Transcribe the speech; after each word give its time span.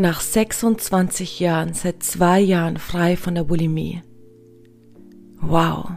Nach 0.00 0.22
26 0.22 1.40
Jahren, 1.40 1.74
seit 1.74 2.02
zwei 2.02 2.40
Jahren 2.40 2.78
frei 2.78 3.18
von 3.18 3.34
der 3.34 3.44
Bulimie. 3.44 4.00
Wow. 5.42 5.90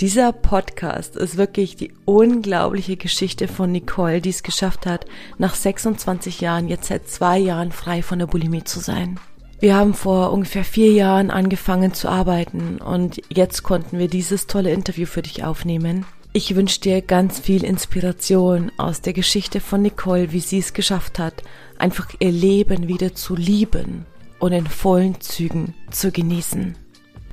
Dieser 0.00 0.32
Podcast 0.32 1.14
ist 1.14 1.36
wirklich 1.36 1.76
die 1.76 1.92
unglaubliche 2.04 2.96
Geschichte 2.96 3.46
von 3.46 3.70
Nicole, 3.70 4.20
die 4.20 4.30
es 4.30 4.42
geschafft 4.42 4.86
hat, 4.86 5.06
nach 5.38 5.54
26 5.54 6.40
Jahren 6.40 6.66
jetzt 6.66 6.88
seit 6.88 7.08
zwei 7.08 7.38
Jahren 7.38 7.70
frei 7.70 8.02
von 8.02 8.18
der 8.18 8.26
Bulimie 8.26 8.64
zu 8.64 8.80
sein. 8.80 9.20
Wir 9.60 9.76
haben 9.76 9.94
vor 9.94 10.32
ungefähr 10.32 10.64
vier 10.64 10.90
Jahren 10.90 11.30
angefangen 11.30 11.94
zu 11.94 12.08
arbeiten 12.08 12.78
und 12.78 13.22
jetzt 13.32 13.62
konnten 13.62 14.00
wir 14.00 14.08
dieses 14.08 14.48
tolle 14.48 14.72
Interview 14.72 15.06
für 15.06 15.22
dich 15.22 15.44
aufnehmen. 15.44 16.04
Ich 16.32 16.54
wünsche 16.54 16.80
dir 16.80 17.00
ganz 17.00 17.38
viel 17.38 17.64
Inspiration 17.64 18.70
aus 18.76 19.00
der 19.00 19.14
Geschichte 19.14 19.60
von 19.60 19.80
Nicole, 19.80 20.32
wie 20.32 20.40
sie 20.40 20.58
es 20.58 20.74
geschafft 20.74 21.18
hat, 21.18 21.42
einfach 21.78 22.08
ihr 22.18 22.32
Leben 22.32 22.88
wieder 22.88 23.14
zu 23.14 23.36
lieben 23.36 24.06
und 24.38 24.52
in 24.52 24.66
vollen 24.66 25.20
Zügen 25.20 25.74
zu 25.90 26.10
genießen. 26.10 26.76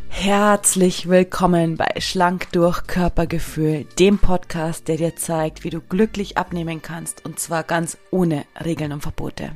Herzlich 0.10 1.10
willkommen 1.10 1.76
bei 1.76 2.00
Schlank 2.00 2.52
durch 2.52 2.86
Körpergefühl, 2.86 3.86
dem 3.98 4.20
Podcast, 4.20 4.88
der 4.88 4.98
dir 4.98 5.16
zeigt, 5.16 5.64
wie 5.64 5.72
du 5.72 5.82
glücklich 5.82 6.38
abnehmen 6.38 6.82
kannst 6.82 7.26
und 7.26 7.40
zwar 7.40 7.64
ganz 7.64 7.98
ohne 8.12 8.46
Regeln 8.64 8.92
und 8.92 9.02
Verbote. 9.02 9.54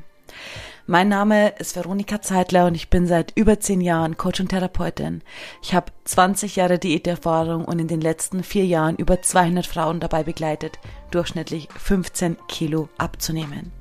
Mein 0.89 1.09
Name 1.09 1.49
ist 1.59 1.75
Veronika 1.75 2.21
Zeitler 2.21 2.65
und 2.65 2.73
ich 2.73 2.89
bin 2.89 3.07
seit 3.07 3.33
über 3.35 3.59
zehn 3.59 3.81
Jahren 3.81 4.15
Coach 4.15 4.39
und 4.39 4.47
Therapeutin. 4.47 5.21
Ich 5.61 5.73
habe 5.73 5.91
20 6.05 6.55
Jahre 6.55 6.79
Diäterfahrung 6.79 7.65
und 7.65 7.79
in 7.79 7.89
den 7.89 7.99
letzten 7.99 8.41
vier 8.41 8.65
Jahren 8.65 8.95
über 8.95 9.21
200 9.21 9.67
Frauen 9.67 9.99
dabei 9.99 10.23
begleitet, 10.23 10.79
durchschnittlich 11.11 11.67
15 11.77 12.37
Kilo 12.47 12.87
abzunehmen. 12.97 13.73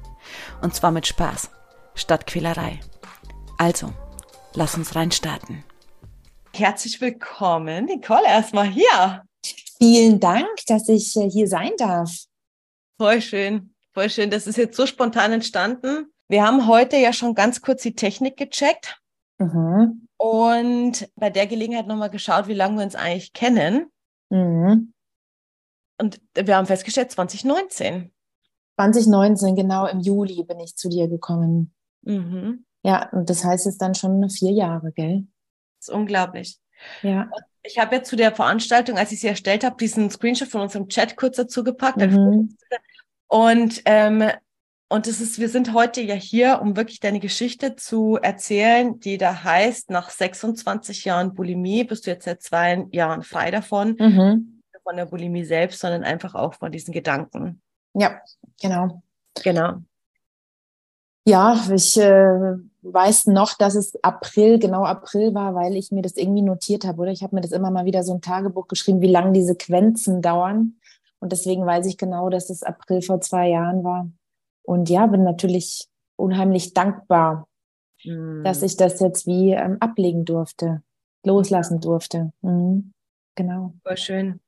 Und 0.63 0.75
zwar 0.75 0.91
mit 0.91 1.07
Spaß, 1.07 1.51
statt 1.95 2.27
Quälerei. 2.27 2.81
Also, 3.59 3.93
lass 4.55 4.77
uns 4.77 4.95
reinstarten. 4.95 5.65
Herzlich 6.55 7.01
willkommen, 7.01 7.87
Nicole, 7.87 8.27
erstmal 8.27 8.69
hier. 8.69 9.23
Vielen 9.79 10.21
Dank, 10.21 10.49
dass 10.67 10.89
ich 10.89 11.17
äh, 11.17 11.29
hier 11.29 11.49
sein 11.49 11.73
darf. 11.77 12.25
Voll 12.99 13.21
schön, 13.21 13.75
voll 13.93 14.09
schön. 14.09 14.31
Das 14.31 14.47
ist 14.47 14.57
jetzt 14.57 14.77
so 14.77 14.87
spontan 14.87 15.33
entstanden. 15.33 16.13
Wir 16.29 16.45
haben 16.45 16.67
heute 16.67 16.97
ja 16.97 17.13
schon 17.13 17.35
ganz 17.35 17.61
kurz 17.61 17.83
die 17.83 17.95
Technik 17.95 18.37
gecheckt 18.37 19.01
mhm. 19.39 20.09
und 20.17 21.09
bei 21.15 21.31
der 21.31 21.47
Gelegenheit 21.47 21.87
nochmal 21.87 22.11
geschaut, 22.11 22.49
wie 22.49 22.55
lange 22.55 22.79
wir 22.79 22.85
uns 22.85 22.95
eigentlich 22.95 23.33
kennen. 23.33 23.91
Mhm. 24.31 24.93
Und 25.99 26.21
wir 26.35 26.57
haben 26.57 26.67
festgestellt, 26.67 27.11
2019. 27.11 28.13
2019, 28.77 29.57
genau 29.57 29.87
im 29.87 30.01
Juli 30.01 30.45
bin 30.45 30.61
ich 30.61 30.77
zu 30.77 30.89
dir 30.89 31.09
gekommen. 31.09 31.75
Mhm. 32.03 32.65
Ja, 32.83 33.09
und 33.11 33.31
das 33.31 33.45
heißt 33.45 33.67
jetzt 33.67 33.83
dann 33.83 33.95
schon 33.95 34.29
vier 34.31 34.53
Jahre, 34.53 34.93
gell? 34.93 35.27
Das 35.79 35.89
ist 35.89 35.95
unglaublich. 35.95 36.59
Ja. 37.03 37.29
Ich 37.63 37.79
habe 37.79 37.97
ja 37.97 38.03
zu 38.03 38.17
der 38.17 38.33
Veranstaltung, 38.33 38.97
als 38.97 39.11
ich 39.13 39.21
sie 39.21 39.27
erstellt 39.27 39.65
habe, 39.65 39.77
diesen 39.77 40.11
Screenshot 40.11 40.49
von 40.49 40.61
unserem 40.61 40.89
Chat 40.89 41.17
kurz 41.17 41.37
dazu 41.37 41.65
gepackt. 41.65 41.99
Mhm. 41.99 42.57
Und 43.29 43.83
ähm, 43.87 44.31
und 44.89 45.09
es 45.09 45.21
ist, 45.21 45.41
wir 45.41 45.49
sind 45.49 45.73
heute 45.73 46.01
ja 46.01 46.15
hier, 46.15 46.61
um 46.63 46.77
wirklich 46.77 47.01
deine 47.01 47.19
Geschichte 47.19 47.75
zu 47.75 48.19
erzählen, 48.23 49.01
die 49.01 49.19
da 49.19 49.43
heißt, 49.43 49.91
nach 49.91 50.11
26 50.11 51.05
Jahren 51.05 51.35
Bulimie 51.35 51.83
bist 51.83 52.07
du 52.07 52.13
jetzt 52.13 52.25
seit 52.25 52.41
zwei 52.41 52.87
Jahren 52.93 53.23
frei 53.23 53.51
davon, 53.51 53.97
mhm. 53.99 54.63
von 54.85 54.97
der 54.97 55.07
Bulimie 55.07 55.45
selbst, 55.45 55.81
sondern 55.81 56.05
einfach 56.05 56.37
auch 56.37 56.55
von 56.55 56.71
diesen 56.71 56.93
Gedanken. 56.93 57.61
Ja, 57.99 58.21
genau. 58.61 59.03
Genau. 59.43 59.77
Ja, 61.27 61.61
ich 61.75 61.99
äh, 61.99 62.57
weiß 62.83 63.27
noch, 63.27 63.55
dass 63.55 63.75
es 63.75 63.97
April, 64.05 64.59
genau 64.59 64.85
April 64.85 65.35
war, 65.35 65.55
weil 65.55 65.75
ich 65.75 65.91
mir 65.91 66.03
das 66.03 66.17
irgendwie 66.17 66.43
notiert 66.43 66.85
habe, 66.85 67.03
oder? 67.03 67.11
Ich 67.11 67.23
habe 67.23 67.35
mir 67.35 67.41
das 67.41 67.53
immer 67.53 67.71
mal 67.71 67.85
wieder 67.85 68.05
so 68.05 68.15
ein 68.15 68.21
Tagebuch 68.21 68.69
geschrieben, 68.69 69.01
wie 69.01 69.11
lange 69.11 69.33
diese 69.33 69.49
Sequenzen 69.49 70.23
dauern. 70.23 70.77
Und 71.19 71.33
deswegen 71.33 71.67
weiß 71.67 71.87
ich 71.87 71.97
genau, 71.99 72.29
dass 72.29 72.51
es 72.51 72.63
April 72.63 73.03
vor 73.03 73.21
zwei 73.21 73.49
Jahren 73.49 73.83
war. 73.83 74.09
Und 74.63 74.89
ja, 74.91 75.07
bin 75.07 75.25
natürlich 75.25 75.89
unheimlich 76.17 76.75
dankbar, 76.75 77.49
mhm. 78.05 78.45
dass 78.45 78.63
ich 78.63 78.77
das 78.77 79.01
jetzt 79.01 79.27
wie 79.27 79.53
ähm, 79.53 79.79
ablegen 79.81 80.25
durfte, 80.25 80.83
loslassen 81.25 81.81
durfte. 81.81 82.33
Mhm. 82.43 82.93
Genau. 83.35 83.73
Voll 83.83 83.97
schön. 83.97 84.41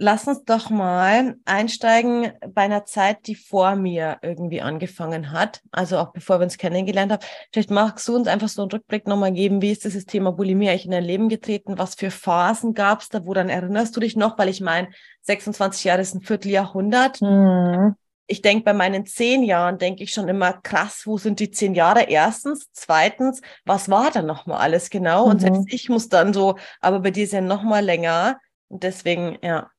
Lass 0.00 0.28
uns 0.28 0.44
doch 0.44 0.70
mal 0.70 1.36
einsteigen 1.44 2.32
bei 2.54 2.62
einer 2.62 2.84
Zeit, 2.84 3.26
die 3.26 3.34
vor 3.34 3.74
mir 3.74 4.18
irgendwie 4.22 4.60
angefangen 4.60 5.32
hat. 5.32 5.60
Also 5.72 5.98
auch 5.98 6.12
bevor 6.12 6.38
wir 6.38 6.44
uns 6.44 6.56
kennengelernt 6.56 7.12
haben. 7.12 7.24
Vielleicht 7.52 7.70
magst 7.70 8.06
du 8.06 8.14
uns 8.14 8.28
einfach 8.28 8.48
so 8.48 8.62
einen 8.62 8.70
Rückblick 8.70 9.06
nochmal 9.06 9.32
geben. 9.32 9.60
Wie 9.60 9.72
ist 9.72 9.84
dieses 9.84 10.06
Thema 10.06 10.30
Bulimie 10.32 10.68
eigentlich 10.68 10.84
in 10.84 10.92
dein 10.92 11.04
Leben 11.04 11.28
getreten? 11.28 11.78
Was 11.78 11.96
für 11.96 12.10
Phasen 12.10 12.74
gab 12.74 13.00
es 13.00 13.08
da? 13.08 13.26
Wo 13.26 13.34
dann 13.34 13.48
erinnerst 13.48 13.96
du 13.96 14.00
dich 14.00 14.16
noch? 14.16 14.38
Weil 14.38 14.48
ich 14.48 14.60
meine, 14.60 14.88
26 15.22 15.84
Jahre 15.84 16.02
ist 16.02 16.14
ein 16.14 16.22
Vierteljahrhundert. 16.22 17.20
Mhm 17.20 17.96
ich 18.30 18.42
denke, 18.42 18.64
bei 18.64 18.74
meinen 18.74 19.06
zehn 19.06 19.42
Jahren 19.42 19.78
denke 19.78 20.04
ich 20.04 20.12
schon 20.12 20.28
immer, 20.28 20.52
krass, 20.52 21.02
wo 21.06 21.16
sind 21.16 21.40
die 21.40 21.50
zehn 21.50 21.74
Jahre? 21.74 22.02
Erstens. 22.02 22.68
Zweitens, 22.72 23.40
was 23.64 23.88
war 23.88 24.10
da 24.10 24.20
nochmal 24.22 24.58
alles 24.58 24.90
genau? 24.90 25.24
Mhm. 25.24 25.30
Und 25.30 25.40
selbst 25.40 25.72
ich 25.72 25.88
muss 25.88 26.10
dann 26.10 26.34
so, 26.34 26.56
aber 26.80 27.00
bei 27.00 27.10
dir 27.10 27.24
ist 27.24 27.32
ja 27.32 27.40
nochmal 27.40 27.82
länger. 27.82 28.38
Und 28.68 28.82
deswegen, 28.82 29.38
ja. 29.42 29.70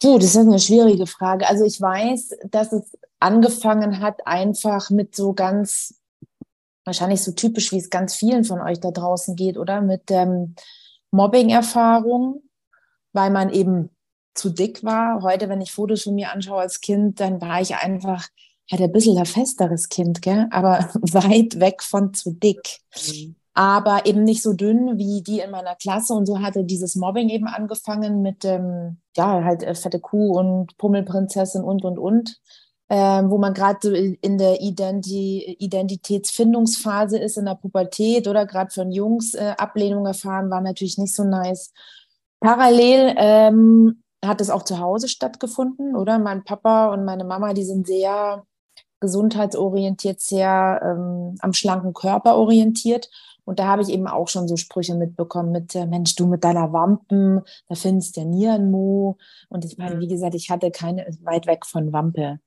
Du, 0.00 0.18
das 0.18 0.30
ist 0.30 0.36
eine 0.36 0.58
schwierige 0.58 1.06
Frage. 1.06 1.48
Also 1.48 1.64
ich 1.64 1.80
weiß, 1.80 2.36
dass 2.50 2.72
es 2.72 2.96
angefangen 3.20 4.00
hat 4.00 4.26
einfach 4.26 4.90
mit 4.90 5.14
so 5.14 5.32
ganz, 5.32 5.94
wahrscheinlich 6.84 7.22
so 7.22 7.32
typisch, 7.32 7.72
wie 7.72 7.78
es 7.78 7.90
ganz 7.90 8.14
vielen 8.14 8.44
von 8.44 8.60
euch 8.60 8.80
da 8.80 8.90
draußen 8.90 9.34
geht, 9.36 9.56
oder? 9.56 9.80
Mit 9.80 10.10
ähm, 10.10 10.54
Mobbing-Erfahrung, 11.10 12.42
weil 13.12 13.30
man 13.30 13.50
eben 13.50 13.90
zu 14.34 14.50
dick 14.50 14.84
war. 14.84 15.22
Heute, 15.22 15.48
wenn 15.48 15.60
ich 15.60 15.72
Fotos 15.72 16.02
von 16.02 16.14
mir 16.14 16.32
anschaue 16.32 16.60
als 16.60 16.80
Kind, 16.80 17.20
dann 17.20 17.40
war 17.40 17.60
ich 17.60 17.76
einfach 17.76 18.28
halt 18.70 18.82
ein 18.82 18.92
bisschen 18.92 19.16
ein 19.18 19.26
festeres 19.26 19.88
Kind, 19.88 20.22
gell? 20.22 20.48
aber 20.50 20.90
weit 20.94 21.60
weg 21.60 21.82
von 21.82 22.12
zu 22.12 22.32
dick. 22.32 22.80
Mhm. 23.08 23.36
Aber 23.54 24.04
eben 24.06 24.24
nicht 24.24 24.42
so 24.42 24.52
dünn 24.52 24.98
wie 24.98 25.22
die 25.22 25.40
in 25.40 25.50
meiner 25.50 25.76
Klasse. 25.76 26.14
Und 26.14 26.26
so 26.26 26.40
hatte 26.40 26.64
dieses 26.64 26.96
Mobbing 26.96 27.28
eben 27.28 27.46
angefangen 27.46 28.20
mit, 28.20 28.44
ähm, 28.44 28.98
ja, 29.16 29.44
halt 29.44 29.62
äh, 29.62 29.74
fette 29.74 30.00
Kuh 30.00 30.36
und 30.36 30.76
Pummelprinzessin 30.76 31.62
und, 31.62 31.84
und, 31.84 31.98
und. 31.98 32.40
Ähm, 32.90 33.30
wo 33.30 33.38
man 33.38 33.54
gerade 33.54 33.96
in 33.96 34.36
der 34.36 34.60
Identi 34.60 35.56
Identitätsfindungsphase 35.58 37.18
ist, 37.18 37.38
in 37.38 37.46
der 37.46 37.54
Pubertät 37.54 38.28
oder 38.28 38.44
gerade 38.44 38.70
von 38.70 38.92
Jungs 38.92 39.32
äh, 39.32 39.54
Ablehnung 39.56 40.04
erfahren, 40.04 40.50
war 40.50 40.60
natürlich 40.60 40.98
nicht 40.98 41.14
so 41.14 41.24
nice. 41.24 41.72
Parallel 42.40 43.14
ähm, 43.16 44.02
hat 44.22 44.42
es 44.42 44.50
auch 44.50 44.64
zu 44.64 44.80
Hause 44.80 45.08
stattgefunden, 45.08 45.96
oder? 45.96 46.18
Mein 46.18 46.44
Papa 46.44 46.92
und 46.92 47.06
meine 47.06 47.24
Mama, 47.24 47.54
die 47.54 47.64
sind 47.64 47.86
sehr 47.86 48.44
gesundheitsorientiert, 49.00 50.20
sehr 50.20 50.80
ähm, 50.82 51.36
am 51.40 51.52
schlanken 51.52 51.94
Körper 51.94 52.36
orientiert. 52.36 53.08
Und 53.44 53.58
da 53.58 53.66
habe 53.66 53.82
ich 53.82 53.88
eben 53.88 54.06
auch 54.06 54.28
schon 54.28 54.48
so 54.48 54.56
Sprüche 54.56 54.94
mitbekommen 54.94 55.52
mit, 55.52 55.74
äh, 55.74 55.86
Mensch, 55.86 56.14
du 56.14 56.26
mit 56.26 56.44
deiner 56.44 56.72
Wampen, 56.72 57.42
da 57.68 57.74
findest 57.74 58.16
du 58.16 58.20
ja 58.20 58.26
Nierenmo. 58.26 59.18
Und 59.48 59.64
ich 59.64 59.76
meine, 59.76 60.00
wie 60.00 60.08
gesagt, 60.08 60.34
ich 60.34 60.50
hatte 60.50 60.70
keine, 60.70 61.06
weit 61.22 61.46
weg 61.46 61.66
von 61.66 61.92
Wampe. 61.92 62.40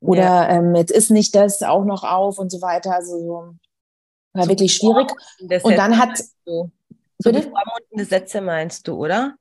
Oder 0.00 0.20
ja. 0.20 0.48
ähm, 0.50 0.74
jetzt 0.74 0.90
ist 0.90 1.10
nicht 1.10 1.34
das 1.34 1.62
auch 1.62 1.84
noch 1.84 2.04
auf 2.04 2.38
und 2.38 2.50
so 2.50 2.62
weiter. 2.62 2.94
Also 2.94 3.18
so, 3.18 3.54
war 4.32 4.44
so 4.44 4.48
wirklich 4.48 4.74
schwierig. 4.74 5.10
Und 5.62 5.76
dann 5.76 5.98
hat. 5.98 6.18
So 6.44 6.70
bevormundende 7.32 8.04
Sätze 8.04 8.40
meinst 8.40 8.86
du, 8.86 8.94
oder? 8.94 9.34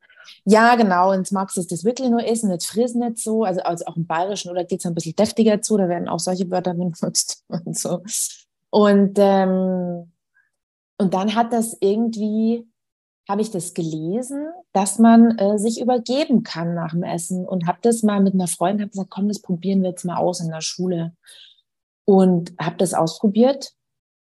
Ja, 0.45 0.75
genau. 0.75 1.11
Und 1.11 1.31
magst 1.31 1.57
du 1.57 1.63
das 1.63 1.83
wirklich 1.83 2.09
nur 2.09 2.25
essen, 2.25 2.49
nicht 2.49 2.65
friss 2.65 2.95
nicht 2.95 3.19
so. 3.19 3.43
Also, 3.43 3.61
also 3.61 3.85
auch 3.85 3.95
im 3.95 4.07
Bayerischen 4.07 4.51
oder 4.51 4.65
geht 4.65 4.79
es 4.79 4.85
ein 4.85 4.95
bisschen 4.95 5.15
deftiger 5.15 5.61
zu, 5.61 5.77
da 5.77 5.87
werden 5.87 6.09
auch 6.09 6.19
solche 6.19 6.49
Wörter 6.49 6.73
benutzt 6.73 7.43
und 7.47 7.77
so. 7.77 8.01
Und, 8.69 9.17
ähm, 9.17 10.11
und 10.97 11.13
dann 11.13 11.35
hat 11.35 11.53
das 11.53 11.77
irgendwie, 11.79 12.67
habe 13.29 13.41
ich 13.41 13.51
das 13.51 13.73
gelesen, 13.73 14.47
dass 14.73 14.99
man 14.99 15.37
äh, 15.37 15.57
sich 15.59 15.79
übergeben 15.79 16.43
kann 16.43 16.73
nach 16.73 16.91
dem 16.91 17.03
Essen 17.03 17.45
und 17.45 17.67
habe 17.67 17.79
das 17.81 18.03
mal 18.03 18.21
mit 18.21 18.33
einer 18.33 18.47
Freundin, 18.47 18.81
habe 18.81 18.91
gesagt, 18.91 19.11
komm, 19.11 19.27
das 19.27 19.41
probieren 19.41 19.81
wir 19.81 19.89
jetzt 19.89 20.05
mal 20.05 20.17
aus 20.17 20.39
in 20.39 20.49
der 20.49 20.61
Schule. 20.61 21.15
Und 22.05 22.53
habe 22.59 22.77
das 22.77 22.93
ausprobiert 22.93 23.73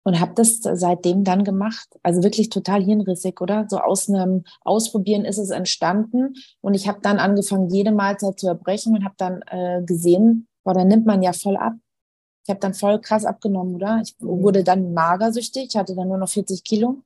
und 0.03 0.19
habe 0.19 0.33
das 0.35 0.59
seitdem 0.61 1.23
dann 1.23 1.43
gemacht. 1.43 1.87
Also 2.03 2.23
wirklich 2.23 2.49
total 2.49 2.83
hirnrissig, 2.83 3.41
oder? 3.41 3.65
So 3.69 3.79
aus 3.79 4.09
einem 4.09 4.43
Ausprobieren 4.61 5.25
ist 5.25 5.37
es 5.37 5.49
entstanden 5.49 6.35
und 6.61 6.73
ich 6.73 6.87
habe 6.87 6.99
dann 7.01 7.17
angefangen, 7.17 7.69
jede 7.69 7.91
Mahlzeit 7.91 8.39
zu 8.39 8.47
erbrechen 8.47 8.95
und 8.95 9.03
habe 9.03 9.15
dann 9.17 9.41
äh, 9.47 9.81
gesehen, 9.85 10.47
boah, 10.63 10.73
da 10.73 10.83
nimmt 10.83 11.05
man 11.05 11.23
ja 11.23 11.33
voll 11.33 11.57
ab. 11.57 11.73
Ich 12.43 12.49
habe 12.49 12.59
dann 12.59 12.73
voll 12.73 12.99
krass 12.99 13.25
abgenommen, 13.25 13.75
oder? 13.75 14.01
Ich 14.03 14.15
mhm. 14.19 14.43
wurde 14.43 14.63
dann 14.63 14.93
magersüchtig, 14.93 15.67
ich 15.69 15.75
hatte 15.75 15.95
dann 15.95 16.07
nur 16.07 16.17
noch 16.17 16.29
40 16.29 16.63
Kilo 16.63 17.01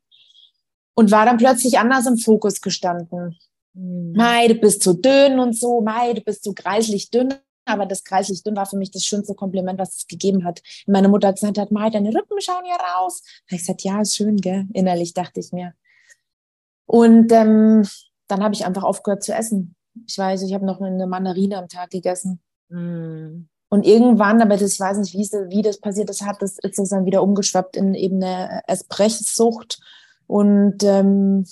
und 0.95 1.11
war 1.11 1.25
dann 1.25 1.37
plötzlich 1.37 1.77
anders 1.77 2.07
im 2.07 2.17
Fokus 2.17 2.59
gestanden. 2.61 3.37
Mhm. 3.73 4.13
Mei, 4.13 4.47
du 4.47 4.55
bist 4.55 4.81
zu 4.81 4.93
dünn 4.93 5.39
und 5.39 5.57
so, 5.57 5.81
Mei, 5.81 6.13
du 6.13 6.21
bist 6.21 6.43
so 6.43 6.53
greislich 6.53 7.11
dünn. 7.11 7.33
aber 7.65 7.85
das 7.85 8.03
kreislich 8.03 8.43
dünn 8.43 8.55
war 8.55 8.65
für 8.65 8.77
mich 8.77 8.91
das 8.91 9.03
schönste 9.03 9.35
Kompliment, 9.35 9.77
was 9.77 9.95
es 9.95 10.07
gegeben 10.07 10.43
hat. 10.43 10.61
Meine 10.87 11.09
Mutter 11.09 11.33
gesagt 11.33 11.57
hat, 11.57 11.71
Mai, 11.71 11.89
deine 11.89 12.09
Rippen 12.09 12.39
schauen 12.41 12.63
hier 12.65 12.77
raus. 12.97 13.21
Da 13.49 13.55
ich 13.55 13.61
gesagt, 13.61 13.83
ja, 13.83 14.01
ist 14.01 14.15
schön, 14.15 14.37
gell? 14.37 14.65
Innerlich 14.73 15.13
dachte 15.13 15.39
ich 15.39 15.51
mir. 15.51 15.73
Und 16.87 17.31
ähm, 17.33 17.85
dann 18.27 18.43
habe 18.43 18.55
ich 18.55 18.65
einfach 18.65 18.83
aufgehört 18.83 19.23
zu 19.23 19.33
essen. 19.33 19.75
Ich 20.07 20.17
weiß, 20.17 20.41
ich 20.43 20.53
habe 20.53 20.65
noch 20.65 20.79
eine 20.79 21.05
Mandarine 21.07 21.57
am 21.57 21.67
Tag 21.67 21.89
gegessen. 21.89 22.41
Mm. 22.69 23.47
Und 23.69 23.85
irgendwann, 23.85 24.41
aber 24.41 24.55
das, 24.55 24.79
weiß 24.79 24.97
nicht, 24.97 25.13
wie, 25.13 25.49
wie 25.49 25.61
das 25.61 25.79
passiert 25.79 26.09
ist, 26.09 26.25
hat 26.25 26.41
das, 26.41 26.57
ist 26.59 26.79
das 26.79 26.89
dann 26.89 27.05
wieder 27.05 27.21
umgeschwappt 27.21 27.75
in 27.75 27.93
eben 27.93 28.23
eine 28.23 28.61
Espresssucht. 28.67 29.79
Und 30.25 30.83
ähm, 30.83 31.45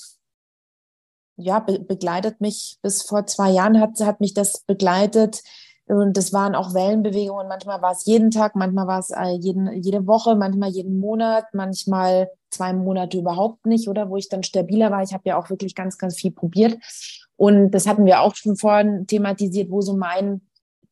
ja, 1.37 1.59
be 1.59 1.79
begleitet 1.79 2.39
mich 2.39 2.77
bis 2.81 3.01
vor 3.01 3.25
zwei 3.25 3.51
Jahren 3.51 3.79
hat, 3.79 3.99
hat 3.99 4.21
mich 4.21 4.33
das 4.33 4.61
begleitet. 4.61 5.43
Und 5.87 6.17
das 6.17 6.33
waren 6.33 6.55
auch 6.55 6.73
Wellenbewegungen. 6.73 7.47
Manchmal 7.47 7.81
war 7.81 7.91
es 7.91 8.05
jeden 8.05 8.31
Tag, 8.31 8.55
manchmal 8.55 8.87
war 8.87 8.99
es 8.99 9.11
äh, 9.11 9.35
jeden, 9.39 9.71
jede 9.83 10.07
Woche, 10.07 10.35
manchmal 10.35 10.69
jeden 10.69 10.99
Monat, 10.99 11.45
manchmal 11.53 12.29
zwei 12.49 12.73
Monate 12.73 13.17
überhaupt 13.17 13.65
nicht, 13.65 13.87
oder 13.87 14.09
wo 14.09 14.17
ich 14.17 14.29
dann 14.29 14.41
stabiler 14.41 14.89
war. 14.89 15.03
Ich 15.03 15.13
habe 15.13 15.23
ja 15.25 15.37
auch 15.37 15.49
wirklich 15.49 15.75
ganz, 15.75 15.97
ganz 15.97 16.15
viel 16.15 16.31
probiert. 16.31 16.77
Und 17.35 17.71
das 17.71 17.85
hatten 17.85 18.05
wir 18.05 18.21
auch 18.21 18.35
schon 18.35 18.55
vorhin 18.55 19.05
thematisiert, 19.05 19.69
wo 19.69 19.81
so 19.81 19.95
mein 19.95 20.41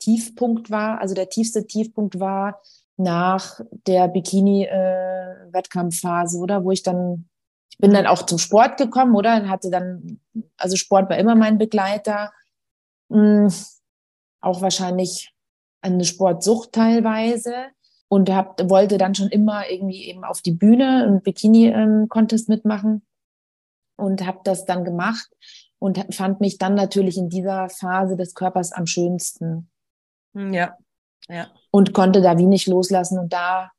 Tiefpunkt 0.03 0.69
war. 0.69 0.99
Also 0.99 1.15
der 1.15 1.29
tiefste 1.29 1.65
Tiefpunkt 1.65 2.19
war 2.19 2.59
nach 2.97 3.61
der 3.87 4.09
Bikini-Wettkampfphase, 4.09 6.37
äh, 6.37 6.41
oder? 6.41 6.65
Wo 6.65 6.71
ich 6.71 6.83
dann, 6.83 7.29
ich 7.71 7.77
bin 7.77 7.93
dann 7.93 8.07
auch 8.07 8.23
zum 8.23 8.37
Sport 8.37 8.75
gekommen, 8.77 9.15
oder? 9.15 9.37
Und 9.37 9.49
hatte 9.49 9.69
dann, 9.69 10.19
also 10.57 10.75
Sport 10.75 11.09
war 11.09 11.17
immer 11.17 11.35
mein 11.35 11.57
Begleiter. 11.57 12.33
Hm, 13.09 13.47
auch 14.41 14.61
wahrscheinlich 14.61 15.33
eine 15.81 16.03
Sportsucht 16.03 16.73
teilweise 16.73 17.53
und 18.09 18.29
hab, 18.29 18.69
wollte 18.69 18.97
dann 18.97 19.15
schon 19.15 19.29
immer 19.29 19.69
irgendwie 19.69 20.05
eben 20.05 20.23
auf 20.23 20.41
die 20.41 20.51
Bühne 20.51 21.07
und 21.07 21.23
Bikini-Contest 21.23 22.49
ähm, 22.49 22.55
mitmachen 22.55 23.03
und 23.95 24.25
habe 24.25 24.39
das 24.43 24.65
dann 24.65 24.83
gemacht 24.83 25.29
und 25.79 26.13
fand 26.13 26.39
mich 26.39 26.57
dann 26.57 26.75
natürlich 26.75 27.17
in 27.17 27.29
dieser 27.29 27.69
Phase 27.69 28.15
des 28.15 28.35
Körpers 28.35 28.71
am 28.71 28.85
schönsten. 28.85 29.69
Hm, 30.33 30.53
ja, 30.53 30.77
ja. 31.27 31.47
Und 31.71 31.93
konnte 31.93 32.21
da 32.21 32.37
wenig 32.37 32.67
loslassen 32.67 33.17
und 33.19 33.33
da 33.33 33.71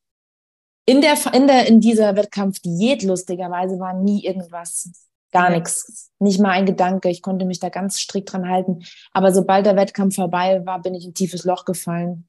in 0.86 1.00
der, 1.00 1.16
in 1.32 1.46
der, 1.46 1.66
in 1.66 1.80
dieser 1.80 2.14
Wettkampfdiät 2.14 3.02
lustigerweise 3.02 3.78
war 3.78 3.94
nie 3.94 4.24
irgendwas. 4.24 4.90
Gar 5.32 5.50
ja. 5.50 5.56
nichts. 5.56 6.12
Nicht 6.18 6.40
mal 6.40 6.50
ein 6.50 6.66
Gedanke. 6.66 7.08
Ich 7.08 7.22
konnte 7.22 7.44
mich 7.44 7.58
da 7.58 7.68
ganz 7.68 7.98
strikt 7.98 8.32
dran 8.32 8.48
halten. 8.48 8.84
Aber 9.12 9.32
sobald 9.32 9.66
der 9.66 9.76
Wettkampf 9.76 10.16
vorbei 10.16 10.64
war, 10.64 10.80
bin 10.82 10.94
ich 10.94 11.04
in 11.04 11.10
ein 11.10 11.14
tiefes 11.14 11.44
Loch 11.44 11.64
gefallen. 11.64 12.28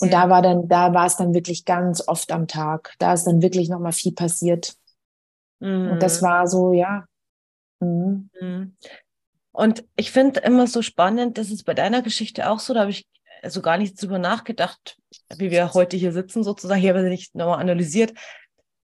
Und 0.00 0.12
ja. 0.12 0.22
da 0.22 0.30
war 0.30 0.42
dann, 0.42 0.66
da 0.66 0.94
war 0.94 1.06
es 1.06 1.16
dann 1.16 1.34
wirklich 1.34 1.64
ganz 1.64 2.06
oft 2.08 2.32
am 2.32 2.48
Tag. 2.48 2.94
Da 2.98 3.12
ist 3.12 3.24
dann 3.24 3.42
wirklich 3.42 3.68
nochmal 3.68 3.92
viel 3.92 4.12
passiert. 4.12 4.74
Mhm. 5.60 5.92
Und 5.92 6.02
das 6.02 6.20
mhm. 6.20 6.26
war 6.26 6.46
so, 6.48 6.72
ja. 6.72 7.04
Mhm. 7.80 8.30
mhm. 8.40 8.76
Und 9.52 9.84
ich 9.96 10.10
finde 10.10 10.40
immer 10.40 10.66
so 10.66 10.80
spannend, 10.80 11.36
das 11.36 11.50
ist 11.50 11.64
bei 11.64 11.74
deiner 11.74 12.02
Geschichte 12.02 12.48
auch 12.48 12.60
so, 12.60 12.72
da 12.72 12.80
habe 12.80 12.90
ich 12.90 13.06
also 13.42 13.62
gar 13.62 13.78
nicht 13.78 14.00
drüber 14.00 14.18
nachgedacht, 14.18 14.96
wie 15.36 15.50
wir 15.50 15.74
heute 15.74 15.96
hier 15.96 16.12
sitzen 16.12 16.44
sozusagen. 16.44 16.82
Ich 16.82 16.88
habe 16.88 17.02
nicht 17.02 17.34
nochmal 17.34 17.60
analysiert. 17.60 18.12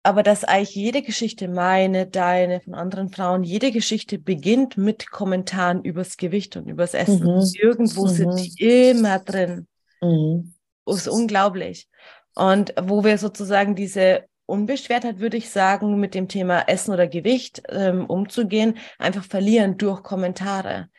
Aber 0.02 0.24
dass 0.24 0.46
eigentlich 0.46 0.76
jede 0.76 1.02
Geschichte, 1.02 1.50
meine, 1.50 2.08
deine, 2.08 2.62
von 2.62 2.74
anderen 2.74 3.10
Frauen, 3.10 3.44
jede 3.44 3.72
Geschichte 3.72 4.18
beginnt 4.18 4.78
mit 4.78 5.12
Kommentaren 5.12 5.84
übers 5.84 6.16
Gewicht 6.16 6.56
und 6.56 6.68
übers 6.68 6.94
Essen. 6.94 7.24
Mhm. 7.24 7.52
Irgendwo 7.60 8.06
mhm. 8.06 8.10
sind 8.10 8.36
die 8.38 8.90
immer 8.90 9.20
drin. 9.20 9.68
Mhm. 10.02 10.54
Ist 10.86 11.08
unglaublich. 11.08 11.90
Und 12.34 12.74
wo 12.82 13.04
wir 13.04 13.18
sozusagen 13.18 13.76
diese 13.76 14.24
Unbeschwertheit, 14.46 15.20
würde 15.20 15.38
ich 15.38 15.50
sagen, 15.50 16.00
mit 16.00 16.16
dem 16.16 16.28
Thema 16.28 16.62
Essen 16.62 16.94
oder 16.94 17.08
Gewicht 17.08 17.62
ähm, 17.70 18.06
umzugehen, 18.06 18.78
einfach 18.98 19.24
verlieren 19.24 19.78
durch 19.78 20.02
Kommentare. 20.02 20.90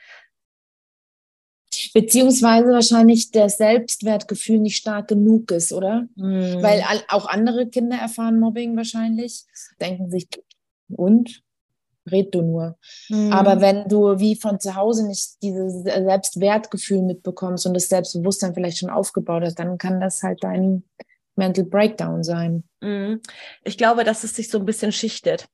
Beziehungsweise 1.92 2.70
wahrscheinlich 2.70 3.30
der 3.30 3.48
Selbstwertgefühl 3.48 4.58
nicht 4.58 4.76
stark 4.76 5.08
genug 5.08 5.50
ist, 5.50 5.72
oder? 5.72 6.06
Mhm. 6.16 6.62
Weil 6.62 6.84
auch 7.08 7.26
andere 7.26 7.68
Kinder 7.68 7.96
erfahren 7.96 8.38
Mobbing 8.38 8.76
wahrscheinlich, 8.76 9.44
denken 9.80 10.10
sich, 10.10 10.28
und? 10.88 11.42
Red 12.10 12.34
du 12.34 12.42
nur. 12.42 12.78
Mhm. 13.08 13.32
Aber 13.32 13.60
wenn 13.60 13.86
du 13.88 14.18
wie 14.18 14.34
von 14.34 14.58
zu 14.58 14.74
Hause 14.74 15.06
nicht 15.06 15.42
dieses 15.42 15.82
Selbstwertgefühl 15.82 17.02
mitbekommst 17.02 17.66
und 17.66 17.74
das 17.74 17.88
Selbstbewusstsein 17.88 18.54
vielleicht 18.54 18.78
schon 18.78 18.90
aufgebaut 18.90 19.42
hast, 19.44 19.58
dann 19.58 19.78
kann 19.78 20.00
das 20.00 20.22
halt 20.22 20.42
dein 20.42 20.84
Mental 21.36 21.64
Breakdown 21.64 22.24
sein. 22.24 22.64
Mhm. 22.80 23.20
Ich 23.64 23.76
glaube, 23.76 24.04
dass 24.04 24.24
es 24.24 24.34
sich 24.34 24.48
so 24.48 24.58
ein 24.58 24.64
bisschen 24.64 24.92
schichtet. 24.92 25.46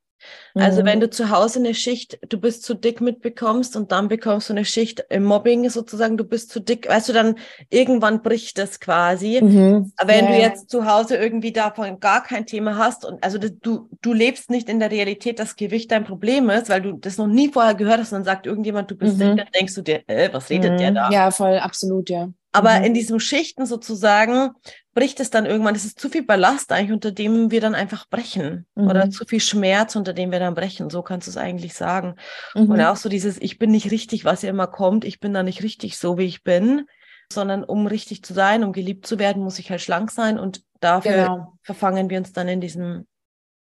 Also 0.55 0.85
wenn 0.85 0.99
mhm. 0.99 1.03
du 1.03 1.11
zu 1.11 1.31
Hause 1.31 1.59
eine 1.59 1.75
Schicht, 1.75 2.19
du 2.29 2.41
bist 2.41 2.63
zu 2.63 2.75
dick 2.75 3.01
mitbekommst 3.01 3.77
und 3.77 3.93
dann 3.93 4.09
bekommst 4.09 4.49
du 4.49 4.55
eine 4.55 4.65
Schicht 4.65 5.05
im 5.11 5.25
Mobbing 5.25 5.69
sozusagen, 5.69 6.17
du 6.17 6.25
bist 6.25 6.51
zu 6.51 6.61
dick, 6.61 6.89
weißt 6.89 7.11
du, 7.11 7.13
dann 7.13 7.37
irgendwann 7.69 8.23
bricht 8.23 8.57
das 8.59 8.81
quasi. 8.81 9.41
Mhm. 9.43 9.93
Wenn 10.05 10.25
ja. 10.25 10.31
du 10.31 10.39
jetzt 10.39 10.71
zu 10.71 10.87
Hause 10.87 11.17
irgendwie 11.17 11.53
davon 11.53 12.01
gar 12.01 12.23
kein 12.23 12.47
Thema 12.47 12.79
hast 12.79 13.05
und 13.05 13.23
also 13.23 13.39
du, 13.39 13.89
du 14.01 14.13
lebst 14.13 14.49
nicht 14.49 14.69
in 14.69 14.81
der 14.81 14.91
Realität, 14.91 15.39
dass 15.39 15.57
Gewicht 15.57 15.91
dein 15.93 16.05
Problem 16.05 16.49
ist, 16.49 16.71
weil 16.71 16.81
du 16.81 16.93
das 16.93 17.19
noch 17.19 17.27
nie 17.27 17.51
vorher 17.53 17.75
gehört 17.75 18.01
hast 18.01 18.13
und 18.13 18.19
dann 18.19 18.25
sagt 18.25 18.47
irgendjemand, 18.47 18.91
du 18.91 18.97
bist 18.97 19.19
mhm. 19.19 19.21
dick, 19.21 19.37
dann 19.37 19.49
denkst 19.55 19.75
du 19.75 19.83
dir, 19.83 20.03
äh, 20.07 20.31
was 20.33 20.49
redet 20.49 20.73
mhm. 20.73 20.79
der 20.79 20.91
da? 20.93 21.11
Ja, 21.11 21.31
voll, 21.31 21.59
absolut, 21.59 22.09
ja. 22.09 22.29
Aber 22.57 22.79
mhm. 22.79 22.85
in 22.87 22.95
diesen 22.95 23.21
Schichten 23.21 23.67
sozusagen 23.67 24.51
bricht 24.95 25.21
es 25.21 25.29
dann 25.29 25.45
irgendwann, 25.45 25.75
es 25.75 25.85
ist 25.85 26.01
zu 26.01 26.09
viel 26.09 26.25
Ballast 26.25 26.73
eigentlich, 26.73 26.93
unter 26.93 27.13
dem 27.13 27.51
wir 27.51 27.61
dann 27.61 27.75
einfach 27.75 28.09
brechen. 28.09 28.67
Mhm. 28.75 28.89
Oder 28.89 29.11
zu 29.11 29.27
viel 29.27 29.41
Schmerz, 29.41 29.95
unter 29.95 30.15
dem 30.15 30.33
wir 30.33 30.39
dann 30.39 30.55
brechen. 30.55 30.89
So 30.89 31.03
kannst 31.03 31.27
du 31.27 31.31
es 31.31 31.37
eigentlich 31.37 31.75
sagen. 31.75 32.17
Mhm. 32.55 32.71
Und 32.71 32.81
auch 32.81 32.97
so 32.97 33.09
dieses, 33.09 33.41
ich 33.41 33.59
bin 33.59 33.71
nicht 33.71 33.91
richtig, 33.91 34.25
was 34.25 34.43
ja 34.43 34.49
immer 34.49 34.67
kommt, 34.67 35.05
ich 35.05 35.21
bin 35.21 35.35
da 35.35 35.43
nicht 35.43 35.63
richtig 35.63 35.99
so, 35.99 36.17
wie 36.17 36.25
ich 36.25 36.43
bin. 36.43 36.87
Sondern 37.31 37.65
um 37.65 37.89
richtig 37.89 38.23
zu 38.23 38.33
sein, 38.35 38.63
um 38.63 38.73
geliebt 38.73 39.05
zu 39.05 39.19
werden, 39.19 39.43
muss 39.43 39.59
ich 39.59 39.71
halt 39.71 39.81
schlank 39.83 40.11
sein. 40.13 40.39
Und 40.39 40.63
dafür 40.81 41.13
genau. 41.13 41.53
verfangen 41.63 42.09
wir 42.09 42.19
uns 42.19 42.33
dann 42.33 42.49
in 42.49 42.61
diesem 42.61 43.07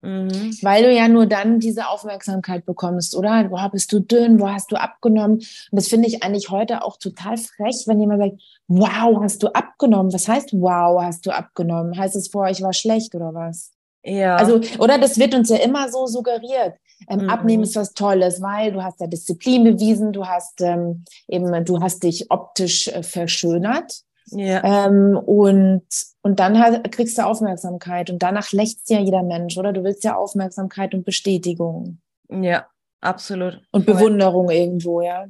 Mhm. 0.02 0.58
Weil 0.62 0.84
du 0.84 0.92
ja 0.92 1.08
nur 1.08 1.28
dann 1.28 1.60
diese 1.60 1.88
Aufmerksamkeit 1.88 2.66
bekommst, 2.66 3.16
oder? 3.16 3.44
Boah, 3.46 3.70
bist 3.72 3.92
du 3.94 4.00
dünn? 4.00 4.40
Wo 4.40 4.50
hast 4.50 4.72
du 4.72 4.76
abgenommen? 4.76 5.38
Und 5.38 5.46
das 5.72 5.88
finde 5.88 6.08
ich 6.08 6.24
eigentlich 6.24 6.50
heute 6.50 6.84
auch 6.84 6.98
total 6.98 7.38
frech, 7.38 7.84
wenn 7.86 8.00
jemand 8.00 8.22
sagt, 8.22 8.42
wow, 8.68 9.22
hast 9.22 9.44
du 9.44 9.48
abgenommen? 9.54 10.12
Was 10.12 10.28
heißt, 10.28 10.54
wow, 10.54 11.02
hast 11.02 11.26
du 11.26 11.32
abgenommen? 11.32 11.98
Heißt 11.98 12.16
es 12.16 12.30
vorher, 12.30 12.52
ich 12.52 12.64
war 12.64 12.74
schlecht 12.74 13.14
oder 13.14 13.34
was? 13.34 13.72
Ja. 14.04 14.38
Also, 14.38 14.60
oder 14.80 14.98
das 14.98 15.20
wird 15.20 15.36
uns 15.36 15.50
ja 15.50 15.58
immer 15.58 15.90
so 15.90 16.08
suggeriert. 16.08 16.76
Ähm, 17.08 17.24
mhm. 17.24 17.30
Abnehmen 17.30 17.64
ist 17.64 17.76
was 17.76 17.94
Tolles, 17.94 18.42
weil 18.42 18.72
du 18.72 18.84
hast 18.84 19.00
ja 19.00 19.08
Disziplin 19.08 19.64
bewiesen, 19.64 20.14
du 20.14 20.26
hast 20.26 20.62
ähm, 20.62 21.04
eben, 21.28 21.66
du 21.66 21.80
hast 21.80 22.04
dich 22.04 22.32
optisch 22.32 22.88
äh, 22.88 23.04
verschönert. 23.04 24.02
Ja. 24.32 24.88
Ähm, 24.88 25.18
und, 25.18 25.86
und 26.22 26.40
dann 26.40 26.60
halt, 26.60 26.92
kriegst 26.92 27.18
du 27.18 27.26
Aufmerksamkeit 27.26 28.10
und 28.10 28.24
danach 28.24 28.52
lächzt 28.52 28.90
ja 28.90 29.00
jeder 29.00 29.24
Mensch, 29.24 29.58
oder? 29.58 29.74
Du 29.74 29.84
willst 29.84 30.04
ja 30.04 30.16
Aufmerksamkeit 30.16 30.94
und 30.94 31.06
Bestätigung. 31.06 32.00
Ja, 32.30 32.68
absolut. 33.02 33.62
Und 33.72 33.86
Voll. 33.86 33.96
Bewunderung 33.96 34.50
irgendwo, 34.50 35.02
ja. 35.02 35.28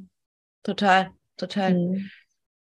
Total, 0.62 1.10
total. 1.36 1.74
Mhm. 1.74 2.10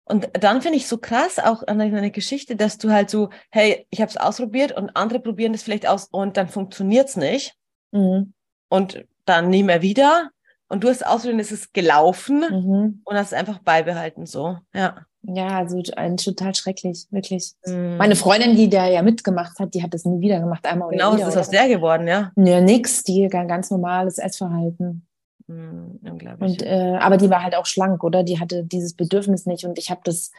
Und 0.09 0.29
dann 0.41 0.63
finde 0.63 0.79
ich 0.79 0.87
so 0.87 0.99
krass 0.99 1.41
auch 1.41 1.67
an 1.67 1.81
deiner 1.81 2.11
Geschichte, 2.11 2.55
dass 2.55 2.79
du 2.79 2.93
halt 2.93 3.11
so, 3.11 3.31
hey, 3.51 3.87
ich 3.91 4.01
habe 4.01 4.11
es 4.11 4.17
ausprobiert 4.17 4.71
und 4.71 4.91
andere 4.91 5.19
probieren 5.19 5.53
das 5.53 5.65
vielleicht 5.65 5.89
aus 5.89 6.07
und 6.07 6.37
dann 6.37 6.49
funktioniert 6.49 7.09
es 7.09 7.17
nicht. 7.17 7.57
Mhm. 7.91 8.33
Und 8.69 9.05
dann 9.25 9.51
nie 9.51 9.65
mehr 9.65 9.83
wieder. 9.83 10.31
Und 10.69 10.85
du 10.85 10.89
hast 10.89 11.05
ausprobiert, 11.05 11.41
es 11.41 11.53
ist 11.53 11.75
gelaufen 11.75 12.41
mhm. 12.41 13.01
und 13.05 13.17
hast 13.17 13.29
es 13.29 13.39
einfach 13.39 13.59
beibehalten 13.59 14.27
so. 14.27 14.59
Ja. 14.73 15.07
Ja, 15.29 15.59
also 15.59 15.83
ein, 15.97 16.17
total 16.17 16.55
schrecklich, 16.55 17.07
wirklich. 17.11 17.53
Mm. 17.67 17.97
Meine 17.97 18.15
Freundin, 18.15 18.55
die 18.55 18.69
da 18.69 18.87
ja 18.87 19.03
mitgemacht 19.03 19.59
hat, 19.59 19.75
die 19.75 19.83
hat 19.83 19.93
das 19.93 20.05
nie 20.05 20.21
wieder 20.21 20.41
gemacht, 20.41 20.65
einmal 20.67 20.89
oder 20.89 20.97
Genau, 20.97 21.29
ist 21.29 21.37
aus 21.37 21.51
der 21.51 21.69
geworden, 21.69 22.07
ja? 22.07 22.31
Ja, 22.37 22.61
nix, 22.61 23.03
die 23.03 23.29
ganz 23.29 23.71
normales 23.71 24.19
Essverhalten. 24.19 25.07
Mm, 25.49 25.97
und, 26.39 26.63
äh, 26.63 26.97
aber 27.01 27.17
die 27.17 27.29
war 27.29 27.43
halt 27.43 27.57
auch 27.57 27.67
schlank, 27.67 28.05
oder? 28.05 28.23
Die 28.23 28.39
hatte 28.39 28.63
dieses 28.65 28.95
Bedürfnis 28.95 29.47
nicht 29.47 29.65
und 29.65 29.79
ich 29.79 29.91
habe 29.91 30.01
das 30.05 30.31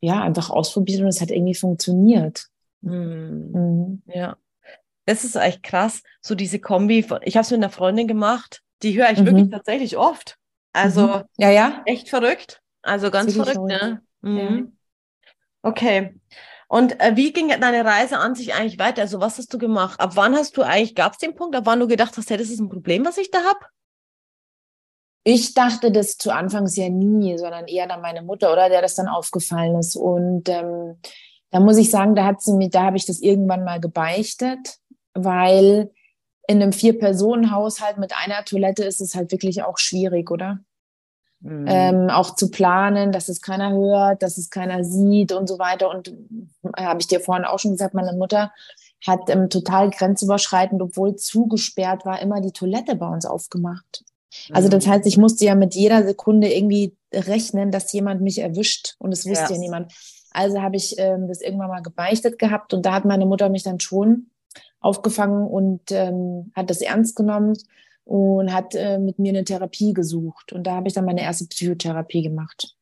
ja 0.00 0.22
einfach 0.22 0.48
ausprobiert 0.50 1.02
und 1.02 1.08
es 1.08 1.20
hat 1.20 1.30
irgendwie 1.30 1.54
funktioniert. 1.54 2.46
Mm. 2.80 2.90
Mhm. 2.90 4.02
Ja, 4.06 4.36
das 5.04 5.24
ist 5.24 5.36
echt 5.36 5.62
krass, 5.62 6.02
so 6.20 6.34
diese 6.34 6.58
Kombi. 6.58 7.02
Von, 7.02 7.20
ich 7.22 7.36
habe 7.36 7.42
es 7.42 7.50
mit 7.50 7.58
einer 7.58 7.70
Freundin 7.70 8.08
gemacht, 8.08 8.62
die 8.82 8.96
höre 8.96 9.10
ich 9.10 9.20
mhm. 9.20 9.26
wirklich 9.26 9.50
tatsächlich 9.50 9.96
oft. 9.96 10.38
Also 10.72 11.06
mhm. 11.06 11.22
ja, 11.36 11.50
ja. 11.50 11.82
echt 11.84 12.08
verrückt. 12.08 12.62
Also 12.86 13.10
ganz 13.10 13.34
verrückt, 13.34 13.60
ne? 13.60 14.02
Mhm. 14.22 14.38
Ja. 14.38 14.62
Okay. 15.62 16.20
Und 16.68 17.00
äh, 17.00 17.12
wie 17.14 17.32
ging 17.32 17.48
deine 17.48 17.84
Reise 17.84 18.18
an 18.18 18.34
sich 18.34 18.54
eigentlich 18.54 18.78
weiter? 18.78 19.02
Also 19.02 19.20
was 19.20 19.38
hast 19.38 19.52
du 19.52 19.58
gemacht? 19.58 20.00
Ab 20.00 20.12
wann 20.14 20.34
hast 20.34 20.56
du 20.56 20.62
eigentlich, 20.62 20.94
gab 20.94 21.12
es 21.12 21.18
den 21.18 21.34
Punkt, 21.34 21.54
ab 21.54 21.64
wann 21.66 21.80
du 21.80 21.86
gedacht 21.86 22.16
hast, 22.16 22.30
hey, 22.30 22.36
das 22.36 22.50
ist 22.50 22.60
ein 22.60 22.68
Problem, 22.68 23.04
was 23.04 23.18
ich 23.18 23.30
da 23.30 23.38
habe? 23.44 23.60
ich 25.28 25.54
dachte 25.54 25.90
das 25.90 26.18
zu 26.18 26.30
Anfangs 26.30 26.76
ja 26.76 26.88
nie, 26.88 27.36
sondern 27.36 27.66
eher 27.66 27.88
dann 27.88 28.00
meine 28.00 28.22
Mutter, 28.22 28.52
oder 28.52 28.68
der 28.68 28.80
das 28.80 28.94
dann 28.94 29.08
aufgefallen 29.08 29.76
ist. 29.76 29.96
Und 29.96 30.48
ähm, 30.48 31.00
da 31.50 31.58
muss 31.58 31.78
ich 31.78 31.90
sagen, 31.90 32.14
da 32.14 32.24
hat 32.24 32.40
sie 32.42 32.52
mir, 32.52 32.70
da 32.70 32.84
habe 32.84 32.96
ich 32.96 33.06
das 33.06 33.18
irgendwann 33.18 33.64
mal 33.64 33.80
gebeichtet, 33.80 34.76
weil 35.14 35.90
in 36.46 36.62
einem 36.62 36.72
Vier-Personen-Haushalt 36.72 37.98
mit 37.98 38.12
einer 38.16 38.44
Toilette 38.44 38.84
ist 38.84 39.00
es 39.00 39.16
halt 39.16 39.32
wirklich 39.32 39.64
auch 39.64 39.78
schwierig, 39.78 40.30
oder? 40.30 40.60
Mhm. 41.46 41.64
Ähm, 41.68 42.10
auch 42.10 42.34
zu 42.34 42.50
planen, 42.50 43.12
dass 43.12 43.28
es 43.28 43.40
keiner 43.40 43.72
hört, 43.72 44.22
dass 44.22 44.36
es 44.36 44.50
keiner 44.50 44.82
sieht 44.82 45.30
und 45.30 45.48
so 45.48 45.60
weiter. 45.60 45.90
Und 45.90 46.08
äh, 46.08 46.82
habe 46.82 47.00
ich 47.00 47.06
dir 47.06 47.20
vorhin 47.20 47.44
auch 47.44 47.60
schon 47.60 47.72
gesagt, 47.72 47.94
meine 47.94 48.12
Mutter 48.14 48.52
hat 49.06 49.30
ähm, 49.30 49.48
total 49.48 49.90
grenzüberschreitend, 49.90 50.82
obwohl 50.82 51.14
zugesperrt 51.14 52.04
war, 52.04 52.20
immer 52.20 52.40
die 52.40 52.50
Toilette 52.50 52.96
bei 52.96 53.06
uns 53.06 53.26
aufgemacht. 53.26 54.04
Also 54.50 54.68
das 54.68 54.86
mhm. 54.86 54.90
heißt, 54.90 55.06
ich 55.06 55.18
musste 55.18 55.44
ja 55.44 55.54
mit 55.54 55.74
jeder 55.74 56.04
Sekunde 56.04 56.52
irgendwie 56.52 56.96
rechnen, 57.14 57.70
dass 57.70 57.92
jemand 57.92 58.22
mich 58.22 58.40
erwischt 58.40 58.96
und 58.98 59.12
es 59.12 59.24
wusste 59.24 59.44
ja, 59.44 59.52
ja 59.52 59.58
niemand. 59.58 59.92
Also 60.32 60.60
habe 60.60 60.76
ich 60.76 60.96
ähm, 60.98 61.28
das 61.28 61.40
irgendwann 61.40 61.68
mal 61.68 61.82
gebeichtet 61.82 62.40
gehabt 62.40 62.74
und 62.74 62.84
da 62.84 62.92
hat 62.92 63.04
meine 63.04 63.24
Mutter 63.24 63.48
mich 63.48 63.62
dann 63.62 63.78
schon 63.78 64.30
aufgefangen 64.80 65.46
und 65.46 65.92
ähm, 65.92 66.50
hat 66.56 66.70
das 66.70 66.80
ernst 66.80 67.14
genommen 67.14 67.56
und 68.06 68.52
hat 68.52 68.74
äh, 68.76 68.98
mit 68.98 69.18
mir 69.18 69.30
eine 69.30 69.44
Therapie 69.44 69.92
gesucht. 69.92 70.52
Und 70.52 70.64
da 70.64 70.76
habe 70.76 70.88
ich 70.88 70.94
dann 70.94 71.04
meine 71.04 71.22
erste 71.22 71.46
Psychotherapie 71.46 72.22
gemacht. 72.22 72.76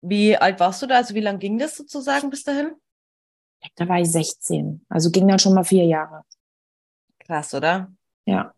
Wie 0.00 0.36
alt 0.36 0.60
warst 0.60 0.80
du 0.80 0.86
da? 0.86 0.96
Also 0.96 1.14
wie 1.14 1.20
lange 1.20 1.38
ging 1.38 1.58
das 1.58 1.76
sozusagen 1.76 2.30
bis 2.30 2.44
dahin? 2.44 2.70
Da 3.74 3.88
war 3.88 3.98
ich 3.98 4.10
16. 4.12 4.84
Also 4.88 5.10
ging 5.10 5.26
dann 5.26 5.40
schon 5.40 5.54
mal 5.54 5.64
vier 5.64 5.84
Jahre. 5.84 6.22
Krass, 7.18 7.52
oder? 7.52 7.90
Ja. 8.26 8.52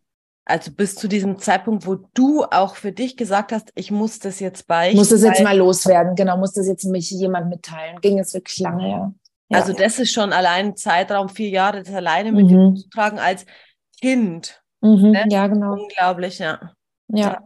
Also 0.44 0.70
bis 0.70 0.96
zu 0.96 1.08
diesem 1.08 1.38
Zeitpunkt, 1.38 1.86
wo 1.86 1.94
du 2.14 2.44
auch 2.44 2.76
für 2.76 2.92
dich 2.92 3.16
gesagt 3.16 3.50
hast, 3.50 3.72
ich 3.74 3.90
muss 3.90 4.18
das 4.18 4.38
jetzt 4.38 4.66
beichten. 4.66 4.98
Muss 4.98 5.08
das 5.08 5.22
jetzt 5.22 5.42
mal 5.42 5.56
loswerden, 5.56 6.14
genau, 6.14 6.36
muss 6.36 6.52
das 6.52 6.68
jetzt 6.68 6.84
mich 6.84 7.10
jemand 7.10 7.48
mitteilen. 7.48 8.00
Ging 8.00 8.18
es 8.18 8.34
wirklich 8.34 8.58
lange, 8.58 8.88
ja. 8.88 9.14
ja. 9.48 9.58
Also 9.58 9.72
das 9.72 9.98
ist 9.98 10.12
schon 10.12 10.32
allein 10.32 10.76
Zeitraum, 10.76 11.30
vier 11.30 11.48
Jahre, 11.48 11.82
das 11.82 11.94
alleine 11.94 12.32
mit 12.32 12.46
mhm. 12.46 12.74
dir 12.74 12.82
zu 12.82 12.88
tragen 12.90 13.18
als 13.18 13.46
Kind. 14.00 14.62
Mhm, 14.80 15.10
ne? 15.10 15.24
Ja, 15.28 15.46
genau. 15.46 15.72
Unglaublich, 15.72 16.38
ja. 16.38 16.72
Ja. 17.08 17.42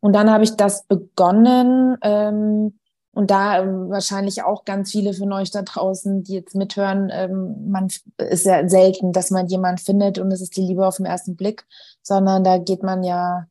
Und 0.00 0.12
dann 0.14 0.30
habe 0.30 0.44
ich 0.44 0.56
das 0.56 0.84
begonnen, 0.86 1.96
ähm, 2.02 2.78
und 3.18 3.32
da 3.32 3.58
ähm, 3.60 3.90
wahrscheinlich 3.90 4.44
auch 4.44 4.64
ganz 4.64 4.92
viele 4.92 5.12
von 5.12 5.32
euch 5.32 5.50
da 5.50 5.62
draußen, 5.62 6.22
die 6.22 6.34
jetzt 6.34 6.54
mithören, 6.54 7.10
ähm, 7.12 7.68
man 7.68 7.88
ist 8.16 8.46
ja 8.46 8.68
selten, 8.68 9.12
dass 9.12 9.32
man 9.32 9.48
jemanden 9.48 9.78
findet 9.78 10.20
und 10.20 10.30
es 10.30 10.40
ist 10.40 10.56
die 10.56 10.62
Liebe 10.62 10.86
auf 10.86 10.98
den 10.98 11.06
ersten 11.06 11.34
Blick, 11.34 11.66
sondern 12.00 12.44
da 12.44 12.58
geht 12.58 12.84
man 12.84 13.02
ja 13.02 13.48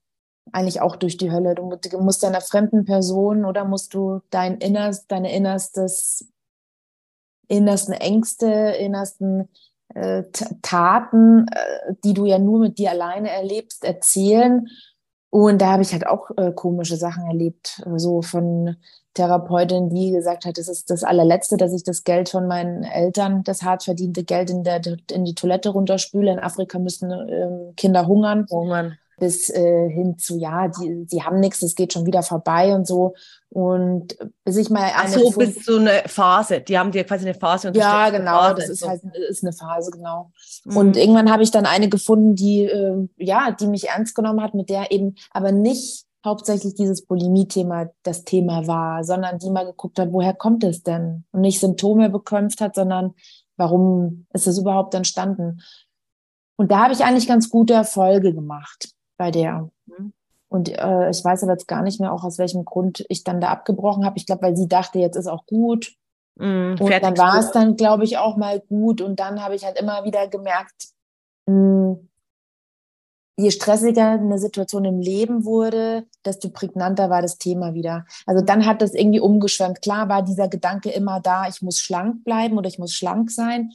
eigentlich 0.53 0.79
auch 0.79 0.95
durch 0.95 1.17
die 1.17 1.31
Hölle. 1.33 1.53
Du, 1.53 1.75
du 1.75 1.99
musst 1.99 2.23
einer 2.23 2.39
fremden 2.39 2.85
Person 2.85 3.43
oder 3.43 3.65
musst 3.65 3.93
du 3.93 4.21
dein 4.29 4.57
Innerst, 4.59 5.11
deine 5.11 5.35
innerstes, 5.35 6.29
innersten 7.49 7.93
Ängste, 7.93 8.47
innersten 8.47 9.49
äh, 9.97 10.23
Taten, 10.61 11.47
äh, 11.47 11.93
die 12.03 12.13
du 12.13 12.25
ja 12.25 12.39
nur 12.39 12.59
mit 12.59 12.77
dir 12.77 12.91
alleine 12.91 13.31
erlebst, 13.31 13.83
erzählen. 13.83 14.67
Und 15.29 15.61
da 15.61 15.71
habe 15.71 15.83
ich 15.83 15.91
halt 15.91 16.07
auch 16.07 16.29
äh, 16.37 16.51
komische 16.53 16.95
Sachen 16.95 17.25
erlebt, 17.27 17.81
so 17.95 18.21
von 18.21 18.77
Therapeutin, 19.13 19.89
die 19.89 20.11
gesagt 20.11 20.45
hat, 20.45 20.57
es 20.57 20.69
ist 20.69 20.89
das 20.89 21.03
allerletzte, 21.03 21.57
dass 21.57 21.73
ich 21.73 21.83
das 21.83 22.03
Geld 22.03 22.29
von 22.29 22.47
meinen 22.47 22.83
Eltern, 22.83 23.43
das 23.43 23.63
hart 23.63 23.83
verdiente 23.83 24.23
Geld 24.23 24.49
in, 24.49 24.63
der, 24.63 24.81
in 25.11 25.25
die 25.25 25.35
Toilette 25.35 25.69
runterspüle. 25.69 26.31
In 26.31 26.39
Afrika 26.39 26.79
müssen 26.79 27.11
ähm, 27.11 27.73
Kinder 27.75 28.07
hungern. 28.07 28.45
Hungern. 28.49 28.97
Bis 29.19 29.49
äh, 29.49 29.89
hin 29.89 30.17
zu, 30.19 30.37
ja, 30.37 30.67
die, 30.67 31.05
die 31.05 31.23
haben 31.23 31.39
nichts, 31.39 31.63
es 31.63 31.73
geht 31.73 31.91
schon 31.91 32.05
wieder 32.05 32.21
vorbei 32.21 32.75
und 32.75 32.85
so. 32.85 33.15
Und 33.49 34.15
bis 34.43 34.57
ich 34.57 34.69
mal 34.69 34.83
eine. 34.83 34.93
Ach 34.95 35.07
so, 35.07 35.31
bis 35.31 35.65
so 35.65 35.77
eine 35.77 36.03
Phase. 36.05 36.61
Die 36.61 36.77
haben 36.77 36.91
dir 36.91 37.03
quasi 37.03 37.27
eine 37.27 37.37
Phase 37.37 37.71
Ja, 37.73 38.09
genau, 38.11 38.37
Phase, 38.37 38.55
das 38.55 38.69
ist 38.69 38.79
so. 38.81 38.89
halt 38.89 39.01
ist 39.29 39.43
eine 39.43 39.53
Phase, 39.53 39.89
genau. 39.91 40.31
Mhm. 40.65 40.77
Und 40.77 40.97
irgendwann 40.97 41.31
habe 41.31 41.43
ich 41.43 41.49
dann 41.49 41.65
eine 41.65 41.89
gefunden, 41.89 42.35
die, 42.35 42.65
äh, 42.65 43.07
ja, 43.17 43.51
die 43.51 43.67
mich 43.67 43.89
ernst 43.89 44.15
genommen 44.15 44.41
hat, 44.41 44.53
mit 44.53 44.69
der 44.69 44.91
eben 44.91 45.15
aber 45.31 45.51
nicht 45.51 46.05
hauptsächlich 46.25 46.75
dieses 46.75 47.05
Bulimie-Thema 47.05 47.89
das 48.03 48.23
Thema 48.23 48.67
war, 48.67 49.03
sondern 49.03 49.39
die 49.39 49.49
mal 49.49 49.65
geguckt 49.65 49.97
hat, 49.97 50.11
woher 50.11 50.33
kommt 50.33 50.63
es 50.63 50.83
denn? 50.83 51.23
Und 51.31 51.41
nicht 51.41 51.59
Symptome 51.59 52.09
bekämpft 52.09 52.61
hat, 52.61 52.75
sondern 52.75 53.13
warum 53.55 54.27
ist 54.33 54.45
es 54.45 54.57
überhaupt 54.57 54.93
entstanden? 54.93 55.61
Und 56.57 56.71
da 56.71 56.83
habe 56.83 56.93
ich 56.93 57.03
eigentlich 57.03 57.27
ganz 57.27 57.49
gute 57.49 57.73
Erfolge 57.73 58.33
gemacht 58.33 58.89
bei 59.17 59.31
der. 59.31 59.69
Mhm. 59.85 60.13
Und 60.49 60.69
äh, 60.69 61.09
ich 61.09 61.23
weiß 61.23 61.43
aber 61.43 61.53
jetzt 61.53 61.67
gar 61.67 61.81
nicht 61.81 61.99
mehr, 61.99 62.13
auch 62.13 62.23
aus 62.23 62.37
welchem 62.37 62.63
Grund 62.63 63.05
ich 63.09 63.23
dann 63.23 63.41
da 63.41 63.49
abgebrochen 63.49 64.05
habe. 64.05 64.17
Ich 64.17 64.25
glaube, 64.25 64.43
weil 64.43 64.55
sie 64.55 64.67
dachte, 64.67 64.99
jetzt 64.99 65.17
ist 65.17 65.27
auch 65.27 65.45
gut. 65.45 65.93
Mm, 66.35 66.75
und 66.79 66.89
dann 66.89 67.17
war 67.17 67.37
es 67.39 67.51
dann, 67.51 67.75
glaube 67.75 68.05
ich, 68.05 68.17
auch 68.17 68.37
mal 68.37 68.61
gut. 68.61 69.01
Und 69.01 69.19
dann 69.19 69.43
habe 69.43 69.55
ich 69.55 69.65
halt 69.65 69.77
immer 69.77 70.05
wieder 70.05 70.27
gemerkt, 70.27 70.89
mh, 71.47 71.53
hm, 71.53 72.09
je 73.39 73.51
stressiger 73.51 74.11
eine 74.11 74.39
Situation 74.39 74.83
im 74.85 74.99
Leben 74.99 75.45
wurde, 75.45 76.05
desto 76.25 76.49
prägnanter 76.49 77.09
war 77.09 77.21
das 77.21 77.37
Thema 77.37 77.75
wieder. 77.75 78.05
Also 78.25 78.43
dann 78.43 78.65
hat 78.65 78.81
das 78.81 78.95
irgendwie 78.95 79.19
umgeschwemmt. 79.19 79.81
Klar 79.81 80.09
war 80.09 80.23
dieser 80.23 80.47
Gedanke 80.47 80.89
immer 80.89 81.19
da, 81.19 81.47
ich 81.47 81.61
muss 81.61 81.79
schlank 81.79 82.23
bleiben 82.23 82.57
oder 82.57 82.67
ich 82.67 82.79
muss 82.79 82.93
schlank 82.93 83.29
sein. 83.29 83.71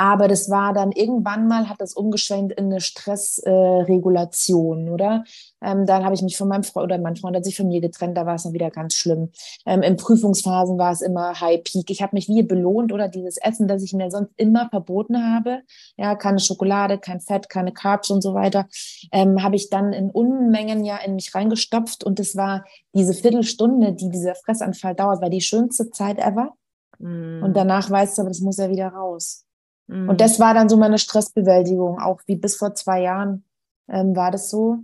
Aber 0.00 0.28
das 0.28 0.48
war 0.48 0.72
dann 0.72 0.92
irgendwann 0.92 1.46
mal, 1.46 1.68
hat 1.68 1.82
das 1.82 1.92
umgeschwenkt 1.92 2.58
in 2.58 2.66
eine 2.66 2.80
Stressregulation, 2.80 4.86
äh, 4.86 4.90
oder? 4.90 5.24
Ähm, 5.60 5.84
dann 5.84 6.06
habe 6.06 6.14
ich 6.14 6.22
mich 6.22 6.38
von 6.38 6.48
meinem 6.48 6.62
Freund, 6.62 6.86
oder 6.86 6.96
mein 6.96 7.16
Freund 7.16 7.36
hat 7.36 7.44
sich 7.44 7.54
von 7.54 7.68
mir 7.68 7.82
getrennt, 7.82 8.16
da 8.16 8.24
war 8.24 8.36
es 8.36 8.44
dann 8.44 8.54
wieder 8.54 8.70
ganz 8.70 8.94
schlimm. 8.94 9.28
Ähm, 9.66 9.82
in 9.82 9.98
Prüfungsphasen 9.98 10.78
war 10.78 10.92
es 10.92 11.02
immer 11.02 11.38
High 11.38 11.62
Peak. 11.64 11.90
Ich 11.90 12.00
habe 12.00 12.16
mich 12.16 12.28
wie 12.28 12.42
belohnt, 12.42 12.94
oder 12.94 13.08
dieses 13.08 13.36
Essen, 13.36 13.68
das 13.68 13.82
ich 13.82 13.92
mir 13.92 14.10
sonst 14.10 14.32
immer 14.38 14.70
verboten 14.70 15.34
habe, 15.34 15.60
ja, 15.98 16.14
keine 16.14 16.40
Schokolade, 16.40 16.96
kein 16.96 17.20
Fett, 17.20 17.50
keine 17.50 17.74
Carbs 17.74 18.08
und 18.08 18.22
so 18.22 18.32
weiter, 18.32 18.68
ähm, 19.12 19.42
habe 19.42 19.56
ich 19.56 19.68
dann 19.68 19.92
in 19.92 20.08
Unmengen 20.08 20.82
ja 20.82 20.96
in 20.96 21.14
mich 21.14 21.34
reingestopft 21.34 22.04
und 22.04 22.18
das 22.18 22.36
war 22.36 22.64
diese 22.94 23.12
Viertelstunde, 23.12 23.92
die 23.92 24.08
dieser 24.08 24.34
Fressanfall 24.34 24.94
dauert, 24.94 25.20
war 25.20 25.28
die 25.28 25.42
schönste 25.42 25.90
Zeit 25.90 26.18
ever. 26.18 26.54
Mm. 26.98 27.42
Und 27.42 27.54
danach 27.54 27.90
weißt 27.90 28.16
du, 28.16 28.22
aber 28.22 28.30
das 28.30 28.40
muss 28.40 28.56
ja 28.56 28.70
wieder 28.70 28.88
raus. 28.88 29.44
Mhm. 29.90 30.08
Und 30.08 30.20
das 30.20 30.38
war 30.38 30.54
dann 30.54 30.68
so 30.68 30.76
meine 30.76 30.98
Stressbewältigung, 30.98 31.98
auch 31.98 32.20
wie 32.26 32.36
bis 32.36 32.56
vor 32.56 32.74
zwei 32.74 33.02
Jahren 33.02 33.44
ähm, 33.88 34.14
war 34.14 34.30
das 34.30 34.50
so. 34.50 34.78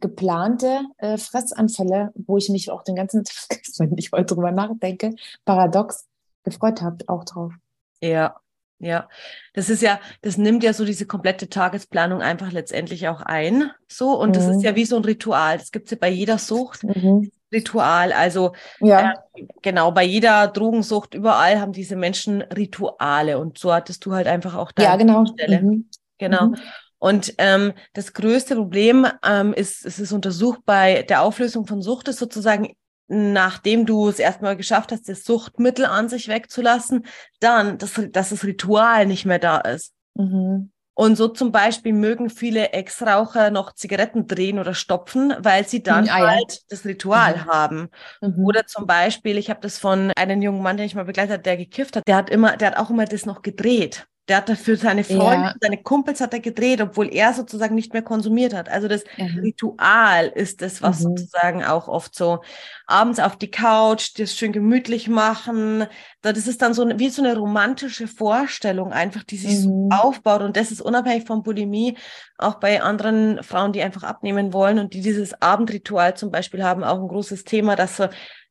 Geplante 0.00 0.82
äh, 0.98 1.18
Fressanfälle, 1.18 2.12
wo 2.14 2.36
ich 2.36 2.50
mich 2.50 2.70
auch 2.70 2.84
den 2.84 2.94
ganzen 2.94 3.24
Tag, 3.48 3.60
wenn 3.78 3.96
ich 3.96 4.12
heute 4.12 4.34
drüber 4.34 4.52
nachdenke, 4.52 5.14
paradox 5.44 6.06
gefreut 6.44 6.82
habe, 6.82 7.04
auch 7.08 7.24
drauf. 7.24 7.52
Ja, 8.00 8.36
ja, 8.80 9.08
das 9.54 9.70
ist 9.70 9.82
ja, 9.82 9.98
das 10.22 10.36
nimmt 10.36 10.62
ja 10.62 10.72
so 10.72 10.84
diese 10.84 11.04
komplette 11.04 11.48
Tagesplanung 11.48 12.22
einfach 12.22 12.52
letztendlich 12.52 13.08
auch 13.08 13.20
ein. 13.22 13.72
So, 13.88 14.18
und 14.18 14.30
mhm. 14.30 14.32
das 14.34 14.46
ist 14.46 14.62
ja 14.62 14.72
mhm. 14.72 14.76
wie 14.76 14.84
so 14.84 14.96
ein 14.96 15.04
Ritual. 15.04 15.58
Das 15.58 15.72
gibt 15.72 15.86
es 15.86 15.90
ja 15.90 15.96
bei 16.00 16.08
jeder 16.08 16.38
Sucht. 16.38 16.84
Mhm. 16.84 17.30
Ritual. 17.52 18.12
Also 18.12 18.52
ja. 18.80 19.14
äh, 19.34 19.46
genau, 19.62 19.92
bei 19.92 20.04
jeder 20.04 20.48
Drogensucht, 20.48 21.14
überall 21.14 21.60
haben 21.60 21.72
diese 21.72 21.96
Menschen 21.96 22.42
Rituale. 22.42 23.38
Und 23.38 23.58
so 23.58 23.72
hattest 23.72 24.04
du 24.06 24.12
halt 24.12 24.26
einfach 24.26 24.54
auch 24.54 24.72
deine 24.72 24.88
ja, 24.88 24.96
genau. 24.96 25.26
Stelle. 25.26 25.62
Mhm. 25.62 25.88
Genau. 26.18 26.46
Mhm. 26.46 26.56
Und 26.98 27.34
ähm, 27.38 27.72
das 27.92 28.12
größte 28.12 28.56
Problem 28.56 29.06
ähm, 29.24 29.52
ist, 29.52 29.86
es 29.86 30.00
ist 30.00 30.12
untersucht 30.12 30.60
bei 30.66 31.02
der 31.02 31.22
Auflösung 31.22 31.66
von 31.66 31.80
Sucht, 31.80 32.08
ist 32.08 32.18
sozusagen, 32.18 32.74
nachdem 33.06 33.86
du 33.86 34.08
es 34.08 34.18
erstmal 34.18 34.56
geschafft 34.56 34.90
hast, 34.90 35.08
das 35.08 35.24
Suchtmittel 35.24 35.84
an 35.84 36.08
sich 36.08 36.28
wegzulassen, 36.28 37.06
dann, 37.38 37.78
dass, 37.78 38.00
dass 38.10 38.30
das 38.30 38.44
Ritual 38.44 39.06
nicht 39.06 39.26
mehr 39.26 39.38
da 39.38 39.58
ist. 39.58 39.92
Mhm. 40.14 40.72
Und 40.98 41.14
so 41.14 41.28
zum 41.28 41.52
Beispiel 41.52 41.92
mögen 41.92 42.28
viele 42.28 42.72
Ex-Raucher 42.72 43.52
noch 43.52 43.72
Zigaretten 43.72 44.26
drehen 44.26 44.58
oder 44.58 44.74
stopfen, 44.74 45.32
weil 45.38 45.64
sie 45.64 45.80
dann 45.80 46.06
mhm, 46.06 46.10
ah, 46.10 46.26
halt 46.26 46.52
ja. 46.52 46.58
das 46.70 46.84
Ritual 46.84 47.36
mhm. 47.36 47.44
haben. 47.46 47.88
Mhm. 48.20 48.44
Oder 48.44 48.66
zum 48.66 48.84
Beispiel, 48.84 49.38
ich 49.38 49.48
habe 49.48 49.60
das 49.60 49.78
von 49.78 50.10
einem 50.16 50.42
jungen 50.42 50.60
Mann, 50.60 50.76
den 50.76 50.86
ich 50.86 50.96
mal 50.96 51.04
begleitet 51.04 51.34
habe, 51.34 51.42
der 51.44 51.56
gekifft 51.56 51.94
hat, 51.94 52.08
der 52.08 52.16
hat 52.16 52.30
immer, 52.30 52.56
der 52.56 52.72
hat 52.72 52.78
auch 52.78 52.90
immer 52.90 53.04
das 53.04 53.26
noch 53.26 53.42
gedreht. 53.42 54.08
Der 54.28 54.38
hat 54.38 54.48
dafür 54.50 54.76
seine 54.76 55.04
Freunde, 55.04 55.46
ja. 55.46 55.54
seine 55.58 55.82
Kumpels 55.82 56.20
hat 56.20 56.34
er 56.34 56.40
gedreht, 56.40 56.82
obwohl 56.82 57.08
er 57.08 57.32
sozusagen 57.32 57.74
nicht 57.74 57.94
mehr 57.94 58.02
konsumiert 58.02 58.52
hat. 58.52 58.68
Also 58.68 58.86
das 58.86 59.04
mhm. 59.16 59.38
Ritual 59.38 60.26
ist 60.26 60.60
das, 60.60 60.82
was 60.82 61.00
mhm. 61.00 61.16
sozusagen 61.16 61.64
auch 61.64 61.88
oft 61.88 62.14
so 62.14 62.40
abends 62.86 63.20
auf 63.20 63.36
die 63.36 63.50
Couch, 63.50 64.18
das 64.18 64.36
schön 64.36 64.52
gemütlich 64.52 65.08
machen. 65.08 65.86
Das 66.20 66.46
ist 66.46 66.60
dann 66.60 66.74
so 66.74 66.86
wie 66.98 67.08
so 67.08 67.22
eine 67.22 67.38
romantische 67.38 68.06
Vorstellung 68.06 68.92
einfach, 68.92 69.24
die 69.24 69.38
sich 69.38 69.60
mhm. 69.60 69.62
so 69.62 69.88
aufbaut. 69.90 70.42
Und 70.42 70.58
das 70.58 70.72
ist 70.72 70.82
unabhängig 70.82 71.26
von 71.26 71.42
Bulimie, 71.42 71.96
auch 72.36 72.56
bei 72.56 72.82
anderen 72.82 73.42
Frauen, 73.42 73.72
die 73.72 73.82
einfach 73.82 74.02
abnehmen 74.02 74.52
wollen 74.52 74.78
und 74.78 74.92
die 74.92 75.00
dieses 75.00 75.40
Abendritual 75.40 76.16
zum 76.16 76.30
Beispiel 76.30 76.62
haben, 76.62 76.84
auch 76.84 77.00
ein 77.00 77.08
großes 77.08 77.44
Thema, 77.44 77.76
dass 77.76 77.96
so, 77.96 78.08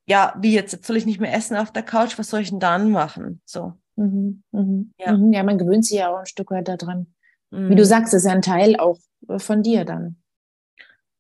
ja, 0.08 0.34
wie 0.40 0.54
jetzt, 0.54 0.72
jetzt 0.74 0.88
soll 0.88 0.98
ich 0.98 1.06
nicht 1.06 1.20
mehr 1.20 1.34
essen 1.34 1.56
auf 1.56 1.72
der 1.72 1.84
Couch, 1.84 2.18
was 2.18 2.30
soll 2.30 2.42
ich 2.42 2.50
denn 2.50 2.60
dann 2.60 2.90
machen? 2.90 3.42
So. 3.46 3.74
Mhm, 3.98 4.44
mhm, 4.52 4.94
ja. 5.00 5.18
Mhm, 5.18 5.34
ja, 5.34 5.44
man 5.44 5.58
gewöhnt 5.58 5.86
sich 5.86 5.98
ja 5.98 6.10
auch 6.10 6.20
ein 6.20 6.26
Stück 6.26 6.52
weit 6.52 6.68
daran. 6.68 7.08
Mhm. 7.52 7.70
Wie 7.70 7.76
du 7.76 7.84
mhm. 7.84 7.88
sagst, 7.88 8.14
ist 8.14 8.26
ja 8.26 8.32
ein 8.32 8.42
Teil 8.42 8.78
auch 8.78 9.00
äh, 9.28 9.40
von 9.40 9.64
dir 9.64 9.86
dann. 9.86 10.18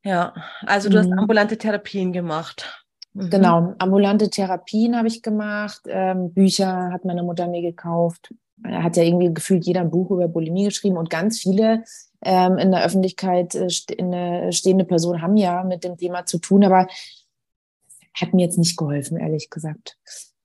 Ja, 0.03 0.33
also 0.65 0.89
du 0.89 0.97
mhm. 0.97 1.01
hast 1.01 1.19
ambulante 1.19 1.57
Therapien 1.57 2.13
gemacht. 2.13 2.85
Mhm. 3.13 3.29
Genau, 3.29 3.73
ambulante 3.79 4.29
Therapien 4.29 4.95
habe 4.95 5.07
ich 5.07 5.23
gemacht, 5.23 5.81
ähm, 5.87 6.33
Bücher 6.33 6.91
hat 6.91 7.03
meine 7.03 7.23
Mutter 7.23 7.47
mir 7.47 7.61
gekauft. 7.61 8.33
Er 8.63 8.83
hat 8.83 8.95
ja 8.95 9.03
irgendwie 9.03 9.33
gefühlt 9.33 9.65
jeder 9.65 9.81
ein 9.81 9.91
Buch 9.91 10.11
über 10.11 10.27
Bulimie 10.27 10.65
geschrieben 10.65 10.97
und 10.97 11.09
ganz 11.09 11.39
viele 11.39 11.83
ähm, 12.21 12.57
in 12.57 12.71
der 12.71 12.83
Öffentlichkeit 12.83 13.55
äh, 13.55 13.67
in 13.97 14.11
der 14.11 14.51
stehende 14.51 14.85
Personen 14.85 15.21
haben 15.21 15.37
ja 15.37 15.63
mit 15.63 15.83
dem 15.83 15.97
Thema 15.97 16.25
zu 16.25 16.39
tun, 16.39 16.63
aber 16.63 16.87
hat 18.13 18.33
mir 18.33 18.45
jetzt 18.45 18.57
nicht 18.57 18.77
geholfen, 18.77 19.17
ehrlich 19.17 19.49
gesagt. 19.49 19.97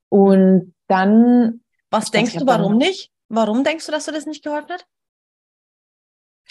Und 0.09 0.73
dann. 0.87 1.59
Was 1.93 2.09
denkst 2.09 2.37
du, 2.37 2.47
warum 2.47 2.77
nicht? 2.77 3.11
Warum 3.29 3.63
denkst 3.63 3.85
du, 3.85 3.91
dass 3.91 4.05
du 4.05 4.11
das 4.11 4.25
nicht 4.25 4.43
geholfen 4.43 4.71
hat? 4.71 4.87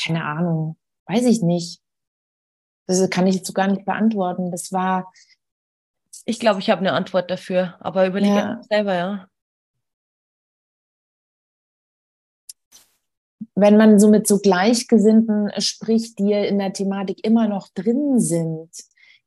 Keine 0.00 0.24
Ahnung. 0.24 0.76
Weiß 1.06 1.24
ich 1.24 1.42
nicht. 1.42 1.82
Das 2.86 3.10
kann 3.10 3.26
ich 3.26 3.34
jetzt 3.34 3.48
so 3.48 3.52
gar 3.52 3.66
nicht 3.66 3.84
beantworten. 3.84 4.52
Das 4.52 4.70
war. 4.70 5.12
Ich 6.26 6.38
glaube, 6.38 6.60
ich 6.60 6.70
habe 6.70 6.78
eine 6.78 6.92
Antwort 6.92 7.28
dafür, 7.28 7.76
aber 7.80 8.06
überlege 8.06 8.36
ja. 8.36 8.60
selber, 8.68 8.94
ja. 8.94 9.26
Wenn 13.56 13.76
man 13.76 13.98
so 13.98 14.08
mit 14.08 14.28
so 14.28 14.38
Gleichgesinnten 14.38 15.50
spricht, 15.60 16.20
die 16.20 16.32
in 16.32 16.60
der 16.60 16.72
Thematik 16.72 17.26
immer 17.26 17.48
noch 17.48 17.66
drin 17.74 18.20
sind, 18.20 18.70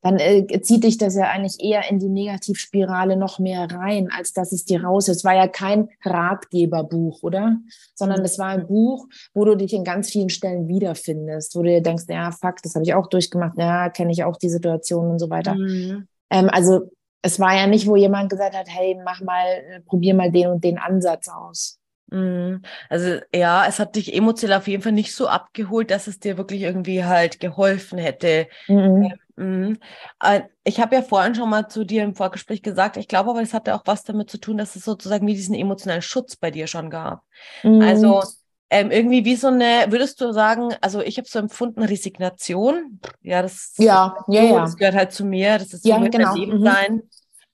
dann 0.05 0.19
äh, 0.19 0.61
zieht 0.61 0.83
dich 0.83 0.99
das 0.99 1.15
ja 1.15 1.31
eigentlich 1.31 1.59
eher 1.59 1.89
in 1.89 1.97
die 1.97 2.09
Negativspirale 2.09 3.17
noch 3.17 3.39
mehr 3.39 3.67
rein, 3.71 4.09
als 4.15 4.33
dass 4.33 4.51
es 4.51 4.63
dir 4.63 4.83
raus 4.83 5.07
ist. 5.07 5.17
Es 5.17 5.23
war 5.23 5.33
ja 5.33 5.47
kein 5.47 5.89
Ratgeberbuch, 6.03 7.23
oder? 7.23 7.57
Sondern 7.95 8.21
es 8.21 8.37
war 8.37 8.49
ein 8.49 8.67
Buch, 8.67 9.07
wo 9.33 9.45
du 9.45 9.55
dich 9.55 9.73
in 9.73 9.83
ganz 9.83 10.11
vielen 10.11 10.29
Stellen 10.29 10.67
wiederfindest, 10.67 11.55
wo 11.55 11.63
du 11.63 11.69
dir 11.69 11.81
denkst, 11.81 12.03
ja, 12.07 12.29
fuck, 12.29 12.61
das 12.61 12.75
habe 12.75 12.85
ich 12.85 12.93
auch 12.93 13.07
durchgemacht, 13.07 13.57
ja, 13.57 13.89
kenne 13.89 14.11
ich 14.11 14.23
auch 14.23 14.37
die 14.37 14.49
Situation 14.49 15.09
und 15.09 15.17
so 15.17 15.31
weiter. 15.31 15.55
Mhm. 15.55 16.07
Ähm, 16.29 16.49
also 16.51 16.91
es 17.23 17.39
war 17.39 17.55
ja 17.55 17.65
nicht, 17.65 17.87
wo 17.87 17.95
jemand 17.95 18.29
gesagt 18.29 18.55
hat, 18.55 18.67
hey, 18.69 18.95
mach 19.03 19.21
mal, 19.21 19.47
äh, 19.47 19.79
probier 19.79 20.13
mal 20.13 20.31
den 20.31 20.49
und 20.49 20.63
den 20.63 20.77
Ansatz 20.77 21.29
aus. 21.29 21.79
Mhm. 22.11 22.61
Also 22.89 23.21
ja, 23.33 23.65
es 23.67 23.79
hat 23.79 23.95
dich 23.95 24.13
emotional 24.13 24.59
auf 24.59 24.67
jeden 24.67 24.83
Fall 24.83 24.91
nicht 24.91 25.15
so 25.15 25.27
abgeholt, 25.27 25.89
dass 25.89 26.05
es 26.05 26.19
dir 26.19 26.37
wirklich 26.37 26.61
irgendwie 26.61 27.03
halt 27.03 27.39
geholfen 27.39 27.97
hätte. 27.97 28.45
Mhm. 28.67 29.11
Ähm, 29.37 29.77
äh, 30.23 30.41
ich 30.63 30.79
habe 30.79 30.95
ja 30.95 31.01
vorhin 31.01 31.35
schon 31.35 31.49
mal 31.49 31.67
zu 31.67 31.83
dir 31.83 32.03
im 32.03 32.15
Vorgespräch 32.15 32.61
gesagt, 32.61 32.97
ich 32.97 33.07
glaube 33.07 33.31
aber, 33.31 33.41
es 33.41 33.53
hatte 33.53 33.75
auch 33.75 33.83
was 33.85 34.03
damit 34.03 34.29
zu 34.29 34.37
tun, 34.37 34.57
dass 34.57 34.75
es 34.75 34.85
sozusagen 34.85 35.27
wie 35.27 35.35
diesen 35.35 35.55
emotionalen 35.55 36.01
Schutz 36.01 36.35
bei 36.35 36.51
dir 36.51 36.67
schon 36.67 36.89
gab. 36.89 37.23
Mhm. 37.63 37.81
Also 37.81 38.23
ähm, 38.69 38.91
irgendwie 38.91 39.25
wie 39.25 39.35
so 39.35 39.47
eine, 39.47 39.85
würdest 39.89 40.19
du 40.21 40.31
sagen, 40.31 40.73
also 40.81 41.01
ich 41.01 41.17
habe 41.17 41.27
so 41.27 41.39
empfunden, 41.39 41.83
Resignation. 41.83 42.99
Ja, 43.21 43.41
das, 43.41 43.73
ja, 43.77 44.15
ja, 44.27 44.43
ja. 44.43 44.61
das 44.61 44.75
gehört 44.75 44.95
halt 44.95 45.11
zu 45.11 45.25
mir, 45.25 45.57
das 45.59 45.73
ist 45.73 45.85
ja, 45.85 45.99
so 45.99 46.09
genau. 46.09 46.35
Leben 46.35 46.59
mhm. 46.59 46.63
sein. 46.63 47.03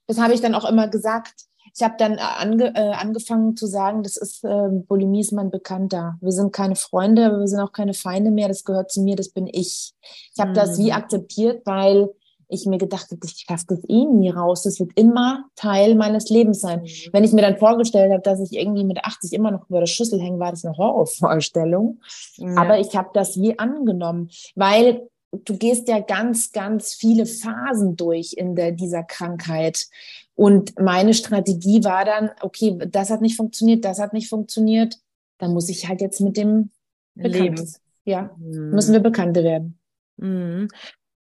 Das 0.07 0.19
habe 0.19 0.33
ich 0.33 0.41
dann 0.41 0.55
auch 0.55 0.65
immer 0.65 0.87
gesagt 0.87 1.33
ich 1.75 1.83
habe 1.83 1.95
dann 1.97 2.13
äh, 2.13 2.21
ange, 2.21 2.75
äh, 2.75 2.91
angefangen 2.91 3.55
zu 3.55 3.67
sagen, 3.67 4.03
das 4.03 4.17
ist 4.17 4.43
äh, 4.43 4.69
Bulimie 4.69 5.21
ist 5.21 5.31
mein 5.31 5.51
Bekannter. 5.51 6.17
Wir 6.21 6.31
sind 6.31 6.53
keine 6.53 6.75
Freunde, 6.75 7.25
aber 7.25 7.39
wir 7.39 7.47
sind 7.47 7.59
auch 7.59 7.71
keine 7.71 7.93
Feinde 7.93 8.31
mehr. 8.31 8.47
Das 8.47 8.63
gehört 8.63 8.91
zu 8.91 9.01
mir, 9.01 9.15
das 9.15 9.29
bin 9.29 9.47
ich. 9.47 9.93
Ich 10.33 10.39
habe 10.39 10.51
mhm. 10.51 10.55
das 10.55 10.77
wie 10.77 10.87
mhm. 10.87 10.97
akzeptiert, 10.97 11.61
weil 11.65 12.09
ich 12.51 12.65
mir 12.65 12.77
gedacht 12.77 13.07
habe, 13.11 13.21
ich 13.23 13.45
schaffe 13.47 13.65
das 13.69 13.79
eh 13.87 14.05
nie 14.05 14.29
raus. 14.29 14.63
Das 14.63 14.79
wird 14.79 14.91
immer 14.95 15.45
Teil 15.55 15.95
meines 15.95 16.29
Lebens 16.29 16.59
sein. 16.59 16.81
Mhm. 16.81 16.87
Wenn 17.13 17.23
ich 17.23 17.31
mir 17.31 17.41
dann 17.41 17.57
vorgestellt 17.57 18.11
habe, 18.11 18.21
dass 18.21 18.39
ich 18.41 18.57
irgendwie 18.57 18.83
mit 18.83 19.03
80 19.03 19.33
immer 19.33 19.51
noch 19.51 19.69
über 19.69 19.79
der 19.79 19.87
Schüssel 19.87 20.19
hänge, 20.19 20.39
war 20.39 20.51
das 20.51 20.65
eine 20.65 20.77
Horrorvorstellung. 20.77 22.01
Ja. 22.35 22.57
Aber 22.57 22.79
ich 22.79 22.95
habe 22.95 23.09
das 23.13 23.37
wie 23.37 23.57
angenommen, 23.57 24.29
weil 24.55 25.07
du 25.31 25.57
gehst 25.57 25.87
ja 25.87 25.99
ganz, 25.99 26.51
ganz 26.51 26.93
viele 26.93 27.25
Phasen 27.25 27.95
durch 27.95 28.33
in 28.33 28.55
der, 28.55 28.71
dieser 28.73 29.03
Krankheit. 29.03 29.87
Und 30.35 30.79
meine 30.79 31.13
Strategie 31.13 31.83
war 31.83 32.05
dann, 32.05 32.31
okay, 32.41 32.77
das 32.87 33.09
hat 33.09 33.21
nicht 33.21 33.35
funktioniert, 33.35 33.85
das 33.85 33.99
hat 33.99 34.13
nicht 34.13 34.29
funktioniert, 34.29 34.97
dann 35.37 35.53
muss 35.53 35.69
ich 35.69 35.87
halt 35.87 36.01
jetzt 36.01 36.21
mit 36.21 36.37
dem 36.37 36.71
Leben. 37.15 37.69
Ja, 38.05 38.35
mhm. 38.37 38.71
müssen 38.71 38.93
wir 38.93 38.99
Bekannte 38.99 39.43
werden. 39.43 39.79
Mhm. 40.17 40.67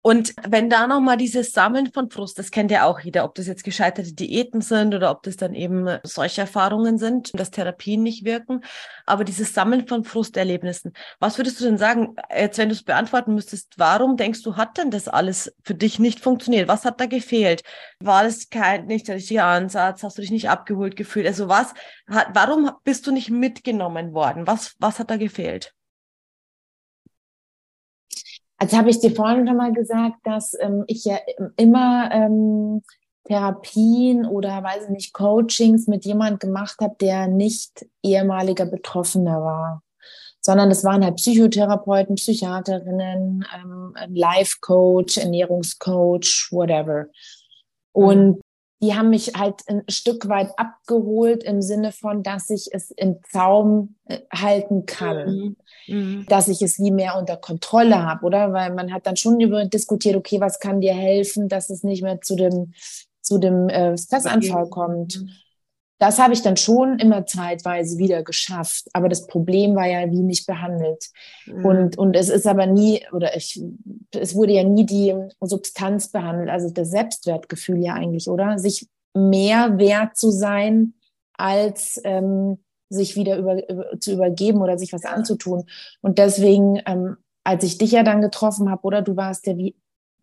Und 0.06 0.34
wenn 0.46 0.70
da 0.70 0.86
nochmal 0.86 1.16
dieses 1.16 1.54
Sammeln 1.54 1.90
von 1.94 2.10
Frust, 2.10 2.38
das 2.38 2.52
kennt 2.52 2.72
ja 2.72 2.84
auch 2.84 3.00
jeder, 3.00 3.24
ob 3.24 3.36
das 3.36 3.48
jetzt 3.48 3.64
gescheiterte 3.64 4.12
Diäten 4.12 4.60
sind 4.60 4.94
oder 4.94 5.10
ob 5.10 5.24
das 5.24 5.38
dann 5.38 5.56
eben 5.56 5.98
solche 6.04 6.42
Erfahrungen 6.42 6.98
sind, 6.98 7.32
dass 7.40 7.52
Therapien 7.52 8.04
nicht 8.04 8.26
wirken, 8.26 8.66
aber 9.06 9.24
dieses 9.24 9.54
Sammeln 9.54 9.88
von 9.88 10.04
Frusterlebnissen. 10.04 10.92
Was 11.20 11.38
würdest 11.38 11.62
du 11.62 11.64
denn 11.64 11.78
sagen, 11.78 12.18
jetzt 12.38 12.58
wenn 12.58 12.68
du 12.68 12.76
es 12.76 12.84
beantworten 12.84 13.34
müsstest, 13.34 13.76
warum 13.78 14.18
denkst 14.18 14.44
du, 14.44 14.58
hat 14.58 14.78
denn 14.78 14.92
das 14.92 15.08
alles 15.08 15.56
für 15.64 15.74
dich 15.74 16.00
nicht 16.00 16.20
funktioniert? 16.20 16.68
Was 16.68 16.84
hat 16.84 17.00
da 17.00 17.06
gefehlt? 17.06 17.64
War 18.02 18.24
das 18.24 18.50
kein, 18.50 18.88
nicht 18.88 19.08
der 19.08 19.16
richtige 19.16 19.46
Ansatz? 19.46 20.04
Hast 20.04 20.18
du 20.18 20.22
dich 20.22 20.32
nicht 20.32 20.50
abgeholt 20.50 20.98
gefühlt? 20.98 21.28
Also 21.28 21.48
was, 21.48 21.74
hat, 22.10 22.28
warum 22.34 22.72
bist 22.84 23.08
du 23.08 23.14
nicht 23.14 23.30
mitgenommen 23.30 24.14
worden? 24.14 24.48
Was, 24.48 24.76
was 24.80 25.00
hat 25.00 25.10
da 25.10 25.16
gefehlt? 25.16 25.74
Also 28.64 28.78
habe 28.78 28.92
ich 28.92 29.02
dir 29.02 29.12
vorhin 29.14 29.46
schon 29.46 29.58
mal 29.58 29.74
gesagt, 29.74 30.20
dass 30.24 30.58
ähm, 30.58 30.86
ich 30.88 31.04
ja 31.04 31.18
immer 31.58 32.10
ähm, 32.14 32.82
Therapien 33.26 34.26
oder 34.26 34.64
weiß 34.64 34.86
ich 34.86 34.90
nicht, 34.90 35.14
Coachings 35.14 35.88
mit 35.88 36.06
jemand 36.06 36.40
gemacht 36.40 36.78
habe, 36.80 36.96
der 37.02 37.28
nicht 37.28 37.86
ehemaliger 38.04 38.66
Betroffener 38.66 39.42
war. 39.42 39.84
Sondern 40.40 40.72
es 40.72 40.86
waren 40.86 41.04
halt 41.04 41.18
Psychotherapeuten, 41.18 42.16
Psychiaterinnen, 42.16 43.46
ähm, 43.54 43.96
Life-Coach, 44.08 45.18
Ernährungscoach, 45.18 46.48
whatever. 46.52 47.08
Und 47.92 48.38
mhm 48.38 48.43
die 48.84 48.96
haben 48.96 49.10
mich 49.10 49.32
halt 49.34 49.62
ein 49.68 49.84
Stück 49.88 50.28
weit 50.28 50.60
abgeholt 50.60 51.42
im 51.46 51.62
Sinne 51.62 51.94
von, 51.94 52.22
dass 52.22 52.50
ich 52.50 52.68
es 52.74 52.92
im 52.92 53.20
Zaum 53.32 53.96
äh, 54.06 54.20
halten 54.30 54.86
kann, 54.86 55.56
mhm. 55.88 55.96
mhm. 55.96 56.26
dass 56.28 56.50
ich 56.50 56.62
es 56.62 56.80
wie 56.80 56.92
mehr 56.92 57.18
unter 57.18 57.38
Kontrolle 57.38 58.04
habe, 58.04 58.26
oder? 58.26 58.52
Weil 58.52 58.74
man 58.74 58.94
hat 58.94 59.08
dann 59.08 59.16
schon 59.16 59.40
über 59.40 59.64
diskutiert, 59.64 60.18
okay, 60.18 60.42
was 60.42 60.60
kann 60.60 60.82
dir 60.82 60.94
helfen, 60.94 61.48
dass 61.48 61.70
es 61.70 61.84
nicht 61.84 62.04
mehr 62.04 62.20
zu 62.20 62.36
dem 62.36 62.74
zu 63.22 63.38
dem 63.38 63.70
äh, 63.70 63.98
Stressanfall 63.98 64.70
kommt. 64.70 65.24
Das 66.04 66.20
habe 66.20 66.34
ich 66.34 66.42
dann 66.42 66.58
schon 66.58 67.00
immer 67.00 67.26
zeitweise 67.26 67.98
wieder 67.98 68.24
geschafft. 68.24 68.90
Aber 68.92 69.08
das 69.08 69.26
Problem 69.26 69.74
war 69.74 69.88
ja 69.88 70.12
wie 70.12 70.22
nicht 70.22 70.46
behandelt. 70.46 71.06
Mhm. 71.46 71.66
Und, 71.66 71.98
und 71.98 72.18
es 72.18 72.28
ist 72.28 72.46
aber 72.46 72.66
nie, 72.66 73.06
oder 73.14 73.38
ich, 73.38 73.64
es 74.12 74.36
wurde 74.36 74.52
ja 74.52 74.66
nie 74.66 74.86
die 74.86 75.16
Substanz 75.40 76.10
behandelt, 76.10 76.50
also 76.50 76.70
das 76.70 76.92
Selbstwertgefühl 76.92 77.82
ja 77.82 77.94
eigentlich, 77.94 78.28
oder? 78.28 78.60
Sich 78.60 78.90
mehr 79.14 79.78
wert 79.78 80.18
zu 80.18 80.30
sein, 80.30 80.96
als 81.38 82.02
ähm, 82.04 82.58
sich 82.90 83.16
wieder 83.16 83.38
über, 83.38 83.70
über, 83.70 83.98
zu 83.98 84.12
übergeben 84.12 84.62
oder 84.62 84.78
sich 84.78 84.92
was 84.92 85.06
anzutun. 85.06 85.64
Und 86.02 86.18
deswegen, 86.18 86.82
ähm, 86.86 87.16
als 87.46 87.64
ich 87.64 87.78
dich 87.78 87.94
ja 87.94 88.04
dann 88.04 88.20
getroffen 88.20 88.70
habe, 88.70 88.84
oder 88.84 89.02
du 89.02 89.16
warst 89.16 89.48
ja 89.48 89.56
wie 89.56 89.78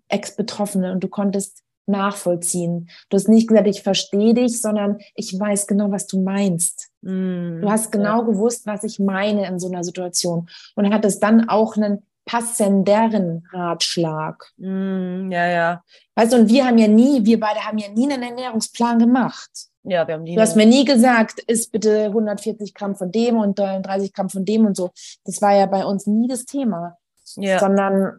Ex-Betroffene 0.08 0.92
und 0.92 1.02
du 1.02 1.08
konntest 1.08 1.62
nachvollziehen. 1.90 2.88
Du 3.09 3.16
hast 3.16 3.29
nicht 3.29 3.48
gesagt, 3.48 3.66
ich 3.66 3.83
verstehe 3.83 4.35
dich, 4.35 4.61
sondern 4.61 4.98
ich 5.14 5.38
weiß 5.38 5.66
genau, 5.66 5.90
was 5.90 6.07
du 6.07 6.22
meinst. 6.22 6.90
Mm, 7.03 7.61
du 7.61 7.70
hast 7.70 7.92
genau 7.92 8.20
ja. 8.20 8.26
gewusst, 8.26 8.66
was 8.66 8.85
ich 8.85 8.98
meine 8.98 9.46
in 9.46 9.59
so 9.59 9.68
einer 9.68 9.85
Situation 9.85 10.48
und 10.76 10.92
hattest 10.92 11.22
dann 11.22 11.48
auch 11.48 11.76
einen 11.76 12.03
passenderen 12.24 13.46
Ratschlag. 13.53 14.53
Mm, 14.57 15.31
ja, 15.33 15.48
ja. 15.48 15.83
Weißt 16.14 16.33
du, 16.33 16.37
und 16.37 16.48
wir 16.48 16.66
haben 16.66 16.79
ja 16.79 16.88
nie, 16.88 17.24
wir 17.24 17.40
beide 17.40 17.61
haben 17.61 17.79
ja 17.79 17.88
nie 17.88 18.11
einen 18.11 18.22
Ernährungsplan 18.22 18.98
gemacht. 18.98 19.50
Ja, 19.83 20.07
wir 20.07 20.14
haben 20.14 20.24
nie. 20.24 20.35
Du 20.35 20.40
hast 20.40 20.57
mir 20.57 20.66
nie 20.66 20.85
gesagt, 20.85 21.40
isst 21.46 21.72
bitte 21.72 22.07
140 22.07 22.74
Gramm 22.74 22.96
von 22.96 23.11
dem 23.11 23.38
und 23.38 23.59
30 23.59 24.12
Gramm 24.12 24.29
von 24.29 24.44
dem 24.44 24.66
und 24.66 24.76
so. 24.76 24.90
Das 25.24 25.40
war 25.40 25.55
ja 25.55 25.66
bei 25.66 25.85
uns 25.85 26.07
nie 26.07 26.29
das 26.29 26.44
Thema. 26.44 26.98
Ja. 27.37 27.59
Sondern 27.59 28.18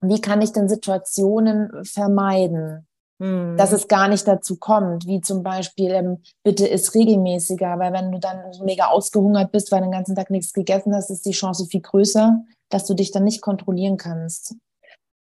wie 0.00 0.20
kann 0.20 0.42
ich 0.42 0.52
denn 0.52 0.68
Situationen 0.68 1.84
vermeiden? 1.84 2.87
Mhm. 3.18 3.56
dass 3.56 3.72
es 3.72 3.88
gar 3.88 4.08
nicht 4.08 4.28
dazu 4.28 4.56
kommt, 4.56 5.06
wie 5.06 5.20
zum 5.20 5.42
Beispiel, 5.42 5.90
ähm, 5.90 6.22
bitte 6.44 6.66
ist 6.68 6.94
regelmäßiger, 6.94 7.78
weil 7.78 7.92
wenn 7.92 8.12
du 8.12 8.18
dann 8.18 8.42
mega 8.62 8.86
ausgehungert 8.86 9.50
bist, 9.50 9.72
weil 9.72 9.80
du 9.80 9.86
den 9.86 9.92
ganzen 9.92 10.14
Tag 10.14 10.30
nichts 10.30 10.52
gegessen 10.52 10.94
hast, 10.94 11.10
ist 11.10 11.26
die 11.26 11.32
Chance 11.32 11.66
viel 11.66 11.80
größer, 11.80 12.40
dass 12.68 12.86
du 12.86 12.94
dich 12.94 13.10
dann 13.10 13.24
nicht 13.24 13.40
kontrollieren 13.40 13.96
kannst. 13.96 14.54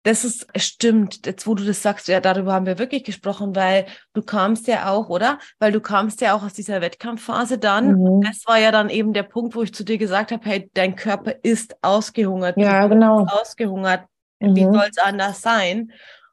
Das 0.04 0.26
ist 0.26 0.48
stimmt, 0.56 1.28
jetzt 1.28 1.46
wo 1.46 1.54
du 1.54 1.64
das 1.64 1.84
sagst, 1.84 2.08
ja, 2.08 2.20
darüber 2.20 2.54
haben 2.54 2.66
wir 2.66 2.80
wirklich 2.80 3.04
gesprochen, 3.04 3.56
weil 3.56 3.86
du 4.14 4.24
kamst 4.24 4.68
ja 4.68 4.92
auch, 4.92 5.10
oder? 5.10 5.38
Weil 5.60 5.72
du 5.72 5.80
kamst 5.80 6.22
ja 6.22 6.36
auch 6.36 6.44
aus 6.44 6.54
dieser 6.54 6.82
Wettkampfphase 6.82 7.60
dann. 7.60 7.94
Mhm. 7.94 8.22
Das 8.22 8.44
war 8.48 8.58
ja 8.58 8.72
dann 8.72 8.90
eben 8.90 9.14
der 9.14 9.24
Punkt, 9.24 9.56
wo 9.56 9.62
ich 9.62 9.74
zu 9.74 9.84
dir 9.84 10.00
gesagt 10.00 10.32
habe, 10.32 10.44
hey, 10.44 10.72
dein 10.74 10.96
Körper 10.96 11.36
ist 11.44 11.76
ausgehungert. 11.84 12.58
Ja, 12.58 12.88
genau. 12.88 13.26
Ausgehungert. 13.26 14.06
Mhm. 14.40 14.56
Wie 14.56 14.64
soll 14.64 14.88
es 14.90 14.98
anders 14.98 15.42
sein? 15.42 15.92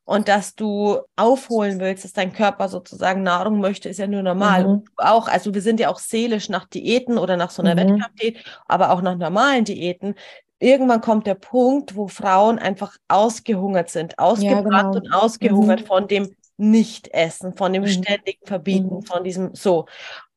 Und 0.08 0.26
dass 0.26 0.54
du 0.54 1.00
aufholen 1.16 1.80
willst, 1.80 2.02
dass 2.02 2.14
dein 2.14 2.32
Körper 2.32 2.70
sozusagen 2.70 3.22
Nahrung 3.22 3.60
möchte, 3.60 3.90
ist 3.90 3.98
ja 3.98 4.06
nur 4.06 4.22
normal. 4.22 4.66
Mhm. 4.66 4.84
auch, 4.96 5.28
also 5.28 5.52
wir 5.52 5.60
sind 5.60 5.80
ja 5.80 5.90
auch 5.90 5.98
seelisch 5.98 6.48
nach 6.48 6.64
Diäten 6.64 7.18
oder 7.18 7.36
nach 7.36 7.50
so 7.50 7.60
einer 7.60 7.74
mhm. 7.74 7.90
Wettkampfdiät, 7.90 8.42
aber 8.66 8.90
auch 8.92 9.02
nach 9.02 9.16
normalen 9.16 9.66
Diäten 9.66 10.14
irgendwann 10.60 11.02
kommt 11.02 11.26
der 11.26 11.34
Punkt, 11.34 11.94
wo 11.94 12.08
Frauen 12.08 12.58
einfach 12.58 12.96
ausgehungert 13.08 13.90
sind, 13.90 14.18
ausgebrannt 14.18 14.94
genau. 14.94 15.04
und 15.04 15.12
ausgehungert 15.12 15.82
Mhm. 15.82 15.86
von 15.86 16.08
dem 16.08 16.34
Nicht-Essen, 16.58 17.56
von 17.56 17.72
dem 17.72 17.82
Mhm. 17.84 17.88
ständigen 17.88 18.44
Verbieten, 18.46 18.96
Mhm. 18.96 19.02
von 19.02 19.24
diesem 19.24 19.54
so. 19.54 19.86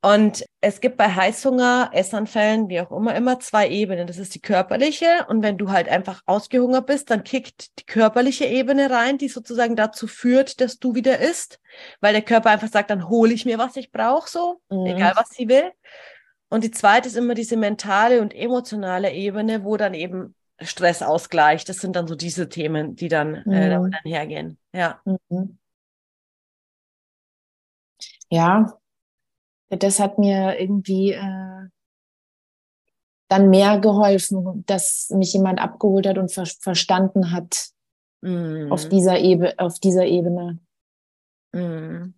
Und 0.04 0.46
es 0.62 0.80
gibt 0.82 0.98
bei 0.98 1.10
Heißhunger, 1.14 1.92
Essanfällen, 1.94 2.70
wie 2.70 2.80
auch 2.82 2.92
immer, 2.92 3.14
immer 3.16 3.40
zwei 3.40 3.68
Ebenen. 3.70 4.08
Das 4.08 4.18
ist 4.18 4.34
die 4.34 4.40
körperliche. 4.42 5.26
Und 5.30 5.44
wenn 5.44 5.58
du 5.58 5.70
halt 5.72 5.90
einfach 5.90 6.22
ausgehungert 6.26 6.88
bist, 6.88 7.12
dann 7.12 7.24
kickt 7.24 7.78
die 7.80 7.86
körperliche 7.86 8.46
Ebene 8.46 8.90
rein, 8.90 9.18
die 9.20 9.28
sozusagen 9.30 9.76
dazu 9.76 10.08
führt, 10.08 10.60
dass 10.62 10.80
du 10.80 10.96
wieder 10.96 11.20
isst. 11.20 11.60
Weil 12.00 12.14
der 12.14 12.24
Körper 12.24 12.50
einfach 12.50 12.70
sagt, 12.70 12.90
dann 12.90 13.10
hole 13.10 13.34
ich 13.34 13.46
mir, 13.46 13.60
was 13.60 13.76
ich 13.76 13.92
brauche, 13.92 14.30
so, 14.30 14.62
Mhm. 14.70 14.86
egal 14.88 15.14
was 15.16 15.30
sie 15.30 15.48
will. 15.48 15.72
Und 16.50 16.64
die 16.64 16.72
zweite 16.72 17.08
ist 17.08 17.16
immer 17.16 17.34
diese 17.36 17.56
mentale 17.58 18.22
und 18.22 18.34
emotionale 18.36 19.12
Ebene, 19.14 19.64
wo 19.64 19.78
dann 19.78 19.94
eben 19.94 20.36
Stress 20.60 21.02
ausgleicht. 21.02 21.70
Das 21.70 21.78
sind 21.78 21.96
dann 21.96 22.08
so 22.08 22.16
diese 22.16 22.50
Themen, 22.50 22.96
die 22.96 23.08
dann 23.08 23.36
äh, 23.36 23.68
Mhm. 23.68 23.70
damit 23.70 23.94
einhergehen. 24.04 24.58
Ja. 24.74 25.00
Mhm. 25.06 25.58
Ja, 28.32 28.78
das 29.70 30.00
hat 30.00 30.17
mir 30.17 30.60
irgendwie 30.60 31.12
äh, 31.12 31.67
dann 33.30 33.50
mehr 33.50 33.80
geholfen, 33.80 34.63
dass 34.65 35.10
mich 35.12 35.34
jemand 35.34 35.60
abgeholt 35.60 36.08
hat 36.08 36.17
und 36.17 36.32
ver 36.32 36.46
verstanden 36.46 37.32
hat 37.32 37.72
Mhm. 38.24 38.72
auf 38.72 38.88
dieser 38.88 39.20
Ebene, 39.20 39.54
auf 39.58 39.80
dieser 39.80 40.06
Ebene. 40.06 40.60
Mhm. 41.54 42.13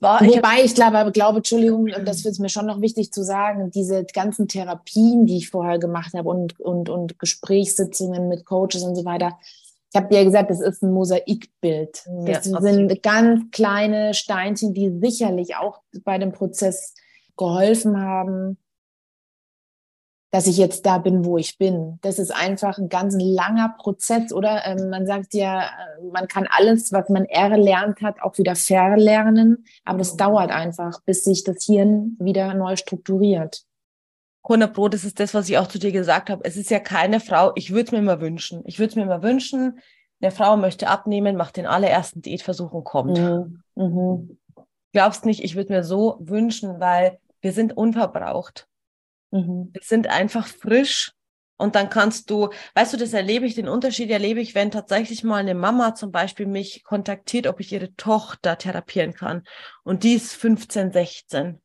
War, 0.00 0.22
ich 0.22 0.36
Wobei 0.36 0.62
ich 0.64 0.74
glaube, 0.74 1.10
glaube, 1.10 1.38
Entschuldigung, 1.38 1.86
das 2.04 2.24
ist 2.24 2.38
mir 2.38 2.48
schon 2.48 2.66
noch 2.66 2.80
wichtig 2.80 3.12
zu 3.12 3.24
sagen, 3.24 3.70
diese 3.70 4.04
ganzen 4.04 4.46
Therapien, 4.46 5.26
die 5.26 5.38
ich 5.38 5.50
vorher 5.50 5.78
gemacht 5.78 6.12
habe 6.14 6.28
und, 6.28 6.58
und, 6.60 6.88
und 6.88 7.18
Gesprächssitzungen 7.18 8.28
mit 8.28 8.44
Coaches 8.44 8.84
und 8.84 8.94
so 8.94 9.04
weiter, 9.04 9.38
ich 9.92 9.96
habe 10.00 10.08
dir 10.14 10.24
gesagt, 10.24 10.50
das 10.50 10.60
ist 10.60 10.82
ein 10.82 10.92
Mosaikbild. 10.92 12.04
Ja, 12.06 12.34
Das 12.34 12.52
absolut. 12.52 12.62
sind 12.90 13.02
ganz 13.02 13.44
kleine 13.52 14.14
Steinchen, 14.14 14.74
die 14.74 14.98
sicherlich 15.00 15.56
auch 15.56 15.80
bei 16.04 16.18
dem 16.18 16.32
Prozess 16.32 16.94
geholfen 17.36 17.98
haben, 18.00 18.58
dass 20.30 20.46
ich 20.46 20.58
jetzt 20.58 20.84
da 20.84 20.98
bin, 20.98 21.24
wo 21.24 21.38
ich 21.38 21.56
bin. 21.56 21.98
Das 22.02 22.18
ist 22.18 22.30
einfach 22.30 22.76
ein 22.76 22.90
ganz 22.90 23.16
langer 23.18 23.74
Prozess, 23.78 24.30
oder? 24.30 24.62
Ähm, 24.66 24.90
man 24.90 25.06
sagt 25.06 25.32
ja, 25.32 25.62
äh, 25.62 26.04
man 26.12 26.28
kann 26.28 26.46
alles, 26.50 26.92
was 26.92 27.08
man 27.08 27.24
erlernt 27.24 28.02
hat, 28.02 28.20
auch 28.20 28.36
wieder 28.36 28.54
verlernen, 28.54 29.64
aber 29.86 29.98
das 29.98 30.12
Mhm. 30.12 30.18
dauert 30.18 30.50
einfach, 30.50 31.00
bis 31.06 31.24
sich 31.24 31.44
das 31.44 31.64
Hirn 31.64 32.16
wieder 32.20 32.52
neu 32.52 32.76
strukturiert. 32.76 33.62
100 34.48 34.72
Pro, 34.72 34.88
das 34.88 35.04
ist 35.04 35.20
das, 35.20 35.34
was 35.34 35.48
ich 35.48 35.58
auch 35.58 35.66
zu 35.66 35.78
dir 35.78 35.92
gesagt 35.92 36.30
habe. 36.30 36.42
Es 36.44 36.56
ist 36.56 36.70
ja 36.70 36.80
keine 36.80 37.20
Frau, 37.20 37.52
ich 37.54 37.70
würde 37.70 37.84
es 37.84 37.92
mir 37.92 37.98
immer 37.98 38.20
wünschen. 38.20 38.62
Ich 38.64 38.78
würde 38.78 38.90
es 38.90 38.96
mir 38.96 39.02
immer 39.02 39.22
wünschen, 39.22 39.80
eine 40.20 40.30
Frau 40.30 40.56
möchte 40.56 40.88
abnehmen, 40.88 41.36
macht 41.36 41.56
den 41.56 41.66
allerersten 41.66 42.22
Diätversuch 42.22 42.72
und 42.72 42.84
kommt. 42.84 43.18
Mhm. 43.18 43.62
Mhm. 43.76 44.38
Glaubst 44.92 45.26
nicht, 45.26 45.44
ich 45.44 45.54
würde 45.54 45.72
mir 45.72 45.84
so 45.84 46.16
wünschen, 46.20 46.80
weil 46.80 47.18
wir 47.40 47.52
sind 47.52 47.76
unverbraucht. 47.76 48.66
Mhm. 49.30 49.70
Wir 49.72 49.82
sind 49.82 50.08
einfach 50.08 50.46
frisch. 50.46 51.12
Und 51.60 51.74
dann 51.74 51.90
kannst 51.90 52.30
du, 52.30 52.50
weißt 52.74 52.92
du, 52.92 52.96
das 52.96 53.12
erlebe 53.12 53.44
ich, 53.44 53.56
den 53.56 53.68
Unterschied 53.68 54.10
erlebe 54.10 54.40
ich, 54.40 54.54
wenn 54.54 54.70
tatsächlich 54.70 55.24
mal 55.24 55.38
eine 55.38 55.56
Mama 55.56 55.94
zum 55.96 56.12
Beispiel 56.12 56.46
mich 56.46 56.84
kontaktiert, 56.84 57.48
ob 57.48 57.58
ich 57.58 57.72
ihre 57.72 57.94
Tochter 57.96 58.56
therapieren 58.56 59.12
kann. 59.12 59.42
Und 59.82 60.04
die 60.04 60.14
ist 60.14 60.34
15, 60.34 60.92
16. 60.92 61.60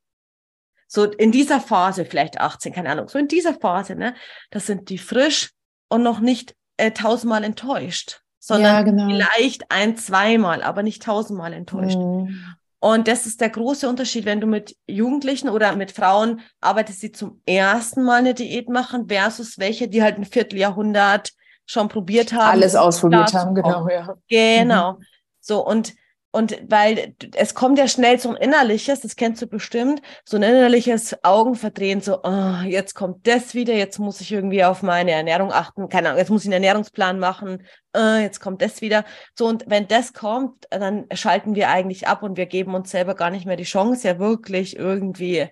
So 0.94 1.04
in 1.04 1.32
dieser 1.32 1.60
Phase, 1.60 2.04
vielleicht 2.04 2.40
18, 2.40 2.72
keine 2.72 2.90
Ahnung, 2.90 3.08
so 3.08 3.18
in 3.18 3.26
dieser 3.26 3.54
Phase, 3.54 3.96
ne? 3.96 4.14
Das 4.50 4.66
sind 4.66 4.90
die 4.90 4.98
frisch 4.98 5.50
und 5.88 6.04
noch 6.04 6.20
nicht 6.20 6.54
äh, 6.76 6.92
tausendmal 6.92 7.42
enttäuscht, 7.42 8.20
sondern 8.38 8.74
Ja, 8.74 8.82
genau. 8.82 9.06
vielleicht 9.06 9.72
ein, 9.72 9.96
zweimal, 9.96 10.62
aber 10.62 10.84
nicht 10.84 11.02
tausendmal 11.02 11.52
enttäuscht. 11.52 11.98
Mhm. 11.98 12.54
Und 12.78 13.08
das 13.08 13.26
ist 13.26 13.40
der 13.40 13.48
große 13.48 13.88
Unterschied, 13.88 14.24
wenn 14.24 14.40
du 14.40 14.46
mit 14.46 14.76
Jugendlichen 14.86 15.48
oder 15.48 15.74
mit 15.74 15.90
Frauen 15.90 16.42
arbeitest, 16.60 17.02
die 17.02 17.10
zum 17.12 17.40
ersten 17.44 18.04
Mal 18.04 18.18
eine 18.18 18.34
Diät 18.34 18.68
machen, 18.68 19.08
versus 19.08 19.58
welche, 19.58 19.88
die 19.88 20.02
halt 20.02 20.18
ein 20.18 20.24
Vierteljahrhundert 20.24 21.32
schon 21.66 21.88
probiert 21.88 22.32
haben. 22.32 22.52
Alles 22.52 22.76
ausprobiert 22.76 23.34
haben, 23.34 23.54
genau, 23.54 23.88
ja. 23.88 24.14
Genau. 24.28 24.98
So, 25.40 25.66
und, 25.66 25.94
und 26.34 26.58
weil 26.68 27.14
es 27.36 27.54
kommt 27.54 27.78
ja 27.78 27.86
schnell 27.86 28.18
so 28.18 28.28
ein 28.30 28.36
innerliches, 28.36 29.00
das 29.00 29.14
kennst 29.14 29.40
du 29.40 29.46
bestimmt, 29.46 30.02
so 30.24 30.36
ein 30.36 30.42
innerliches 30.42 31.16
Augenverdrehen, 31.22 32.00
so, 32.00 32.24
oh, 32.24 32.56
jetzt 32.66 32.94
kommt 32.94 33.24
das 33.28 33.54
wieder, 33.54 33.72
jetzt 33.74 34.00
muss 34.00 34.20
ich 34.20 34.32
irgendwie 34.32 34.64
auf 34.64 34.82
meine 34.82 35.12
Ernährung 35.12 35.52
achten, 35.52 35.88
keine 35.88 36.08
Ahnung, 36.08 36.18
jetzt 36.18 36.30
muss 36.30 36.42
ich 36.42 36.48
einen 36.48 36.64
Ernährungsplan 36.64 37.20
machen, 37.20 37.62
äh, 37.96 38.20
jetzt 38.22 38.40
kommt 38.40 38.62
das 38.62 38.80
wieder. 38.80 39.04
So, 39.38 39.46
und 39.46 39.66
wenn 39.68 39.86
das 39.86 40.12
kommt, 40.12 40.66
dann 40.70 41.06
schalten 41.12 41.54
wir 41.54 41.68
eigentlich 41.70 42.08
ab 42.08 42.24
und 42.24 42.36
wir 42.36 42.46
geben 42.46 42.74
uns 42.74 42.90
selber 42.90 43.14
gar 43.14 43.30
nicht 43.30 43.46
mehr 43.46 43.56
die 43.56 43.62
Chance, 43.62 44.08
ja 44.08 44.18
wirklich 44.18 44.76
irgendwie 44.76 45.46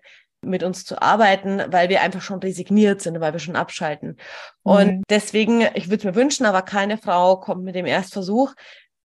mit 0.44 0.64
uns 0.64 0.84
zu 0.84 1.00
arbeiten, 1.00 1.62
weil 1.68 1.88
wir 1.88 2.02
einfach 2.02 2.20
schon 2.20 2.40
resigniert 2.40 3.00
sind, 3.00 3.20
weil 3.20 3.32
wir 3.32 3.38
schon 3.38 3.54
abschalten. 3.54 4.16
Und 4.64 4.96
Mhm. 4.96 5.02
deswegen, 5.08 5.60
ich 5.74 5.86
würde 5.86 5.98
es 5.98 6.04
mir 6.04 6.16
wünschen, 6.16 6.46
aber 6.46 6.62
keine 6.62 6.98
Frau 6.98 7.36
kommt 7.38 7.62
mit 7.62 7.76
dem 7.76 7.86
Erstversuch, 7.86 8.52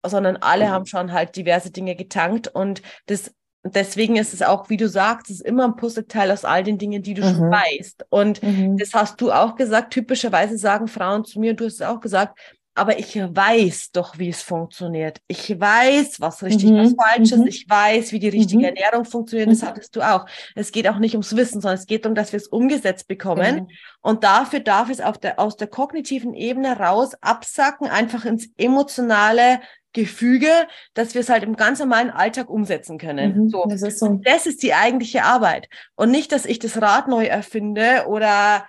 sondern 0.08 0.36
alle 0.38 0.66
Mhm. 0.66 0.70
haben 0.70 0.86
schon 0.86 1.12
halt 1.12 1.36
diverse 1.36 1.70
Dinge 1.70 1.94
getankt 1.96 2.48
und 2.48 2.82
das 3.06 3.32
deswegen 3.68 4.14
ist 4.14 4.32
es 4.32 4.42
auch, 4.42 4.68
wie 4.70 4.76
du 4.76 4.88
sagst, 4.88 5.28
es 5.28 5.38
ist 5.40 5.44
immer 5.46 5.64
ein 5.64 5.74
Puzzleteil 5.74 6.30
aus 6.30 6.44
all 6.44 6.62
den 6.62 6.78
Dingen, 6.78 7.02
die 7.02 7.14
du 7.14 7.22
schon 7.22 7.48
Mhm. 7.48 7.50
weißt. 7.50 8.06
Und 8.10 8.40
Mhm. 8.40 8.76
das 8.76 8.94
hast 8.94 9.20
du 9.20 9.32
auch 9.32 9.56
gesagt. 9.56 9.92
Typischerweise 9.92 10.56
sagen 10.56 10.86
Frauen 10.86 11.24
zu 11.24 11.40
mir, 11.40 11.54
du 11.54 11.64
hast 11.64 11.74
es 11.74 11.82
auch 11.82 11.98
gesagt, 11.98 12.38
aber 12.78 12.98
ich 12.98 13.16
weiß 13.16 13.90
doch, 13.92 14.18
wie 14.18 14.28
es 14.28 14.42
funktioniert. 14.42 15.18
Ich 15.26 15.58
weiß, 15.58 16.20
was 16.20 16.42
richtig, 16.44 16.70
Mhm, 16.70 16.76
was 16.76 16.94
falsch 16.94 17.32
ist. 17.32 17.38
mhm. 17.38 17.46
Ich 17.48 17.66
weiß, 17.68 18.12
wie 18.12 18.18
die 18.20 18.28
richtige 18.28 18.58
Mhm. 18.58 18.76
Ernährung 18.76 19.04
funktioniert. 19.06 19.50
Das 19.50 19.62
Mhm. 19.62 19.66
hattest 19.66 19.96
du 19.96 20.02
auch. 20.02 20.26
Es 20.54 20.70
geht 20.70 20.86
auch 20.86 20.98
nicht 20.98 21.14
ums 21.14 21.34
Wissen, 21.34 21.60
sondern 21.60 21.78
es 21.78 21.86
geht 21.86 22.04
darum, 22.04 22.14
dass 22.14 22.32
wir 22.32 22.36
es 22.36 22.46
umgesetzt 22.48 23.08
bekommen. 23.08 23.54
Genau. 23.56 23.68
Und 24.02 24.22
dafür 24.22 24.60
darf 24.60 24.90
es 24.90 25.00
auf 25.00 25.18
der, 25.18 25.40
aus 25.40 25.56
der 25.56 25.66
kognitiven 25.66 26.34
Ebene 26.34 26.78
raus 26.78 27.14
absacken, 27.20 27.88
einfach 27.88 28.24
ins 28.26 28.48
emotionale 28.58 29.58
Gefüge, 29.96 30.50
dass 30.94 31.14
wir 31.14 31.22
es 31.22 31.30
halt 31.30 31.42
im 31.42 31.56
ganz 31.56 31.80
normalen 31.80 32.10
Alltag 32.10 32.50
umsetzen 32.50 32.98
können. 32.98 33.44
Mhm. 33.44 33.48
So. 33.48 33.64
Das 33.66 33.80
ist 33.82 33.98
so. 33.98 34.20
Das 34.22 34.46
ist 34.46 34.62
die 34.62 34.74
eigentliche 34.74 35.24
Arbeit. 35.24 35.68
Und 35.94 36.10
nicht, 36.10 36.30
dass 36.32 36.44
ich 36.44 36.58
das 36.58 36.80
Rad 36.80 37.08
neu 37.08 37.24
erfinde 37.24 38.04
oder 38.06 38.68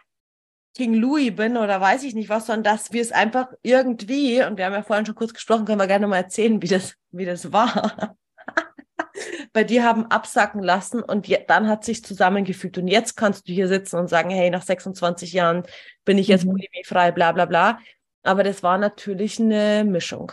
King 0.76 0.94
Louis 0.94 1.36
bin 1.36 1.58
oder 1.58 1.82
weiß 1.82 2.04
ich 2.04 2.16
nicht 2.16 2.30
was, 2.30 2.46
sondern 2.48 2.64
dass 2.64 2.94
wir 2.94 3.02
es 3.02 3.12
einfach 3.12 3.48
irgendwie, 3.62 4.42
und 4.44 4.58
wir 4.58 4.66
haben 4.66 4.74
ja 4.74 4.84
vorhin 4.84 5.06
schon 5.06 5.16
kurz 5.16 5.34
gesprochen, 5.34 5.66
können 5.66 5.82
wir 5.82 5.88
gerne 5.88 6.08
mal 6.08 6.18
erzählen, 6.18 6.62
wie 6.62 6.68
das, 6.68 6.96
wie 7.12 7.26
das 7.26 7.52
war. 7.52 8.16
Bei 9.52 9.64
dir 9.64 9.84
haben 9.84 10.06
absacken 10.06 10.62
lassen 10.64 11.02
und 11.02 11.28
je, 11.28 11.40
dann 11.48 11.68
hat 11.68 11.84
sich 11.84 12.06
zusammengefügt. 12.06 12.78
Und 12.78 12.88
jetzt 12.88 13.18
kannst 13.18 13.50
du 13.50 13.54
hier 13.54 13.68
sitzen 13.68 13.98
und 13.98 14.08
sagen, 14.08 14.30
hey, 14.30 14.50
nach 14.50 14.62
26 14.62 15.34
Jahren 15.34 15.64
bin 16.06 16.18
ich 16.18 16.28
jetzt 16.28 16.46
Mhm. 16.46 16.52
bulimiefrei, 16.52 17.12
bla 17.12 17.32
bla 17.34 17.46
bla. 17.46 17.80
Aber 18.24 18.44
das 18.44 18.64
war 18.64 18.78
natürlich 18.78 19.40
eine 19.40 19.84
Mischung. 19.84 20.32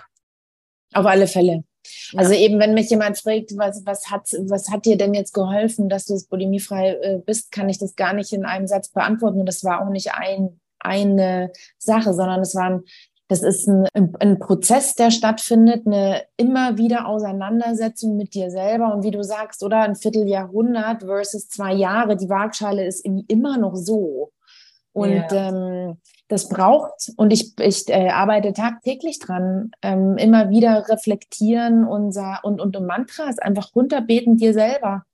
Auf 0.94 1.06
alle 1.06 1.26
Fälle. 1.26 1.64
Ja. 2.12 2.20
Also 2.20 2.32
eben, 2.32 2.58
wenn 2.58 2.74
mich 2.74 2.88
jemand 2.90 3.18
fragt, 3.18 3.56
was, 3.56 3.84
was, 3.84 4.10
hat, 4.10 4.28
was 4.48 4.70
hat 4.70 4.86
dir 4.86 4.96
denn 4.96 5.12
jetzt 5.14 5.34
geholfen, 5.34 5.88
dass 5.88 6.06
du 6.06 6.18
bulimiefrei 6.30 6.90
äh, 7.02 7.18
bist, 7.18 7.52
kann 7.52 7.68
ich 7.68 7.78
das 7.78 7.94
gar 7.96 8.14
nicht 8.14 8.32
in 8.32 8.44
einem 8.44 8.66
Satz 8.66 8.88
beantworten. 8.88 9.40
Und 9.40 9.46
das 9.46 9.64
war 9.64 9.82
auch 9.82 9.90
nicht 9.90 10.14
ein, 10.14 10.60
eine 10.78 11.50
Sache, 11.78 12.14
sondern 12.14 12.40
es 12.40 12.54
war 12.54 12.70
ein, 12.70 12.82
das 13.28 13.42
ist 13.42 13.68
ein, 13.68 13.86
ein 14.20 14.38
Prozess, 14.38 14.94
der 14.94 15.10
stattfindet, 15.10 15.86
eine 15.86 16.22
immer 16.36 16.78
wieder 16.78 17.06
Auseinandersetzung 17.06 18.16
mit 18.16 18.34
dir 18.34 18.50
selber. 18.50 18.94
Und 18.94 19.02
wie 19.02 19.10
du 19.10 19.22
sagst, 19.22 19.62
oder 19.62 19.80
ein 19.80 19.96
Vierteljahrhundert 19.96 21.02
versus 21.02 21.48
zwei 21.48 21.72
Jahre, 21.74 22.16
die 22.16 22.28
Waagschale 22.28 22.86
ist 22.86 23.04
immer 23.04 23.58
noch 23.58 23.76
so. 23.76 24.30
Und 24.92 25.12
Ja. 25.30 25.48
ähm, 25.48 25.96
das 26.28 26.48
braucht, 26.48 27.12
und 27.16 27.32
ich, 27.32 27.58
ich 27.58 27.88
äh, 27.88 28.08
arbeite 28.08 28.52
tagtäglich 28.52 29.18
dran, 29.18 29.72
ähm, 29.82 30.16
immer 30.16 30.50
wieder 30.50 30.88
reflektieren 30.88 31.86
und, 31.86 32.12
sa- 32.12 32.40
und, 32.42 32.60
und 32.60 32.76
um 32.76 32.86
Mantras 32.86 33.38
einfach 33.38 33.74
runterbeten 33.74 34.36
dir 34.36 34.54
selber. 34.54 35.04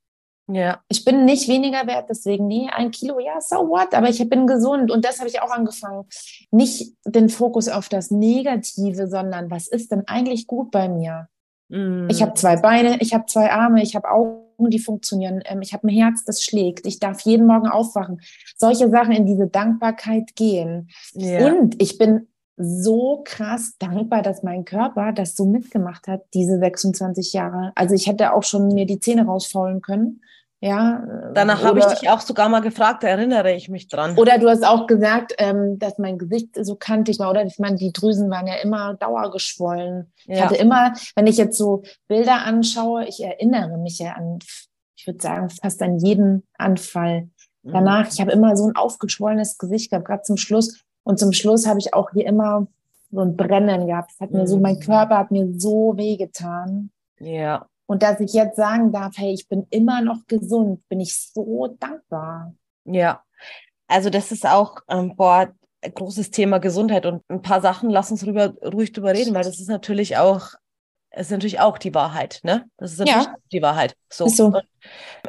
Ja. 0.53 0.81
Ich 0.89 1.05
bin 1.05 1.25
nicht 1.25 1.49
weniger 1.49 1.87
wert, 1.87 2.07
deswegen, 2.09 2.49
nee, 2.49 2.69
ein 2.73 2.91
Kilo, 2.91 3.21
ja, 3.21 3.41
so 3.41 3.57
what, 3.69 3.95
aber 3.95 4.09
ich 4.09 4.29
bin 4.29 4.47
gesund 4.47 4.91
und 4.91 5.05
das 5.05 5.19
habe 5.19 5.29
ich 5.29 5.41
auch 5.41 5.51
angefangen. 5.51 6.07
Nicht 6.51 6.95
den 7.05 7.29
Fokus 7.29 7.69
auf 7.69 7.89
das 7.89 8.11
Negative, 8.11 9.07
sondern 9.07 9.51
was 9.51 9.69
ist 9.69 9.93
denn 9.93 10.05
eigentlich 10.09 10.47
gut 10.47 10.71
bei 10.71 10.89
mir? 10.89 11.29
Mm. 11.71 12.09
Ich 12.11 12.21
habe 12.21 12.35
zwei 12.35 12.57
Beine, 12.57 13.01
ich 13.01 13.15
habe 13.15 13.27
zwei 13.27 13.51
Arme, 13.51 13.83
ich 13.83 13.97
habe 13.97 14.11
Augen, 14.11 14.71
die 14.71 14.79
funktionieren, 14.79 15.43
ähm, 15.47 15.63
ich 15.63 15.73
habe 15.73 15.87
ein 15.87 15.95
Herz, 15.95 16.25
das 16.25 16.43
schlägt, 16.43 16.87
ich 16.87 16.99
darf 16.99 17.23
jeden 17.23 17.47
Morgen 17.47 17.69
aufwachen. 17.69 18.21
Solche 18.57 18.91
Sachen 18.91 19.13
in 19.13 19.25
diese 19.25 19.47
Dankbarkeit 19.47 20.37
gehen. 20.37 20.89
ja. 21.15 21.47
Und 21.47 21.81
ich 21.81 21.97
bin 21.97 22.27
so 22.63 23.23
krass 23.25 23.77
dankbar, 23.79 24.21
dass 24.21 24.43
mein 24.43 24.67
Körper 24.67 25.13
das 25.13 25.35
so 25.35 25.47
mitgemacht 25.47 26.07
hat, 26.09 26.25
diese 26.35 26.59
26 26.59 27.33
Jahre. 27.33 27.73
Also 27.75 27.95
ich 27.95 28.07
hätte 28.07 28.35
auch 28.35 28.43
schon 28.43 28.69
mir 28.69 28.85
die 28.85 29.01
Zähne 29.01 29.25
rausfaulen 29.25 29.81
können 29.81 30.21
Ja. 30.63 31.03
Danach 31.33 31.65
habe 31.65 31.79
ich 31.79 31.87
dich 31.87 32.11
auch 32.11 32.21
sogar 32.21 32.51
mal 32.51 32.61
gefragt, 32.61 33.03
da 33.03 33.09
erinnere 33.09 33.55
ich 33.55 33.71
mich 33.71 33.89
dran. 33.89 34.17
Oder 34.19 34.39
du 34.39 34.49
hast 34.49 34.65
auch 34.65 34.87
gesagt, 34.87 35.35
ähm, 35.39 35.79
dass 35.79 35.97
mein 35.97 36.19
Gesicht 36.19 36.51
so 36.61 36.75
kantig 36.75 37.19
war. 37.19 37.31
Oder 37.31 37.45
ich 37.45 37.59
meine, 37.59 37.77
die 37.77 37.93
Drüsen 37.93 38.31
waren 38.31 38.47
ja 38.47 38.57
immer 38.57 38.95
dauergeschwollen. 38.95 40.13
Ja. 40.27 40.35
Ich 40.35 40.43
hatte 40.43 40.57
immer, 40.57 40.93
wenn 41.17 41.27
ich 41.27 41.39
jetzt 41.39 41.57
so 41.57 41.83
Bilder 42.09 42.45
anschaue, 42.45 43.07
ich 43.07 43.25
erinnere 43.25 43.79
mich 43.79 43.99
ja 43.99 44.13
an, 44.13 44.39
ich 44.97 45.07
würde 45.07 45.23
sagen, 45.23 45.49
fast 45.49 45.81
an 45.81 45.99
jeden 45.99 46.47
Anfall. 46.59 47.31
Mhm. 47.63 47.73
Danach, 47.73 48.13
ich 48.13 48.21
habe 48.21 48.33
immer 48.33 48.55
so 48.55 48.69
ein 48.69 48.77
aufgeschwollenes 48.77 49.57
Gesicht 49.57 49.91
gehabt, 49.91 50.07
gerade 50.07 50.23
zum 50.23 50.37
Schluss. 50.37 50.85
Und 51.05 51.19
zum 51.19 51.33
Schluss 51.33 51.67
habe 51.67 51.79
ich 51.79 51.95
auch 51.95 52.11
hier 52.13 52.27
immer 52.27 52.67
so 53.11 53.21
ein 53.21 53.35
Brennen 53.35 53.87
gehabt. 53.87 54.13
Das 54.13 54.21
hat 54.21 54.33
mir 54.33 54.47
so, 54.47 54.59
mein 54.59 54.77
mhm. 54.77 54.81
Körper 54.81 55.17
hat 55.17 55.31
mir 55.31 55.49
so 55.57 55.97
wehgetan. 55.97 56.91
Ja. 57.19 57.67
Und 57.91 58.05
dass 58.05 58.21
ich 58.21 58.35
jetzt 58.35 58.55
sagen 58.55 58.93
darf, 58.93 59.15
hey, 59.17 59.33
ich 59.33 59.49
bin 59.49 59.67
immer 59.69 60.01
noch 60.01 60.25
gesund, 60.29 60.89
bin 60.89 61.01
ich 61.01 61.13
so 61.35 61.77
dankbar. 61.81 62.55
Ja, 62.85 63.25
also 63.89 64.11
das 64.11 64.31
ist 64.31 64.47
auch, 64.47 64.77
ähm, 64.89 65.17
boah, 65.17 65.53
ein 65.83 65.93
großes 65.93 66.31
Thema 66.31 66.59
Gesundheit 66.59 67.05
und 67.05 67.29
ein 67.29 67.43
paar 67.43 67.61
Sachen, 67.61 67.91
lass 67.91 68.13
uns 68.13 68.25
rüber, 68.25 68.55
ruhig 68.63 68.93
drüber 68.93 69.13
reden, 69.13 69.35
weil 69.35 69.43
das 69.43 69.59
ist 69.59 69.69
natürlich 69.69 70.19
auch, 70.19 70.51
ist 71.17 71.33
natürlich 71.33 71.59
auch 71.59 71.79
die 71.79 71.93
Wahrheit, 71.93 72.39
ne? 72.45 72.65
Das 72.77 72.93
ist 72.93 73.01
natürlich 73.01 73.27
ja. 73.27 73.35
die 73.51 73.61
Wahrheit. 73.61 73.97
So. 74.09 74.29
so. 74.29 74.53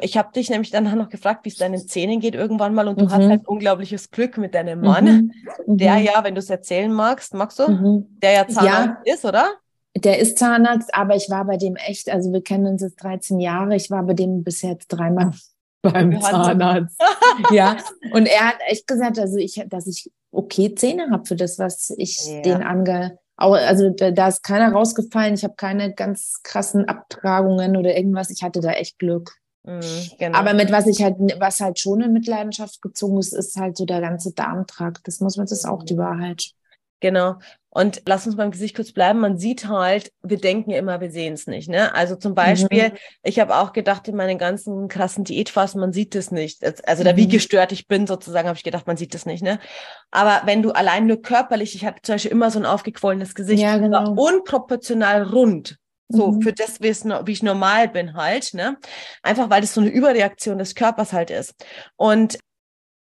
ich 0.00 0.16
habe 0.16 0.30
dich 0.32 0.48
nämlich 0.48 0.70
dann 0.70 0.84
noch 0.96 1.08
gefragt, 1.08 1.44
wie 1.44 1.48
es 1.48 1.56
deinen 1.56 1.84
Zähnen 1.88 2.20
geht 2.20 2.36
irgendwann 2.36 2.74
mal 2.74 2.86
und 2.86 3.00
du 3.00 3.06
mhm. 3.06 3.10
hast 3.10 3.28
halt 3.28 3.48
unglaubliches 3.48 4.12
Glück 4.12 4.38
mit 4.38 4.54
deinem 4.54 4.82
Mann, 4.82 5.32
mhm. 5.66 5.76
der 5.78 5.96
mhm. 5.96 6.04
ja, 6.04 6.22
wenn 6.22 6.36
du 6.36 6.38
es 6.38 6.48
erzählen 6.48 6.92
magst, 6.92 7.34
magst 7.34 7.58
du, 7.58 7.68
mhm. 7.68 8.06
der 8.22 8.30
ja 8.30 8.46
Zahnarzt 8.46 9.02
ja. 9.04 9.14
ist, 9.14 9.24
oder? 9.24 9.48
Der 9.96 10.18
ist 10.18 10.38
Zahnarzt, 10.38 10.94
aber 10.94 11.16
ich 11.16 11.28
war 11.28 11.44
bei 11.44 11.56
dem 11.56 11.76
echt, 11.76 12.08
also 12.08 12.32
wir 12.32 12.42
kennen 12.42 12.66
uns 12.66 12.82
jetzt 12.82 13.02
13 13.02 13.40
Jahre, 13.40 13.76
ich 13.76 13.90
war 13.90 14.02
bei 14.04 14.14
dem 14.14 14.42
bis 14.42 14.62
jetzt 14.62 14.88
dreimal 14.88 15.32
beim 15.82 16.20
Zahnarzt. 16.20 17.00
ja, 17.50 17.76
und 18.12 18.26
er 18.26 18.48
hat 18.48 18.56
echt 18.66 18.86
gesagt, 18.86 19.18
also 19.18 19.36
ich, 19.36 19.62
dass 19.68 19.86
ich 19.86 20.10
okay 20.30 20.74
Zähne 20.74 21.10
habe 21.10 21.26
für 21.26 21.36
das, 21.36 21.58
was 21.58 21.92
ich 21.96 22.26
ja. 22.26 22.40
den 22.42 22.62
ange... 22.62 23.18
Also 23.34 23.90
da 23.90 24.28
ist 24.28 24.44
keiner 24.44 24.72
rausgefallen, 24.72 25.34
ich 25.34 25.42
habe 25.42 25.54
keine 25.56 25.94
ganz 25.94 26.40
krassen 26.44 26.86
Abtragungen 26.86 27.76
oder 27.76 27.96
irgendwas, 27.96 28.30
ich 28.30 28.42
hatte 28.42 28.60
da 28.60 28.70
echt 28.72 29.00
Glück. 29.00 29.32
Mhm, 29.64 29.80
genau. 30.18 30.38
Aber 30.38 30.54
mit 30.54 30.72
was 30.72 30.86
ich 30.86 31.02
halt, 31.02 31.16
was 31.38 31.60
halt 31.60 31.78
schon 31.78 32.00
in 32.02 32.12
Mitleidenschaft 32.12 32.82
gezogen 32.82 33.18
ist, 33.18 33.32
ist 33.32 33.56
halt 33.56 33.76
so 33.76 33.84
der 33.84 34.00
ganze 34.00 34.32
Darmtrakt. 34.32 35.06
Das 35.06 35.20
muss 35.20 35.36
man, 35.36 35.46
das 35.46 35.58
ist 35.58 35.64
auch 35.66 35.82
die 35.82 35.96
Wahrheit. 35.96 36.52
Genau. 37.02 37.34
Und 37.68 38.02
lass 38.06 38.26
uns 38.26 38.36
beim 38.36 38.52
Gesicht 38.52 38.76
kurz 38.76 38.92
bleiben. 38.92 39.18
Man 39.18 39.38
sieht 39.38 39.66
halt, 39.66 40.12
wir 40.22 40.38
denken 40.38 40.70
immer, 40.70 41.00
wir 41.00 41.10
sehen 41.10 41.32
es 41.34 41.46
nicht. 41.46 41.68
Ne? 41.68 41.92
Also 41.94 42.16
zum 42.16 42.34
Beispiel, 42.34 42.90
mhm. 42.90 42.96
ich 43.24 43.40
habe 43.40 43.56
auch 43.56 43.72
gedacht, 43.72 44.06
in 44.06 44.14
meinen 44.14 44.38
ganzen 44.38 44.88
krassen 44.88 45.24
Diätphasen, 45.24 45.80
man 45.80 45.92
sieht 45.92 46.14
es 46.14 46.30
nicht. 46.30 46.62
Also 46.86 47.02
da 47.02 47.16
wie 47.16 47.26
mhm. 47.26 47.30
gestört 47.30 47.72
ich 47.72 47.88
bin, 47.88 48.06
sozusagen, 48.06 48.46
habe 48.46 48.56
ich 48.56 48.62
gedacht, 48.62 48.86
man 48.86 48.96
sieht 48.96 49.14
es 49.14 49.26
nicht. 49.26 49.42
Ne? 49.42 49.58
Aber 50.10 50.42
wenn 50.44 50.62
du 50.62 50.70
allein 50.70 51.06
nur 51.06 51.20
körperlich, 51.22 51.74
ich 51.74 51.84
hatte 51.84 52.02
zum 52.02 52.14
Beispiel 52.14 52.30
immer 52.30 52.50
so 52.50 52.60
ein 52.60 52.66
aufgequollenes 52.66 53.34
Gesicht, 53.34 53.62
ja, 53.62 53.76
genau. 53.78 54.12
unproportional 54.12 55.24
rund. 55.24 55.78
So, 56.08 56.32
mhm. 56.32 56.42
für 56.42 56.52
das, 56.52 56.80
wie 56.80 57.32
ich 57.32 57.42
normal 57.42 57.88
bin 57.88 58.14
halt, 58.14 58.52
ne? 58.52 58.76
Einfach 59.22 59.48
weil 59.48 59.62
das 59.62 59.72
so 59.72 59.80
eine 59.80 59.88
Überreaktion 59.88 60.58
des 60.58 60.74
Körpers 60.74 61.14
halt 61.14 61.30
ist. 61.30 61.54
Und 61.96 62.38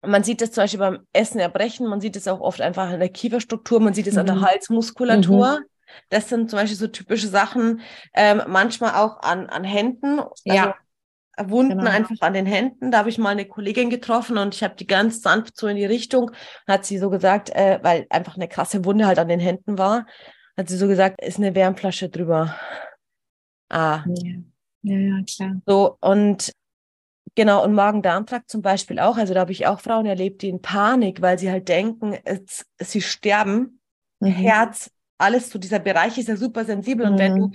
man 0.06 0.24
sieht 0.24 0.42
es 0.42 0.52
zum 0.52 0.64
Beispiel 0.64 0.80
beim 0.80 1.06
Essen 1.12 1.40
erbrechen, 1.40 1.86
man 1.86 2.00
sieht 2.00 2.16
es 2.16 2.28
auch 2.28 2.40
oft 2.40 2.60
einfach 2.60 2.90
an 2.90 3.00
der 3.00 3.08
Kieferstruktur, 3.08 3.80
man 3.80 3.94
sieht 3.94 4.06
es 4.06 4.14
mhm. 4.14 4.20
an 4.20 4.26
der 4.26 4.34
mhm. 4.36 4.46
Halsmuskulatur. 4.46 5.60
Mhm. 5.60 5.64
Das 6.08 6.28
sind 6.28 6.50
zum 6.50 6.58
Beispiel 6.58 6.76
so 6.76 6.88
typische 6.88 7.28
Sachen, 7.28 7.80
ähm, 8.14 8.42
manchmal 8.48 8.94
auch 8.94 9.20
an, 9.22 9.48
an 9.48 9.64
Händen. 9.64 10.18
Also 10.20 10.34
ja. 10.44 10.74
Wunden 11.36 11.78
genau. 11.78 11.90
einfach 11.90 12.16
an 12.20 12.34
den 12.34 12.46
Händen. 12.46 12.90
Da 12.90 12.98
habe 12.98 13.08
ich 13.08 13.18
mal 13.18 13.30
eine 13.30 13.46
Kollegin 13.46 13.90
getroffen 13.90 14.38
und 14.38 14.54
ich 14.54 14.62
habe 14.62 14.76
die 14.76 14.86
ganz 14.86 15.20
sanft 15.20 15.56
so 15.56 15.66
in 15.66 15.76
die 15.76 15.84
Richtung, 15.84 16.30
hat 16.66 16.84
sie 16.84 16.98
so 16.98 17.10
gesagt, 17.10 17.50
äh, 17.50 17.80
weil 17.82 18.06
einfach 18.10 18.36
eine 18.36 18.48
krasse 18.48 18.84
Wunde 18.84 19.06
halt 19.06 19.18
an 19.18 19.28
den 19.28 19.40
Händen 19.40 19.78
war, 19.78 20.06
hat 20.56 20.68
sie 20.68 20.76
so 20.76 20.86
gesagt, 20.86 21.22
ist 21.22 21.38
eine 21.38 21.54
Wärmflasche 21.54 22.08
drüber. 22.08 22.54
Ah. 23.68 24.04
Ja, 24.06 24.34
ja, 24.82 24.96
ja 24.96 25.24
klar. 25.24 25.60
So, 25.66 25.96
und 26.00 26.52
Genau, 27.34 27.64
und 27.64 27.74
Magen-Darm-Trakt 27.74 28.50
zum 28.50 28.62
Beispiel 28.62 28.98
auch. 28.98 29.16
Also 29.16 29.34
da 29.34 29.40
habe 29.40 29.52
ich 29.52 29.66
auch 29.66 29.80
Frauen 29.80 30.06
erlebt, 30.06 30.42
die 30.42 30.48
in 30.48 30.62
Panik, 30.62 31.20
weil 31.20 31.38
sie 31.38 31.50
halt 31.50 31.68
denken, 31.68 32.16
es, 32.24 32.64
sie 32.78 33.00
sterben, 33.00 33.80
mhm. 34.20 34.28
Herz, 34.28 34.90
alles 35.18 35.50
so, 35.50 35.58
dieser 35.58 35.78
Bereich 35.78 36.18
ist 36.18 36.28
ja 36.28 36.37
super 36.37 36.64
sensibel. 36.64 37.06
Mhm. 37.06 37.12
Und 37.12 37.18
wenn 37.18 37.37
du, 37.37 37.46
mhm. 37.48 37.54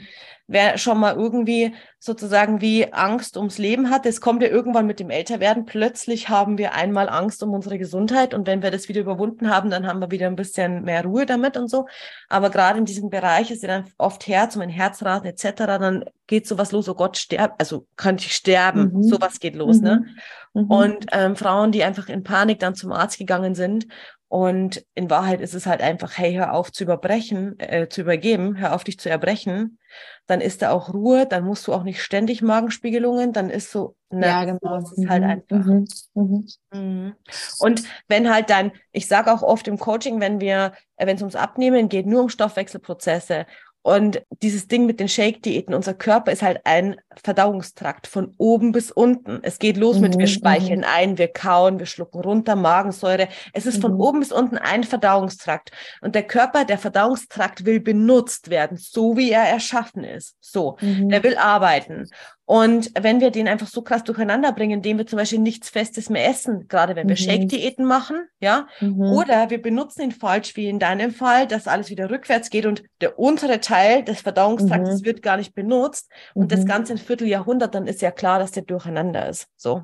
Wer 0.49 0.79
schon 0.79 0.99
mal 0.99 1.15
irgendwie 1.15 1.75
sozusagen 1.99 2.59
wie 2.59 2.91
Angst 2.91 3.37
ums 3.37 3.59
Leben 3.59 3.91
hat, 3.91 4.05
es 4.05 4.19
kommt 4.19 4.41
ja 4.41 4.49
irgendwann 4.49 4.87
mit 4.87 4.99
dem 4.99 5.11
Älterwerden. 5.11 5.65
Plötzlich 5.65 6.27
haben 6.27 6.57
wir 6.57 6.73
einmal 6.73 7.07
Angst 7.07 7.43
um 7.43 7.53
unsere 7.53 7.77
Gesundheit. 7.77 8.33
Und 8.33 8.47
wenn 8.47 8.63
wir 8.63 8.71
das 8.71 8.89
wieder 8.89 9.01
überwunden 9.01 9.49
haben, 9.49 9.69
dann 9.69 9.85
haben 9.85 10.01
wir 10.01 10.09
wieder 10.09 10.25
ein 10.25 10.35
bisschen 10.35 10.83
mehr 10.83 11.03
Ruhe 11.03 11.27
damit 11.27 11.55
und 11.55 11.69
so. 11.69 11.87
Aber 12.29 12.49
gerade 12.49 12.79
in 12.79 12.85
diesem 12.85 13.09
Bereich 13.11 13.51
ist 13.51 13.61
ja 13.61 13.67
dann 13.69 13.85
oft 13.97 14.27
Herz 14.27 14.55
und 14.55 14.59
mein 14.59 14.69
Herzraten 14.69 15.27
etc., 15.27 15.51
dann 15.55 16.05
geht 16.25 16.47
sowas 16.47 16.71
los, 16.71 16.89
oh 16.89 16.95
Gott, 16.95 17.17
sterb, 17.17 17.55
also 17.59 17.85
könnte 17.95 18.25
ich 18.25 18.35
sterben. 18.35 18.91
Mhm. 18.93 19.03
Sowas 19.03 19.39
geht 19.39 19.55
los, 19.55 19.81
ne? 19.81 19.97
mhm. 19.97 20.05
ne? 20.05 20.63
Mhm. 20.63 20.71
Und 20.71 21.05
ähm, 21.11 21.35
Frauen, 21.35 21.71
die 21.71 21.83
einfach 21.83 22.09
in 22.09 22.23
Panik 22.23 22.59
dann 22.59 22.73
zum 22.73 22.91
Arzt 22.91 23.19
gegangen 23.19 23.53
sind 23.53 23.87
und 24.29 24.85
in 24.93 25.09
Wahrheit 25.09 25.41
ist 25.41 25.55
es 25.55 25.65
halt 25.65 25.81
einfach, 25.81 26.15
hey, 26.15 26.35
hör 26.35 26.53
auf 26.53 26.71
zu 26.71 26.83
überbrechen, 26.83 27.59
äh, 27.59 27.89
zu 27.89 28.01
übergeben, 28.01 28.57
hör 28.57 28.75
auf 28.75 28.83
dich 28.83 28.99
zu 28.99 29.09
erbrechen. 29.09 29.79
Dann 30.27 30.39
ist 30.39 30.61
da 30.61 30.69
auch 30.69 30.93
Ruhe, 30.93 31.25
dann 31.25 31.43
musst 31.43 31.65
du 31.65 31.73
auch 31.73 31.81
nicht 31.81 32.03
ständig 32.03 32.43
Magenspiegelungen, 32.43 33.33
dann 33.33 33.49
ist 33.49 33.71
so, 33.71 33.95
na, 34.11 34.27
ja, 34.27 34.45
genau. 34.45 34.79
das 34.81 34.91
ist 34.91 35.09
halt 35.09 35.23
mhm. 35.23 35.29
einfach. 35.29 35.65
Mhm. 35.65 35.87
Mhm. 36.13 36.47
mhm. 36.71 37.15
Und 37.57 37.83
wenn 38.07 38.31
halt 38.31 38.51
dann, 38.51 38.71
ich 38.91 39.07
sage 39.07 39.33
auch 39.33 39.41
oft 39.41 39.67
im 39.67 39.79
Coaching, 39.79 40.21
wenn 40.21 40.39
wir, 40.39 40.73
äh, 40.97 41.07
wenn 41.07 41.15
es 41.15 41.23
ums 41.23 41.35
Abnehmen 41.35 41.89
geht, 41.89 42.05
nur 42.05 42.21
um 42.21 42.29
Stoffwechselprozesse 42.29 43.47
und 43.89 44.21
dieses 44.43 44.67
Ding 44.67 44.85
mit 44.85 44.99
den 44.99 45.07
Shake-Diäten, 45.07 45.73
unser 45.73 45.95
Körper 45.95 46.31
ist 46.31 46.43
halt 46.43 46.61
ein 46.63 46.97
Verdauungstrakt 47.23 48.05
von 48.05 48.35
oben 48.37 48.71
bis 48.71 48.91
unten. 48.91 49.39
Es 49.41 49.57
geht 49.57 49.77
los 49.77 49.95
mhm, 49.95 50.01
mit, 50.03 50.19
wir 50.19 50.27
mhm. 50.27 50.31
speicheln 50.31 50.83
ein, 50.83 51.17
wir 51.17 51.27
kauen, 51.27 51.79
wir 51.79 51.87
schlucken 51.87 52.21
runter, 52.21 52.55
Magensäure. 52.55 53.29
Es 53.51 53.65
ist 53.65 53.77
mhm. 53.77 53.81
von 53.81 53.93
oben 53.95 54.19
bis 54.19 54.31
unten 54.31 54.59
ein 54.59 54.83
Verdauungstrakt. 54.83 55.71
Und 56.01 56.13
der 56.13 56.21
Körper, 56.21 56.65
der 56.65 56.77
Verdauungstrakt 56.77 57.65
will 57.65 57.79
benutzt 57.79 58.51
werden, 58.51 58.77
so 58.77 59.17
wie 59.17 59.31
er 59.31 59.45
erschaffen 59.45 60.03
ist. 60.03 60.35
So, 60.39 60.77
mhm. 60.81 61.09
er 61.09 61.23
will 61.23 61.37
arbeiten. 61.37 62.05
Und 62.49 62.89
wenn 62.99 63.21
wir 63.21 63.29
den 63.29 63.47
einfach 63.47 63.67
so 63.67 63.83
krass 63.83 64.03
durcheinander 64.03 64.51
bringen, 64.51 64.79
indem 64.79 64.97
wir 64.97 65.05
zum 65.05 65.17
Beispiel 65.17 65.37
nichts 65.37 65.69
Festes 65.69 66.09
mehr 66.09 66.27
essen, 66.27 66.67
gerade 66.67 66.95
wenn 66.95 67.07
wir 67.07 67.13
mhm. 67.13 67.19
Shake-Diäten 67.19 67.85
machen, 67.85 68.27
ja, 68.41 68.65
mhm. 68.79 69.03
oder 69.03 69.51
wir 69.51 69.61
benutzen 69.61 70.01
ihn 70.01 70.11
falsch, 70.11 70.55
wie 70.55 70.67
in 70.67 70.79
deinem 70.79 71.11
Fall, 71.11 71.45
dass 71.45 71.67
alles 71.67 71.91
wieder 71.91 72.09
rückwärts 72.09 72.49
geht 72.49 72.65
und 72.65 72.81
der 73.01 73.19
untere 73.19 73.59
Teil 73.59 74.03
des 74.03 74.21
Verdauungstraktes 74.21 75.01
mhm. 75.01 75.05
wird 75.05 75.21
gar 75.21 75.37
nicht 75.37 75.53
benutzt 75.53 76.09
und 76.33 76.51
das 76.51 76.61
mhm. 76.61 76.65
Ganze 76.65 76.93
ein 76.93 76.97
Vierteljahrhundert, 76.97 77.75
dann 77.75 77.85
ist 77.85 78.01
ja 78.01 78.09
klar, 78.09 78.39
dass 78.39 78.49
der 78.49 78.63
durcheinander 78.63 79.29
ist. 79.29 79.45
So. 79.55 79.83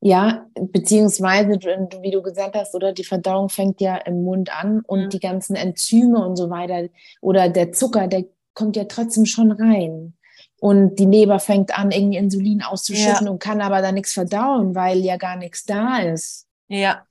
Ja, 0.00 0.46
beziehungsweise, 0.56 1.50
wie 1.52 2.10
du 2.10 2.20
gesagt 2.20 2.56
hast, 2.56 2.74
oder 2.74 2.92
die 2.92 3.04
Verdauung 3.04 3.48
fängt 3.48 3.80
ja 3.80 3.94
im 3.94 4.24
Mund 4.24 4.52
an 4.52 4.82
und 4.88 5.04
mhm. 5.04 5.08
die 5.10 5.20
ganzen 5.20 5.54
Enzyme 5.54 6.18
und 6.26 6.34
so 6.34 6.50
weiter 6.50 6.88
oder 7.20 7.48
der 7.48 7.70
Zucker, 7.70 8.08
der 8.08 8.24
kommt 8.54 8.74
ja 8.74 8.86
trotzdem 8.86 9.24
schon 9.24 9.52
rein. 9.52 10.14
Und 10.62 10.94
die 10.94 11.06
Leber 11.06 11.40
fängt 11.40 11.76
an, 11.76 11.90
irgendwie 11.90 12.18
Insulin 12.18 12.62
auszuschütten 12.62 13.26
ja. 13.26 13.32
und 13.32 13.40
kann 13.40 13.60
aber 13.60 13.82
da 13.82 13.90
nichts 13.90 14.12
verdauen, 14.12 14.76
weil 14.76 14.98
ja 14.98 15.16
gar 15.16 15.34
nichts 15.34 15.64
da 15.64 15.98
ist. 15.98 16.46
Ja. 16.68 17.04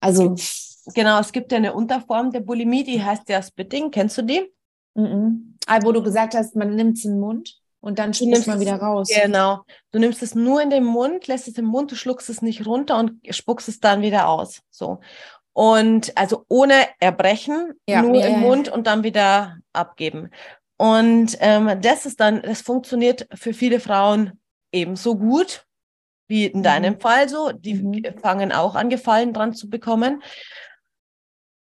Also. 0.00 0.34
Genau, 0.94 1.20
es 1.20 1.30
gibt 1.30 1.52
ja 1.52 1.58
eine 1.58 1.74
Unterform 1.74 2.30
der 2.30 2.40
Bulimie, 2.40 2.84
die 2.84 3.04
heißt 3.04 3.28
ja 3.28 3.42
Spitting. 3.42 3.90
Kennst 3.90 4.16
du 4.16 4.22
die? 4.22 4.50
Mhm. 4.94 5.58
Ah, 5.66 5.80
wo 5.82 5.92
du 5.92 6.02
gesagt 6.02 6.34
hast, 6.34 6.56
man 6.56 6.74
nimmt 6.74 6.96
es 6.96 7.04
in 7.04 7.12
den 7.12 7.20
Mund 7.20 7.60
und 7.80 7.98
dann 7.98 8.14
spuckst 8.14 8.46
man 8.46 8.60
wieder 8.60 8.76
raus. 8.76 9.10
Genau. 9.14 9.60
Du 9.90 9.98
nimmst 9.98 10.22
es 10.22 10.34
nur 10.34 10.62
in 10.62 10.70
den 10.70 10.84
Mund, 10.84 11.26
lässt 11.26 11.48
es 11.48 11.58
im 11.58 11.66
Mund, 11.66 11.92
du 11.92 11.96
schluckst 11.96 12.30
es 12.30 12.40
nicht 12.40 12.64
runter 12.64 12.98
und 12.98 13.20
spuckst 13.28 13.68
es 13.68 13.78
dann 13.78 14.00
wieder 14.00 14.26
aus. 14.26 14.62
So. 14.70 15.00
Und 15.52 16.16
also 16.16 16.46
ohne 16.48 16.86
Erbrechen, 16.98 17.74
ja, 17.86 18.00
nur 18.00 18.14
ja, 18.14 18.28
im. 18.28 18.40
Mund 18.40 18.70
und 18.70 18.86
dann 18.86 19.02
wieder 19.02 19.58
abgeben. 19.74 20.30
Und 20.78 21.36
ähm, 21.40 21.80
das 21.80 22.06
ist 22.06 22.20
dann, 22.20 22.42
das 22.42 22.60
funktioniert 22.60 23.26
für 23.34 23.54
viele 23.54 23.80
Frauen 23.80 24.38
ebenso 24.72 25.16
gut 25.16 25.66
wie 26.28 26.46
in 26.46 26.62
deinem 26.62 26.94
mhm. 26.94 27.00
Fall 27.00 27.28
so. 27.28 27.52
Die 27.52 27.74
mhm. 27.74 28.04
fangen 28.20 28.52
auch 28.52 28.74
an, 28.74 28.90
Gefallen 28.90 29.32
dran 29.32 29.54
zu 29.54 29.70
bekommen. 29.70 30.22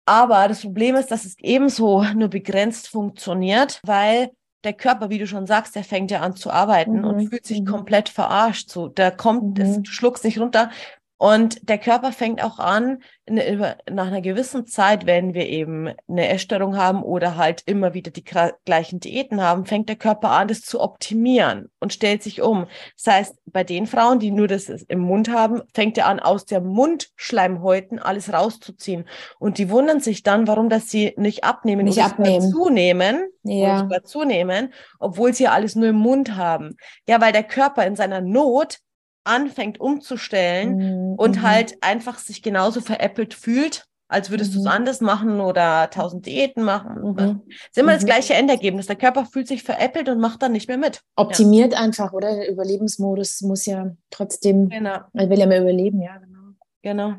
Aber 0.07 0.47
das 0.47 0.63
Problem 0.63 0.95
ist, 0.95 1.11
dass 1.11 1.25
es 1.25 1.37
ebenso 1.41 2.05
nur 2.15 2.29
begrenzt 2.29 2.89
funktioniert, 2.89 3.81
weil 3.83 4.31
der 4.63 4.73
Körper, 4.73 5.11
wie 5.11 5.19
du 5.19 5.27
schon 5.27 5.47
sagst, 5.47 5.75
der 5.75 5.85
fängt 5.85 6.11
ja 6.11 6.21
an 6.21 6.37
zu 6.37 6.51
arbeiten 6.51 6.99
mhm. 6.99 7.05
und 7.05 7.29
fühlt 7.29 7.47
sich 7.47 7.61
mhm. 7.61 7.67
komplett 7.67 8.09
verarscht. 8.09 8.71
So, 8.71 8.89
da 8.89 9.11
kommt, 9.11 9.59
das, 9.59 9.77
mhm. 9.77 9.83
du 9.83 9.91
schluckst 9.91 10.25
nicht 10.25 10.39
runter. 10.39 10.71
Und 11.19 11.69
der 11.69 11.79
Körper 11.79 12.13
fängt 12.13 12.43
auch 12.45 12.59
an, 12.59 13.03
nach 13.29 14.07
einer 14.07 14.21
gewissen 14.21 14.67
Zeit, 14.67 15.07
wenn 15.07 15.33
wir 15.33 15.47
eben 15.49 15.89
eine 16.09 16.29
Essstörung 16.29 16.77
haben 16.77 17.03
oder 17.03 17.37
halt 17.37 17.63
immer 17.65 17.95
wieder 17.95 18.11
die 18.11 18.25
gleichen 18.25 19.01
Diäten 19.01 19.41
haben, 19.41 19.65
fängt 19.65 19.89
der 19.89 19.97
Körper 19.97 20.31
an, 20.31 20.49
das 20.49 20.61
zu 20.61 20.81
optimieren 20.81 21.71
und 21.81 21.95
stellt 21.95 22.23
sich 22.23 22.43
um. 22.43 22.67
Das 23.03 23.15
heißt, 23.15 23.39
bei 23.47 23.65
den 23.65 23.87
Frauen, 23.87 24.19
die 24.19 24.31
nur 24.31 24.47
das 24.47 24.69
im 24.69 25.01
Mund 25.01 25.31
haben, 25.33 25.63
fängt 25.75 25.97
er 25.97 26.07
an, 26.07 26.21
aus 26.21 26.45
der 26.45 26.61
Mundschleimhäuten 26.61 27.99
alles 27.99 28.33
rauszuziehen. 28.33 29.09
Und 29.39 29.57
die 29.57 29.71
wundern 29.71 30.01
sich 30.01 30.23
dann, 30.23 30.47
warum 30.47 30.69
dass 30.69 30.91
sie 30.91 31.15
nicht 31.17 31.45
abnehmen, 31.45 31.87
nicht 31.87 32.03
abnehmen. 32.03 32.53
zunehmen, 32.53 33.29
ja. 33.43 33.89
zunehmen, 34.05 34.73
obwohl 34.99 35.33
sie 35.33 35.45
ja 35.45 35.53
alles 35.53 35.77
nur 35.77 35.89
im 35.89 35.97
Mund 35.97 36.37
haben. 36.37 36.77
Ja, 37.09 37.21
weil 37.21 37.33
der 37.33 37.45
Körper 37.45 37.87
in 37.87 37.97
seiner 37.97 38.21
Not 38.21 38.81
anfängt 39.27 39.81
umzustellen 39.81 40.77
mhm. 40.77 41.15
und 41.15 41.37
mhm. 41.37 41.43
halt 41.43 41.77
einfach 41.83 42.19
sich 42.19 42.43
genauso 42.43 42.81
veräppelt 42.81 43.35
fühlt, 43.35 43.87
als 44.09 44.31
würdest 44.31 44.53
mhm. 44.53 44.55
du 44.55 44.61
es 44.61 44.67
anders 44.67 45.01
machen 45.01 45.41
oder 45.41 45.91
tausend 45.91 46.27
Diäten 46.27 46.63
machen. 46.63 47.03
Mhm. 47.03 47.43
ist 47.47 47.77
immer 47.77 47.93
das 47.93 48.03
mhm. 48.03 48.07
gleiche 48.07 48.35
Endergebnis. 48.35 48.87
Der 48.87 48.97
Körper 48.97 49.27
fühlt 49.27 49.49
sich 49.49 49.63
veräppelt 49.63 50.09
und 50.09 50.21
macht 50.21 50.43
dann 50.43 50.53
nicht 50.53 50.69
mehr 50.69 50.79
mit. 50.79 51.01
Optimiert 51.17 51.73
ja. 51.73 51.81
einfach, 51.81 52.13
oder? 52.13 52.35
Der 52.35 52.51
Überlebensmodus 52.51 53.41
muss 53.43 53.67
ja 53.67 53.91
trotzdem, 54.11 54.69
genau. 54.69 55.01
er 55.13 55.31
will 55.31 55.39
ja 55.39 55.47
mehr 55.47 55.63
überleben, 55.63 56.01
ja, 56.01 56.17
genau. 56.19 56.37
Genau. 56.83 57.15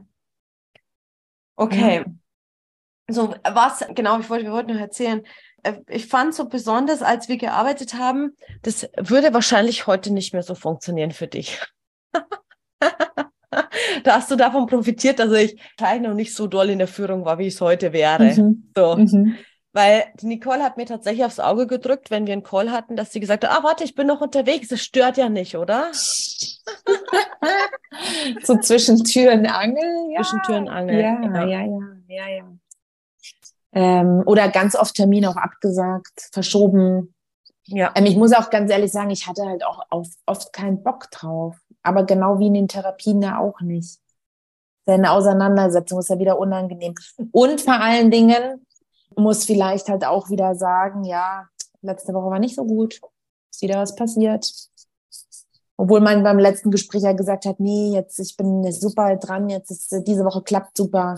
Okay. 1.58 2.06
So, 3.10 3.34
was, 3.44 3.86
genau, 3.96 4.20
ich 4.20 4.30
wollte, 4.30 4.46
wir 4.46 4.52
wollten 4.52 4.74
noch 4.74 4.82
erzählen, 4.82 5.24
äh, 5.64 5.74
ich 5.88 6.08
fand 6.08 6.34
so 6.36 6.48
besonders, 6.48 7.02
als 7.02 7.30
wir 7.30 7.38
gearbeitet 7.38 7.94
haben, 7.94 8.36
das 8.64 8.90
würde 8.98 9.34
wahrscheinlich 9.34 9.88
heute 9.88 10.12
nicht 10.12 10.34
mehr 10.34 10.44
so 10.44 10.56
funktionieren 10.56 11.12
für 11.12 11.28
dich. 11.28 11.60
da 14.04 14.16
hast 14.16 14.32
du 14.32 14.36
davon 14.36 14.68
profitiert, 14.68 15.20
dass 15.20 15.32
ich 15.32 15.60
wahrscheinlich 15.78 16.10
noch 16.10 16.16
nicht 16.16 16.34
so 16.34 16.48
doll 16.48 16.70
in 16.70 16.80
der 16.80 16.88
Führung 16.88 17.26
war, 17.26 17.38
wie 17.38 17.48
ich 17.48 17.56
es 17.56 17.62
heute 17.62 17.94
wäre. 17.94 18.24
Mhm. 18.24 18.72
So. 18.76 18.96
Mhm. 18.96 19.38
Weil 19.74 20.06
die 20.20 20.26
Nicole 20.28 20.64
hat 20.64 20.78
mir 20.78 20.86
tatsächlich 20.86 21.24
aufs 21.24 21.40
Auge 21.40 21.68
gedrückt, 21.68 22.10
wenn 22.10 22.26
wir 22.26 22.34
einen 22.34 22.42
Call 22.42 22.72
hatten, 22.72 22.96
dass 22.96 23.12
sie 23.12 23.20
gesagt 23.20 23.46
hat, 23.46 23.52
ah, 23.52 23.64
warte, 23.64 23.84
ich 23.84 23.94
bin 23.94 24.08
noch 24.08 24.22
unterwegs, 24.22 24.70
das 24.70 24.82
stört 24.82 25.18
ja 25.18 25.30
nicht, 25.30 25.56
oder? 25.56 25.92
so 28.44 28.58
zwischen 28.58 29.04
Tür 29.04 29.34
und 29.34 29.46
Angel. 29.46 30.12
Ja. 30.12 30.24
Zwischen 30.24 30.42
Tür 30.44 30.58
und 30.58 30.68
Angel. 30.68 31.00
Ja, 31.00 31.22
ja, 31.22 31.46
ja, 31.46 31.66
ja, 31.66 31.84
ja. 32.08 32.28
ja. 32.28 32.46
Ähm, 33.74 34.24
oder 34.26 34.50
ganz 34.50 34.76
oft 34.76 34.96
Termine 34.96 35.30
auch 35.30 35.36
abgesagt, 35.36 36.30
verschoben. 36.32 37.14
Ja. 37.66 37.92
Ähm, 37.94 38.08
ich 38.08 38.16
muss 38.16 38.34
auch 38.34 38.50
ganz 38.50 38.72
ehrlich 38.72 38.92
sagen, 38.92 39.12
ich 39.12 39.28
hatte 39.28 39.44
halt 39.46 39.64
auch 39.64 39.84
oft 40.26 40.54
keinen 40.54 40.82
Bock 40.82 41.12
drauf 41.12 41.56
aber 41.88 42.04
genau 42.04 42.40
wie 42.40 42.48
in 42.48 42.54
den 42.54 42.68
Therapien 42.68 43.22
ja 43.22 43.40
auch 43.40 43.62
nicht. 43.62 44.00
Denn 44.88 45.06
Auseinandersetzung 45.06 46.00
ist 46.00 46.10
ja 46.10 46.20
wieder 46.20 46.40
unangenehm. 46.40 46.96
Und 47.32 47.62
vor 47.62 47.74
allen 47.82 48.10
Dingen 48.10 48.66
muss 49.16 49.46
vielleicht 49.46 49.90
halt 49.90 50.06
auch 50.06 50.30
wieder 50.30 50.56
sagen, 50.56 51.04
ja, 51.04 51.48
letzte 51.82 52.14
Woche 52.14 52.30
war 52.30 52.40
nicht 52.40 52.56
so 52.56 52.66
gut, 52.66 53.00
ist 53.52 53.62
wieder 53.62 53.80
was 53.80 53.96
passiert. 53.96 54.50
Obwohl 55.76 56.02
man 56.02 56.24
beim 56.24 56.40
letzten 56.40 56.72
Gespräch 56.72 57.04
ja 57.04 57.14
gesagt 57.14 57.46
hat, 57.46 57.60
nee, 57.60 57.94
jetzt, 57.94 58.20
ich 58.20 58.36
bin 58.36 58.72
super 58.72 59.16
dran, 59.18 59.50
jetzt 59.50 59.70
ist 59.70 60.08
diese 60.08 60.26
Woche 60.26 60.42
klappt 60.42 60.76
super, 60.76 61.16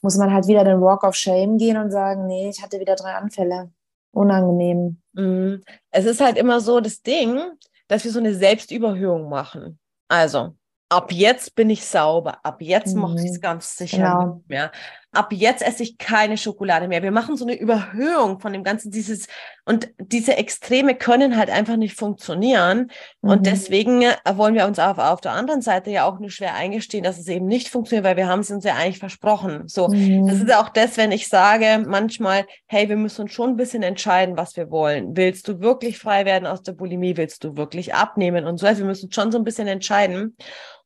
muss 0.00 0.16
man 0.16 0.32
halt 0.32 0.48
wieder 0.48 0.64
den 0.64 0.80
Walk 0.80 1.04
of 1.04 1.14
Shame 1.14 1.56
gehen 1.58 1.76
und 1.76 1.90
sagen, 1.90 2.26
nee, 2.26 2.48
ich 2.48 2.62
hatte 2.62 2.80
wieder 2.80 2.96
drei 2.96 3.14
Anfälle. 3.14 3.70
Unangenehm. 4.10 5.00
Mhm. 5.12 5.62
Es 5.90 6.04
ist 6.04 6.20
halt 6.20 6.36
immer 6.36 6.60
so 6.60 6.80
das 6.80 7.02
Ding, 7.02 7.40
dass 7.88 8.04
wir 8.04 8.10
so 8.10 8.18
eine 8.18 8.34
Selbstüberhöhung 8.34 9.28
machen. 9.28 9.78
Also, 10.12 10.54
ab 10.90 11.10
jetzt 11.10 11.54
bin 11.54 11.70
ich 11.70 11.86
sauber, 11.86 12.44
ab 12.44 12.60
jetzt 12.60 12.94
mhm. 12.94 13.00
mache 13.00 13.20
ich 13.20 13.30
es 13.30 13.40
ganz 13.40 13.78
sicher 13.78 13.96
genau. 13.96 14.42
mehr 14.46 14.70
ab 15.12 15.32
jetzt 15.32 15.62
esse 15.62 15.82
ich 15.82 15.98
keine 15.98 16.38
Schokolade 16.38 16.88
mehr. 16.88 17.02
Wir 17.02 17.10
machen 17.10 17.36
so 17.36 17.44
eine 17.44 17.54
Überhöhung 17.54 18.40
von 18.40 18.52
dem 18.52 18.64
Ganzen, 18.64 18.90
dieses, 18.90 19.26
und 19.66 19.90
diese 19.98 20.36
Extreme 20.36 20.94
können 20.94 21.36
halt 21.36 21.50
einfach 21.50 21.76
nicht 21.76 21.98
funktionieren. 21.98 22.90
Mhm. 23.20 23.30
Und 23.30 23.46
deswegen 23.46 24.02
äh, 24.02 24.16
wollen 24.34 24.54
wir 24.54 24.66
uns 24.66 24.78
auf, 24.78 24.98
auf 24.98 25.20
der 25.20 25.32
anderen 25.32 25.60
Seite 25.60 25.90
ja 25.90 26.06
auch 26.06 26.18
nur 26.18 26.30
schwer 26.30 26.54
eingestehen, 26.54 27.04
dass 27.04 27.18
es 27.18 27.28
eben 27.28 27.46
nicht 27.46 27.68
funktioniert, 27.68 28.04
weil 28.04 28.16
wir 28.16 28.26
haben 28.26 28.40
es 28.40 28.50
uns 28.50 28.64
ja 28.64 28.74
eigentlich 28.74 28.98
versprochen. 28.98 29.68
So, 29.68 29.88
mhm. 29.88 30.26
das 30.26 30.36
ist 30.36 30.48
ja 30.48 30.62
auch 30.62 30.70
das, 30.70 30.96
wenn 30.96 31.12
ich 31.12 31.28
sage 31.28 31.84
manchmal, 31.86 32.46
hey, 32.66 32.88
wir 32.88 32.96
müssen 32.96 33.22
uns 33.22 33.32
schon 33.32 33.50
ein 33.50 33.56
bisschen 33.56 33.82
entscheiden, 33.82 34.36
was 34.38 34.56
wir 34.56 34.70
wollen. 34.70 35.16
Willst 35.16 35.46
du 35.46 35.60
wirklich 35.60 35.98
frei 35.98 36.24
werden 36.24 36.46
aus 36.46 36.62
der 36.62 36.72
Bulimie? 36.72 37.18
Willst 37.18 37.44
du 37.44 37.56
wirklich 37.56 37.94
abnehmen 37.94 38.46
und 38.46 38.58
so? 38.58 38.66
Also 38.66 38.80
wir 38.80 38.86
müssen 38.86 39.12
schon 39.12 39.30
so 39.30 39.38
ein 39.38 39.44
bisschen 39.44 39.68
entscheiden. 39.68 40.36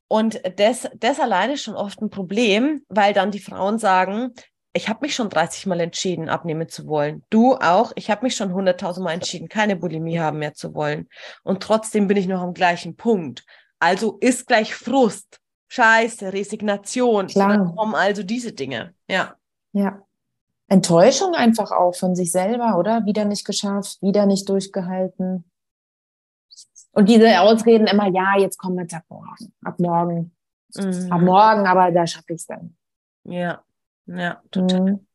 Und 0.09 0.40
das, 0.59 0.88
das 0.97 1.21
alleine 1.21 1.55
ist 1.55 1.62
schon 1.62 1.75
oft 1.75 2.01
ein 2.01 2.11
Problem, 2.11 2.83
weil 2.88 3.12
dann 3.12 3.31
die 3.31 3.40
Frauen 3.40 3.79
sagen, 3.79 4.33
ich 4.73 4.88
habe 4.88 5.01
mich 5.03 5.14
schon 5.14 5.31
30 5.31 5.66
Mal 5.66 5.81
entschieden, 5.81 6.29
abnehmen 6.29 6.69
zu 6.69 6.87
wollen. 6.87 7.25
Du 7.31 7.55
auch. 7.55 7.92
Ich 7.95 8.11
habe 8.11 8.25
mich 8.25 8.37
schon 8.37 8.53
100.000 8.53 9.03
Mal 9.03 9.12
entschieden, 9.12 9.49
keine 9.49 9.75
Bulimie 9.75 10.21
haben 10.21 10.38
mehr 10.38 10.53
zu 10.53 10.75
wollen. 10.75 11.09
Und 11.42 11.62
trotzdem 11.62 12.07
bin 12.07 12.19
ich 12.19 12.27
noch 12.27 12.42
am 12.42 12.53
gleichen 12.53 12.95
Punkt. 12.95 13.45
Also 13.79 14.19
ist 14.21 14.47
gleich 14.47 14.75
Frust, 14.75 15.40
Scheiße, 15.69 16.33
Resignation. 16.33 17.27
Klar. 17.27 17.75
Kommen 17.75 17.95
also 17.95 18.23
diese 18.23 18.53
Dinge. 18.53 18.95
Ja. 19.09 19.35
Ja. 19.73 20.03
Enttäuschung 20.69 21.35
einfach 21.35 21.71
auch 21.71 21.95
von 21.95 22.14
sich 22.14 22.33
selber, 22.33 22.79
oder? 22.79 23.07
Wieder 23.07 23.25
nicht 23.25 23.47
geschafft, 23.47 24.03
wieder 24.03 24.27
nicht 24.27 24.49
durchgehalten. 24.49 25.51
Und 26.96 27.11
diese 27.11 27.40
Ausreden 27.42 27.87
immer, 27.87 28.09
ja, 28.09 28.38
jetzt 28.38 28.56
kommen 28.56 28.76
wir 28.78 28.96
ab 28.96 29.04
morgen, 29.11 29.52
ab 29.62 29.78
morgen, 29.78 30.35
mhm. 30.74 31.12
ab 31.12 31.20
morgen, 31.20 31.66
aber 31.66 31.92
da 31.92 32.06
schaffe 32.06 32.32
ich 32.32 32.40
es 32.40 32.46
dann. 32.46 32.74
Ja, 33.24 33.62
ja, 34.06 34.40
total. 34.50 34.80
Mhm. 34.80 35.06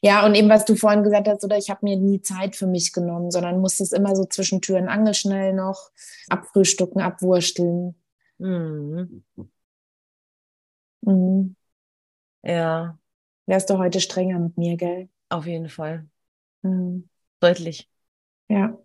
Ja, 0.00 0.24
und 0.24 0.36
eben, 0.36 0.48
was 0.48 0.64
du 0.66 0.76
vorhin 0.76 1.02
gesagt 1.02 1.26
hast, 1.26 1.42
oder 1.42 1.58
ich 1.58 1.70
habe 1.70 1.80
mir 1.82 1.96
nie 1.96 2.22
Zeit 2.22 2.54
für 2.54 2.68
mich 2.68 2.92
genommen, 2.92 3.32
sondern 3.32 3.60
musste 3.60 3.82
es 3.82 3.90
immer 3.90 4.14
so 4.14 4.26
zwischen 4.26 4.60
Tür 4.60 4.78
und 4.78 4.88
Angel 4.88 5.12
schnell 5.12 5.54
noch 5.54 5.90
abfrühstücken, 6.28 7.00
abwursteln. 7.00 7.96
Mhm. 8.38 9.24
Mhm. 11.00 11.56
Ja. 12.44 12.96
Wärst 13.46 13.70
du 13.70 13.78
heute 13.78 13.98
strenger 13.98 14.38
mit 14.38 14.56
mir, 14.56 14.76
gell? 14.76 15.08
Auf 15.30 15.46
jeden 15.46 15.68
Fall. 15.68 16.08
Mhm. 16.62 17.08
Deutlich. 17.40 17.90
Ja. 18.48 18.78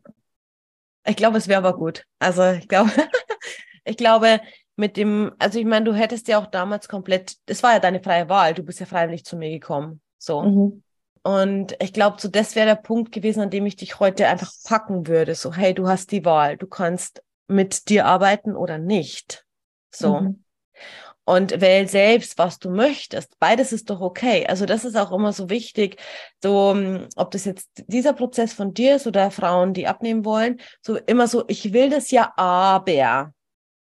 Ich 1.05 1.15
glaube, 1.15 1.37
es 1.37 1.47
wäre 1.47 1.59
aber 1.59 1.77
gut. 1.77 2.05
Also 2.19 2.43
ich 2.51 2.67
glaube, 2.67 2.91
ich 3.85 3.97
glaube, 3.97 4.41
mit 4.75 4.97
dem, 4.97 5.33
also 5.39 5.59
ich 5.59 5.65
meine, 5.65 5.85
du 5.85 5.93
hättest 5.93 6.27
ja 6.27 6.39
auch 6.39 6.47
damals 6.47 6.87
komplett, 6.87 7.37
das 7.45 7.63
war 7.63 7.73
ja 7.73 7.79
deine 7.79 8.01
freie 8.01 8.27
Wahl, 8.27 8.53
du 8.53 8.63
bist 8.63 8.79
ja 8.79 8.85
freiwillig 8.85 9.23
zu 9.23 9.37
mir 9.37 9.49
gekommen. 9.49 10.01
So. 10.17 10.41
Mhm. 10.41 10.83
Und 11.23 11.75
ich 11.81 11.93
glaube, 11.93 12.17
so 12.19 12.27
das 12.27 12.55
wäre 12.55 12.67
der 12.67 12.75
Punkt 12.75 13.11
gewesen, 13.11 13.41
an 13.41 13.49
dem 13.49 13.65
ich 13.65 13.75
dich 13.75 13.99
heute 13.99 14.27
einfach 14.27 14.51
packen 14.63 15.07
würde. 15.07 15.33
So, 15.33 15.53
hey, 15.53 15.73
du 15.73 15.87
hast 15.87 16.11
die 16.11 16.25
Wahl, 16.25 16.57
du 16.57 16.67
kannst 16.67 17.23
mit 17.47 17.89
dir 17.89 18.05
arbeiten 18.05 18.55
oder 18.55 18.77
nicht. 18.77 19.45
So. 19.91 20.19
Mhm 20.21 20.44
und 21.25 21.59
wähl 21.59 21.87
selbst, 21.87 22.37
was 22.37 22.59
du 22.59 22.69
möchtest. 22.69 23.37
Beides 23.39 23.73
ist 23.73 23.89
doch 23.89 23.99
okay. 23.99 24.45
Also 24.47 24.65
das 24.65 24.85
ist 24.85 24.95
auch 24.95 25.11
immer 25.11 25.33
so 25.33 25.49
wichtig, 25.49 25.97
so 26.41 26.71
hm, 26.71 27.07
ob 27.15 27.31
das 27.31 27.45
jetzt 27.45 27.69
dieser 27.87 28.13
Prozess 28.13 28.53
von 28.53 28.73
dir 28.73 28.95
ist 28.95 29.07
oder 29.07 29.31
Frauen, 29.31 29.73
die 29.73 29.87
abnehmen 29.87 30.23
wollen, 30.23 30.59
so 30.81 30.97
immer 30.97 31.27
so, 31.27 31.43
ich 31.47 31.73
will 31.73 31.89
das 31.89 32.11
ja 32.11 32.31
aber. 32.37 33.33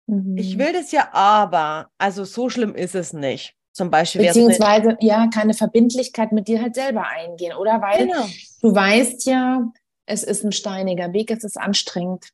Mhm. 0.08 0.38
Ich 0.38 0.58
will 0.58 0.74
das 0.74 0.92
ja 0.92 1.10
aber. 1.14 1.90
Also 1.98 2.24
so 2.24 2.50
schlimm 2.50 2.74
ist 2.74 2.96
es 2.96 3.14
nicht. 3.14 3.54
Zum 3.74 3.92
Beispiel. 3.92 4.22
Beziehungsweise, 4.22 4.96
ja, 5.02 5.28
keine 5.28 5.54
Verbindlichkeit 5.54 6.32
mit 6.32 6.48
dir 6.48 6.62
halt 6.62 6.76
selber 6.76 7.06
eingehen, 7.10 7.58
oder? 7.58 7.82
Weil 7.82 8.08
genau. 8.08 8.26
du 8.62 8.74
weißt 8.74 9.26
ja, 9.26 9.70
es 10.06 10.24
ist 10.24 10.46
ein 10.46 10.54
steiniger 10.54 11.12
Weg, 11.12 11.30
es 11.30 11.44
ist 11.44 11.58
anstrengend. 11.58 12.30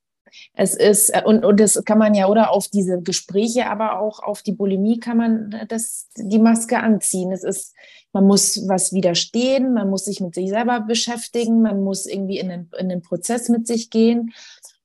Es 0.54 0.76
ist, 0.76 1.10
äh, 1.10 1.24
und, 1.26 1.46
und 1.46 1.60
das 1.60 1.84
kann 1.86 1.98
man 1.98 2.14
ja, 2.14 2.28
oder 2.28 2.52
auf 2.52 2.68
diese 2.68 3.02
Gespräche, 3.02 3.70
aber 3.70 4.00
auch 4.00 4.22
auf 4.22 4.42
die 4.42 4.52
Bulimie 4.52 5.00
kann 5.00 5.18
man 5.18 5.66
das, 5.68 6.08
die 6.16 6.40
Maske 6.40 6.80
anziehen. 6.80 7.32
Es 7.32 7.44
ist, 7.44 7.74
man 8.14 8.26
muss 8.26 8.68
was 8.68 8.94
widerstehen, 8.94 9.74
man 9.74 9.90
muss 9.90 10.06
sich 10.06 10.22
mit 10.22 10.36
sich 10.36 10.50
selber 10.50 10.82
beschäftigen, 10.82 11.62
man 11.62 11.84
muss 11.84 12.06
irgendwie 12.06 12.40
in 12.40 12.50
den, 12.50 12.70
in 12.78 12.90
den 12.90 13.02
Prozess 13.02 13.50
mit 13.50 13.68
sich 13.68 13.90
gehen. 13.90 14.34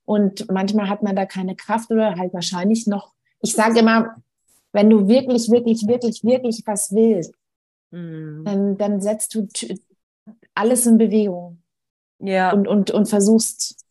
Und 0.05 0.51
manchmal 0.51 0.89
hat 0.89 1.03
man 1.03 1.17
da 1.17 1.27
keine 1.27 1.57
Kraft 1.57 1.91
oder 1.91 2.17
halt 2.17 2.33
wahrscheinlich 2.33 2.87
noch, 2.87 3.13
ich 3.41 3.53
sage 3.53 3.81
immer, 3.81 4.17
wenn 4.73 4.91
du 4.91 5.09
wirklich, 5.09 5.51
wirklich, 5.51 5.87
wirklich, 5.87 6.23
wirklich 6.23 6.63
was 6.67 6.95
willst, 6.95 7.35
mhm. 7.91 8.43
dann, 8.45 8.79
dann 8.79 9.01
setzt 9.01 9.35
du 9.35 9.49
alles 10.55 10.87
in 10.87 10.99
Bewegung. 10.99 11.63
Ja. 12.19 12.53
Und, 12.53 12.69
und, 12.69 12.91
und 12.91 13.09
versuchst 13.09 13.86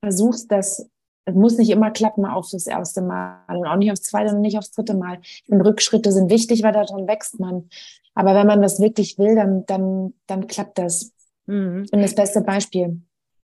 versuchst 0.00 0.50
das, 0.50 0.88
es 1.24 1.34
muss 1.34 1.58
nicht 1.58 1.70
immer 1.70 1.90
klappen 1.90 2.24
auf 2.24 2.48
das 2.50 2.66
erste 2.66 3.02
Mal 3.02 3.44
und 3.48 3.66
auch 3.66 3.76
nicht 3.76 3.92
aufs 3.92 4.02
zweite 4.02 4.34
und 4.34 4.40
nicht 4.40 4.56
aufs 4.56 4.70
dritte 4.70 4.94
Mal. 4.94 5.20
Und 5.48 5.60
Rückschritte 5.60 6.10
sind 6.10 6.30
wichtig, 6.30 6.62
weil 6.62 6.72
daran 6.72 7.06
wächst 7.06 7.38
man. 7.38 7.68
Aber 8.14 8.34
wenn 8.34 8.46
man 8.46 8.62
das 8.62 8.80
wirklich 8.80 9.18
will, 9.18 9.34
dann, 9.34 9.66
dann, 9.66 10.14
dann 10.26 10.46
klappt 10.46 10.78
das. 10.78 11.12
Mhm. 11.46 11.86
Und 11.92 12.00
das 12.02 12.14
beste 12.14 12.40
Beispiel. 12.40 13.00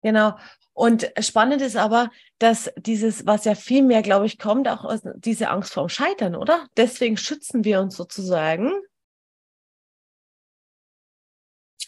Genau. 0.02 0.34
Und 0.74 1.12
spannend 1.20 1.62
ist 1.62 1.76
aber, 1.76 2.10
dass 2.40 2.72
dieses, 2.78 3.26
was 3.26 3.44
ja 3.44 3.54
viel 3.54 3.84
mehr, 3.84 4.02
glaube 4.02 4.26
ich, 4.26 4.40
kommt, 4.40 4.68
auch 4.68 4.86
aus 4.86 5.02
diese 5.16 5.50
Angst 5.50 5.74
vorm 5.74 5.90
Scheitern, 5.90 6.36
oder? 6.36 6.68
Deswegen 6.78 7.18
schützen 7.18 7.66
wir 7.66 7.82
uns 7.82 7.98
sozusagen. 7.98 8.72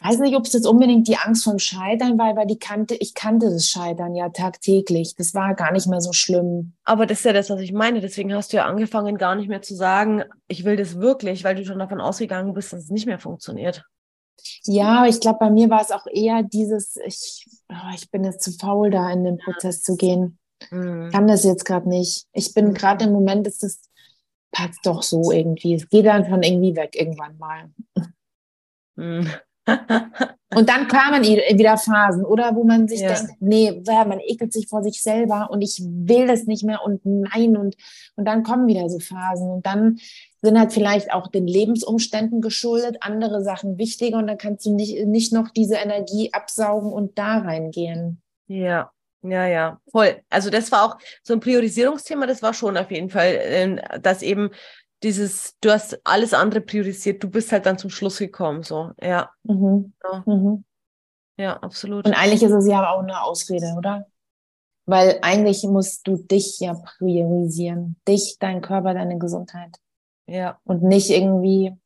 Ich 0.02 0.10
weiß 0.10 0.20
nicht, 0.20 0.36
ob 0.36 0.46
es 0.46 0.54
jetzt 0.54 0.66
unbedingt 0.66 1.08
die 1.08 1.18
Angst 1.18 1.44
vorm 1.44 1.60
Scheitern 1.60 2.18
war, 2.18 2.36
weil 2.36 2.48
die 2.48 2.58
kannte, 2.58 2.96
ich 2.96 3.14
kannte 3.14 3.52
das 3.52 3.68
Scheitern 3.68 4.16
ja 4.16 4.30
tagtäglich. 4.30 5.14
Das 5.16 5.36
war 5.36 5.54
gar 5.54 5.72
nicht 5.72 5.86
mehr 5.86 6.02
so 6.02 6.12
schlimm. 6.12 6.74
Aber 6.86 7.06
das 7.06 7.20
ist 7.20 7.26
ja 7.26 7.34
das, 7.34 7.52
was 7.52 7.62
ich 7.62 7.72
meine. 7.72 8.02
Deswegen 8.02 8.34
hast 8.34 8.52
du 8.52 8.58
ja 8.58 8.66
angefangen, 8.66 9.20
gar 9.20 9.36
nicht 9.36 9.48
mehr 9.48 9.62
zu 9.62 9.76
sagen, 9.76 10.24
ich 10.48 10.66
will 10.66 10.76
das 10.76 11.00
wirklich, 11.00 11.44
weil 11.44 11.56
du 11.56 11.64
schon 11.66 11.78
davon 11.78 12.02
ausgegangen 12.02 12.54
bist, 12.56 12.74
dass 12.74 12.86
es 12.86 12.90
nicht 12.90 13.06
mehr 13.06 13.20
funktioniert. 13.20 13.86
Ja, 14.64 15.06
ich 15.06 15.20
glaube, 15.20 15.38
bei 15.40 15.50
mir 15.52 15.70
war 15.70 15.82
es 15.82 15.92
auch 15.92 16.08
eher 16.08 16.42
dieses, 16.42 16.96
ich, 17.06 17.46
oh, 17.70 17.94
ich 17.94 18.10
bin 18.10 18.24
jetzt 18.24 18.42
zu 18.42 18.52
faul, 18.54 18.90
da 18.90 19.12
in 19.12 19.24
den 19.24 19.38
Prozess 19.38 19.84
zu 19.84 19.98
gehen. 19.98 20.40
Mhm. 20.72 21.12
Kann 21.12 21.28
das 21.28 21.44
jetzt 21.44 21.66
gerade 21.66 21.88
nicht. 21.88 22.26
Ich 22.34 22.56
bin 22.56 22.70
mhm. 22.70 22.74
gerade 22.74 23.06
im 23.06 23.12
Moment, 23.12 23.46
ist 23.46 23.62
das, 23.62 23.82
passt 24.52 24.80
doch 24.84 25.04
so 25.04 25.32
irgendwie. 25.32 25.76
Es 25.76 25.88
geht 25.90 26.08
dann 26.08 26.26
von 26.26 26.42
irgendwie 26.42 26.76
weg 26.76 26.96
irgendwann 26.96 27.38
mal. 27.38 27.70
Mhm. 28.96 29.30
Und 30.54 30.70
dann 30.70 30.88
kamen 30.88 31.24
wieder 31.24 31.78
Phasen, 31.78 32.26
oder 32.26 32.56
wo 32.56 32.64
man 32.64 32.88
sich 32.88 33.02
ja. 33.02 33.14
denkt, 33.14 33.34
nee, 33.40 33.82
man 33.86 34.20
ekelt 34.20 34.54
sich 34.54 34.68
vor 34.68 34.84
sich 34.84 35.02
selber 35.02 35.50
und 35.52 35.62
ich 35.62 35.82
will 35.82 36.28
das 36.28 36.46
nicht 36.46 36.64
mehr 36.64 36.82
und 36.84 37.02
nein 37.04 37.58
und, 37.58 37.76
und 38.16 38.26
dann 38.26 38.44
kommen 38.44 38.68
wieder 38.68 38.90
so 38.90 39.00
Phasen 39.00 39.50
und 39.50 39.66
dann 39.66 39.98
sind 40.42 40.60
halt 40.60 40.74
vielleicht 40.74 41.14
auch 41.14 41.28
den 41.28 41.48
Lebensumständen 41.48 42.42
geschuldet, 42.42 42.98
andere 43.02 43.44
Sachen 43.44 43.78
wichtiger 43.78 44.18
und 44.18 44.28
dann 44.28 44.38
kannst 44.38 44.66
du 44.66 44.74
nicht, 44.74 45.06
nicht 45.06 45.34
noch 45.34 45.50
diese 45.50 45.76
Energie 45.76 46.34
absaugen 46.34 46.92
und 46.92 47.18
da 47.18 47.38
reingehen. 47.38 48.22
Ja, 48.48 48.92
ja, 49.24 49.46
ja, 49.46 49.80
voll. 49.92 50.20
Also 50.30 50.50
das 50.50 50.72
war 50.72 50.84
auch 50.84 50.98
so 51.22 51.34
ein 51.34 51.40
Priorisierungsthema, 51.40 52.26
das 52.26 52.42
war 52.42 52.56
schon 52.56 52.76
auf 52.76 52.90
jeden 52.90 53.10
Fall, 53.10 53.34
äh, 53.36 54.00
dass 54.00 54.24
eben 54.24 54.50
dieses, 55.04 55.58
du 55.62 55.72
hast 55.72 56.00
alles 56.06 56.34
andere 56.34 56.62
priorisiert, 56.62 57.24
du 57.24 57.30
bist 57.30 57.52
halt 57.52 57.66
dann 57.66 57.78
zum 57.78 57.90
Schluss 57.90 58.20
gekommen, 58.20 58.64
so, 58.64 58.92
ja. 59.02 59.32
Mhm. 59.44 59.94
Ja. 60.04 60.24
Mhm. 60.26 60.64
ja, 61.38 61.58
absolut. 61.58 62.06
Und 62.06 62.14
eigentlich 62.14 62.44
ist 62.44 62.52
es 62.52 62.68
ja 62.68 62.90
auch 62.92 63.00
eine 63.00 63.22
Ausrede, 63.24 63.74
oder? 63.78 64.08
Weil 64.86 65.20
eigentlich 65.22 65.64
musst 65.64 66.08
du 66.08 66.18
dich 66.18 66.60
ja 66.60 66.74
priorisieren. 66.74 67.98
Dich, 68.08 68.38
dein 68.40 68.62
Körper, 68.62 68.94
deine 68.94 69.18
Gesundheit. 69.20 69.78
Ja. 70.28 70.60
Und 70.64 70.84
nicht 70.84 71.10
irgendwie, 71.10 71.78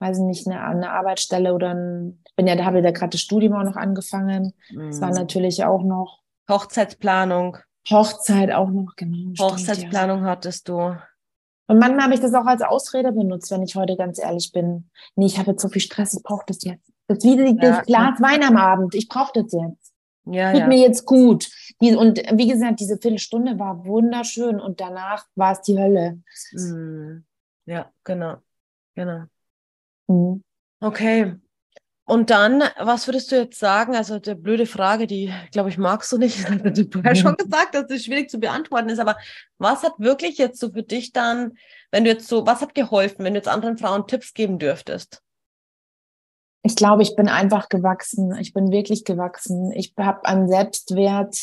weiß 0.00 0.18
ich 0.18 0.24
nicht, 0.24 0.46
eine, 0.46 0.62
eine 0.62 0.90
Arbeitsstelle 0.90 1.54
oder 1.54 1.74
ein, 1.74 2.22
ich 2.26 2.34
bin 2.34 2.46
ja, 2.46 2.56
da 2.56 2.64
habe 2.64 2.78
ich 2.78 2.84
ja 2.84 2.90
gerade 2.90 3.10
das 3.10 3.20
Studium 3.20 3.54
auch 3.54 3.64
noch 3.64 3.76
angefangen. 3.76 4.54
Mhm. 4.70 4.88
Das 4.88 5.00
war 5.00 5.08
mhm. 5.08 5.14
natürlich 5.14 5.64
auch 5.64 5.82
noch. 5.82 6.20
Hochzeitsplanung. 6.48 7.58
Hochzeit 7.90 8.52
auch 8.52 8.68
noch, 8.68 8.94
genau. 8.96 9.32
Hochzeitsplanung 9.38 10.18
stimmt, 10.18 10.26
ja. 10.26 10.30
hattest 10.30 10.68
du. 10.68 10.96
Und 11.72 11.78
manchmal 11.78 12.04
habe 12.04 12.14
ich 12.14 12.20
das 12.20 12.34
auch 12.34 12.44
als 12.44 12.60
Ausrede 12.60 13.12
benutzt, 13.12 13.50
wenn 13.50 13.62
ich 13.62 13.76
heute 13.76 13.96
ganz 13.96 14.18
ehrlich 14.18 14.52
bin. 14.52 14.90
Nee, 15.16 15.24
ich 15.24 15.38
habe 15.38 15.52
jetzt 15.52 15.62
so 15.62 15.70
viel 15.70 15.80
Stress, 15.80 16.12
ich 16.12 16.22
brauche 16.22 16.44
das 16.46 16.62
jetzt. 16.64 16.92
Das 17.06 17.16
ist 17.16 17.24
wie 17.24 17.56
das 17.56 17.78
ja, 17.78 17.80
Glas 17.80 18.20
Wein 18.20 18.42
am 18.42 18.58
Abend, 18.58 18.94
ich 18.94 19.08
brauche 19.08 19.32
das 19.32 19.50
jetzt. 19.52 19.94
Ja, 20.26 20.52
Tut 20.52 20.60
ja. 20.60 20.66
mir 20.66 20.78
jetzt 20.78 21.06
gut. 21.06 21.48
und 21.80 22.18
wie 22.18 22.46
gesagt, 22.46 22.78
diese 22.78 22.98
Viertelstunde 22.98 23.58
war 23.58 23.86
wunderschön 23.86 24.60
und 24.60 24.82
danach 24.82 25.24
war 25.34 25.52
es 25.52 25.62
die 25.62 25.78
Hölle. 25.78 26.20
Mhm. 26.52 27.24
Ja, 27.64 27.90
genau. 28.04 28.36
Genau. 28.94 29.22
Mhm. 30.08 30.42
Okay. 30.78 31.36
Und 32.04 32.30
dann, 32.30 32.64
was 32.78 33.06
würdest 33.06 33.30
du 33.30 33.36
jetzt 33.36 33.58
sagen? 33.58 33.94
Also, 33.94 34.18
die 34.18 34.34
blöde 34.34 34.66
Frage, 34.66 35.06
die, 35.06 35.32
glaube 35.52 35.68
ich, 35.68 35.78
magst 35.78 36.10
du 36.10 36.18
nicht. 36.18 36.38
Das 36.48 36.78
hast 36.78 36.92
vorher 36.92 37.14
schon 37.14 37.36
gesagt, 37.36 37.74
dass 37.74 37.90
es 37.90 38.04
schwierig 38.04 38.28
zu 38.28 38.38
beantworten 38.38 38.88
ist. 38.88 38.98
Aber 38.98 39.16
was 39.58 39.82
hat 39.82 39.94
wirklich 39.98 40.38
jetzt 40.38 40.58
so 40.58 40.72
für 40.72 40.82
dich 40.82 41.12
dann, 41.12 41.52
wenn 41.90 42.04
du 42.04 42.10
jetzt 42.10 42.26
so, 42.26 42.46
was 42.46 42.60
hat 42.60 42.74
geholfen, 42.74 43.24
wenn 43.24 43.34
du 43.34 43.38
jetzt 43.38 43.48
anderen 43.48 43.78
Frauen 43.78 44.06
Tipps 44.06 44.34
geben 44.34 44.58
dürftest? 44.58 45.22
Ich 46.64 46.76
glaube, 46.76 47.02
ich 47.02 47.16
bin 47.16 47.28
einfach 47.28 47.68
gewachsen. 47.68 48.36
Ich 48.36 48.52
bin 48.52 48.70
wirklich 48.70 49.04
gewachsen. 49.04 49.72
Ich 49.72 49.94
habe 49.96 50.24
an 50.24 50.48
Selbstwert 50.48 51.36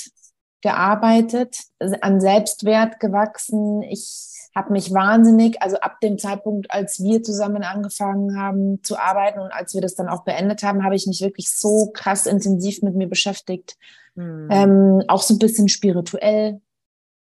gearbeitet, 0.62 1.58
an 2.02 2.20
Selbstwert 2.20 3.00
gewachsen. 3.00 3.82
Ich 3.84 4.30
habe 4.56 4.74
mich 4.74 4.94
wahnsinnig, 4.94 5.62
also 5.62 5.78
ab 5.80 6.00
dem 6.02 6.18
Zeitpunkt, 6.18 6.72
als 6.72 7.02
wir 7.02 7.24
zusammen 7.24 7.64
angefangen 7.64 8.38
haben 8.38 8.84
zu 8.84 8.98
arbeiten 8.98 9.40
und 9.40 9.52
als 9.52 9.74
wir 9.74 9.82
das 9.82 9.96
dann 9.96 10.10
auch 10.10 10.24
beendet 10.24 10.64
haben, 10.64 10.84
habe 10.84 10.96
ich 10.96 11.08
mich 11.08 11.22
wirklich 11.22 11.50
so 11.52 11.92
krass 11.94 12.26
intensiv 12.26 12.82
mit 12.82 12.96
mir 12.96 13.08
beschäftigt. 13.08 13.78
Mhm. 14.16 14.48
Ähm, 14.52 15.04
auch 15.08 15.22
so 15.22 15.36
ein 15.36 15.40
bisschen 15.40 15.70
spirituell. 15.70 16.62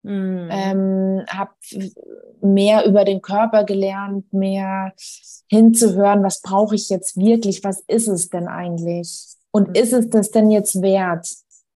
Mhm. 0.03 0.49
Ähm, 0.51 1.25
habe 1.29 1.53
mehr 2.41 2.85
über 2.85 3.05
den 3.05 3.21
Körper 3.21 3.63
gelernt, 3.63 4.31
mehr 4.33 4.93
hinzuhören, 5.47 6.23
was 6.23 6.41
brauche 6.41 6.75
ich 6.75 6.89
jetzt 6.89 7.15
wirklich, 7.15 7.63
was 7.63 7.81
ist 7.87 8.09
es 8.09 8.29
denn 8.29 8.47
eigentlich? 8.49 9.37
Und 9.51 9.69
mhm. 9.69 9.75
ist 9.75 9.93
es 9.93 10.09
das 10.09 10.31
denn 10.31 10.51
jetzt 10.51 10.81
wert, 10.81 11.27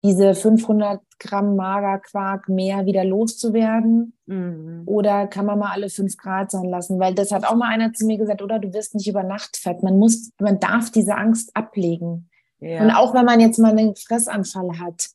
diese 0.07 0.33
500 0.33 1.01
Gramm 1.19 1.55
Magerquark 1.55 2.47
mehr 2.47 2.85
wieder 2.85 3.03
loszuwerden? 3.03 4.13
Mhm. 4.25 4.83
Oder 4.85 5.27
kann 5.27 5.45
man 5.45 5.59
mal 5.59 5.71
alle 5.71 5.89
fünf 5.89 6.15
Grad 6.17 6.51
sein 6.51 6.69
lassen? 6.69 6.99
Weil 6.99 7.13
das 7.13 7.31
hat 7.31 7.45
auch 7.45 7.55
mal 7.55 7.69
einer 7.69 7.91
zu 7.91 8.05
mir 8.05 8.17
gesagt, 8.17 8.41
oder 8.41 8.59
du 8.59 8.73
wirst 8.73 8.95
nicht 8.95 9.07
über 9.07 9.23
Nacht 9.23 9.57
fett. 9.57 9.83
Man 9.83 9.99
muss, 9.99 10.31
man 10.39 10.59
darf 10.59 10.91
diese 10.91 11.15
Angst 11.15 11.51
ablegen. 11.55 12.29
Ja. 12.59 12.81
Und 12.81 12.91
auch 12.91 13.13
wenn 13.13 13.25
man 13.25 13.39
jetzt 13.39 13.59
mal 13.59 13.77
einen 13.77 13.95
Fressanfall 13.95 14.79
hat, 14.79 15.09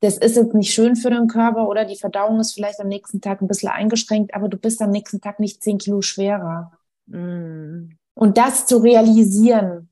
das 0.00 0.16
ist 0.18 0.36
jetzt 0.36 0.54
nicht 0.54 0.72
schön 0.72 0.96
für 0.96 1.10
den 1.10 1.28
Körper 1.28 1.68
oder 1.68 1.84
die 1.84 1.96
Verdauung 1.96 2.40
ist 2.40 2.54
vielleicht 2.54 2.80
am 2.80 2.88
nächsten 2.88 3.20
Tag 3.20 3.40
ein 3.40 3.48
bisschen 3.48 3.68
eingeschränkt, 3.68 4.34
aber 4.34 4.48
du 4.48 4.56
bist 4.56 4.80
am 4.82 4.90
nächsten 4.90 5.20
Tag 5.20 5.38
nicht 5.38 5.62
zehn 5.62 5.78
Kilo 5.78 6.02
schwerer. 6.02 6.72
Mhm. 7.06 7.98
Und 8.14 8.38
das 8.38 8.66
zu 8.66 8.78
realisieren. 8.78 9.88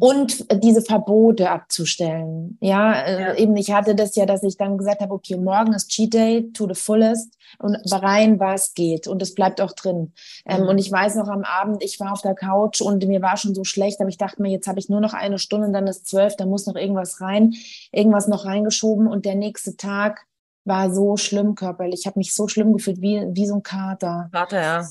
Und 0.00 0.46
diese 0.62 0.80
Verbote 0.80 1.50
abzustellen. 1.50 2.56
Ja, 2.62 2.94
äh, 2.94 3.20
ja, 3.20 3.34
eben 3.34 3.54
ich 3.56 3.72
hatte 3.72 3.94
das 3.94 4.16
ja, 4.16 4.24
dass 4.24 4.42
ich 4.42 4.56
dann 4.56 4.78
gesagt 4.78 5.02
habe, 5.02 5.12
okay, 5.12 5.36
morgen 5.36 5.74
ist 5.74 5.90
Cheat 5.90 6.14
Day 6.14 6.50
to 6.52 6.66
the 6.66 6.74
fullest 6.74 7.36
und 7.58 7.76
rein, 7.92 8.40
was 8.40 8.72
geht. 8.72 9.06
Und 9.06 9.20
es 9.20 9.34
bleibt 9.34 9.60
auch 9.60 9.72
drin. 9.72 10.14
Ähm, 10.46 10.62
mhm. 10.62 10.68
und 10.68 10.78
ich 10.78 10.90
weiß 10.90 11.16
noch 11.16 11.28
am 11.28 11.44
Abend, 11.44 11.84
ich 11.84 12.00
war 12.00 12.12
auf 12.12 12.22
der 12.22 12.34
Couch 12.34 12.80
und 12.80 13.06
mir 13.06 13.20
war 13.20 13.36
schon 13.36 13.54
so 13.54 13.64
schlecht, 13.64 14.00
aber 14.00 14.08
ich 14.08 14.16
dachte 14.16 14.40
mir, 14.40 14.50
jetzt 14.50 14.66
habe 14.66 14.78
ich 14.78 14.88
nur 14.88 15.00
noch 15.00 15.12
eine 15.12 15.38
Stunde 15.38 15.66
und 15.66 15.72
dann 15.74 15.86
ist 15.86 16.06
zwölf, 16.06 16.36
da 16.36 16.46
muss 16.46 16.66
noch 16.66 16.76
irgendwas 16.76 17.20
rein, 17.20 17.52
irgendwas 17.92 18.28
noch 18.28 18.46
reingeschoben 18.46 19.06
und 19.06 19.26
der 19.26 19.34
nächste 19.34 19.76
Tag 19.76 20.26
war 20.64 20.90
so 20.90 21.18
schlimm 21.18 21.54
körperlich. 21.54 22.00
Ich 22.00 22.06
habe 22.06 22.18
mich 22.18 22.34
so 22.34 22.48
schlimm 22.48 22.72
gefühlt, 22.72 23.02
wie, 23.02 23.26
wie 23.32 23.46
so 23.46 23.56
ein 23.56 23.62
Kater. 23.62 24.30
Kater, 24.32 24.62
ja 24.62 24.88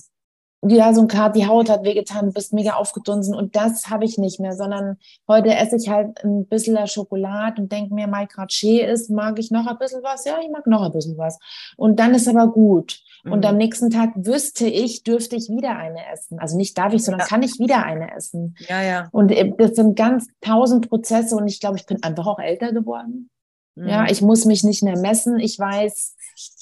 ja, 0.68 0.94
so 0.94 1.02
ein 1.02 1.08
Kart, 1.08 1.36
die 1.36 1.48
Haut 1.48 1.70
hat 1.70 1.84
wehgetan, 1.84 2.28
du 2.28 2.34
bist 2.34 2.54
mega 2.54 2.74
aufgedunsen 2.74 3.36
und 3.36 3.56
das 3.56 3.90
habe 3.90 4.06
ich 4.06 4.18
nicht 4.18 4.40
mehr, 4.40 4.54
sondern 4.54 4.98
heute 5.28 5.54
esse 5.54 5.76
ich 5.76 5.90
halt 5.90 6.24
ein 6.24 6.46
bisschen 6.46 6.88
Schokolade 6.88 7.62
und 7.62 7.72
denke 7.72 7.94
mir, 7.94 8.08
mein 8.08 8.28
Craché 8.28 8.82
ist, 8.82 9.10
mag 9.10 9.40
ich 9.40 9.52
noch 9.52 9.68
ein 9.68 9.78
bisschen 9.78 10.04
was? 10.04 10.26
Ja, 10.26 10.38
ich 10.42 10.50
mag 10.50 10.66
noch 10.68 10.84
ein 10.84 10.92
bisschen 10.92 11.18
was. 11.18 11.40
Und 11.78 12.00
dann 12.00 12.14
ist 12.14 12.28
aber 12.28 12.48
gut. 12.48 13.02
Mhm. 13.24 13.32
Und 13.32 13.46
am 13.46 13.58
nächsten 13.58 13.90
Tag 13.90 14.12
wüsste 14.16 14.66
ich, 14.66 15.04
dürfte 15.04 15.36
ich 15.36 15.50
wieder 15.50 15.76
eine 15.78 16.00
essen. 16.12 16.40
Also 16.40 16.58
nicht 16.58 16.78
darf 16.78 16.94
ich, 16.94 17.04
sondern 17.04 17.22
ja. 17.22 17.26
kann 17.26 17.44
ich 17.44 17.60
wieder 17.60 17.84
eine 17.84 18.16
essen. 18.16 18.56
Ja, 18.68 18.82
ja. 18.82 19.10
Und 19.12 19.32
äh, 19.32 19.54
das 19.58 19.76
sind 19.76 19.96
ganz 19.96 20.28
tausend 20.42 20.90
Prozesse 20.90 21.36
und 21.36 21.48
ich 21.48 21.60
glaube, 21.60 21.78
ich 21.78 21.86
bin 21.86 22.02
einfach 22.04 22.28
auch 22.28 22.40
älter 22.40 22.72
geworden. 22.72 23.30
Mhm. 23.76 23.88
Ja, 23.88 24.06
ich 24.10 24.22
muss 24.22 24.46
mich 24.46 24.64
nicht 24.64 24.84
mehr 24.84 24.98
messen. 24.98 25.40
Ich 25.40 25.60
weiß, 25.60 26.16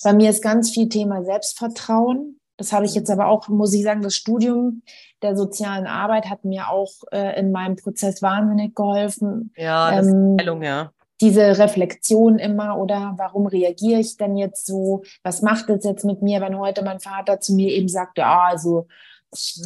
bei 0.04 0.14
mir 0.14 0.30
ist 0.30 0.42
ganz 0.42 0.72
viel 0.72 0.90
Thema 0.90 1.24
Selbstvertrauen. 1.24 2.41
Das 2.58 2.74
habe 2.74 2.86
ich 2.86 2.94
jetzt 2.94 3.10
aber 3.10 3.28
auch, 3.28 3.48
muss 3.48 3.74
ich 3.74 3.84
sagen, 3.84 4.02
das 4.02 4.16
Studium 4.16 4.84
der 5.22 5.36
sozialen 5.36 5.88
Arbeit 5.88 6.30
hat 6.30 6.46
mir 6.46 6.70
auch 6.70 6.92
äh, 7.12 7.40
in 7.40 7.52
meinem 7.52 7.76
Prozess 7.76 8.22
wahnsinnig 8.22 8.76
geholfen. 8.76 9.54
Ja, 9.56 9.96
das 9.96 10.08
ähm, 10.08 10.38
Stellung, 10.40 10.64
ja. 10.64 10.92
Diese 11.22 11.60
Reflexion 11.60 12.40
immer 12.40 12.80
oder 12.80 13.14
warum 13.18 13.46
reagiere 13.46 14.00
ich 14.00 14.18
denn 14.18 14.38
jetzt 14.38 14.66
so? 14.66 15.04
Was 15.24 15.44
macht 15.44 15.70
es 15.70 15.84
jetzt 15.84 16.04
mit 16.04 16.24
mir, 16.24 16.42
wenn 16.42 16.58
heute 16.58 16.84
mein 16.84 17.00
Vater 17.00 17.40
zu 17.40 17.54
mir 17.54 17.72
eben 17.72 17.88
sagt, 17.88 18.18
ja, 18.18 18.46
also 18.46 18.88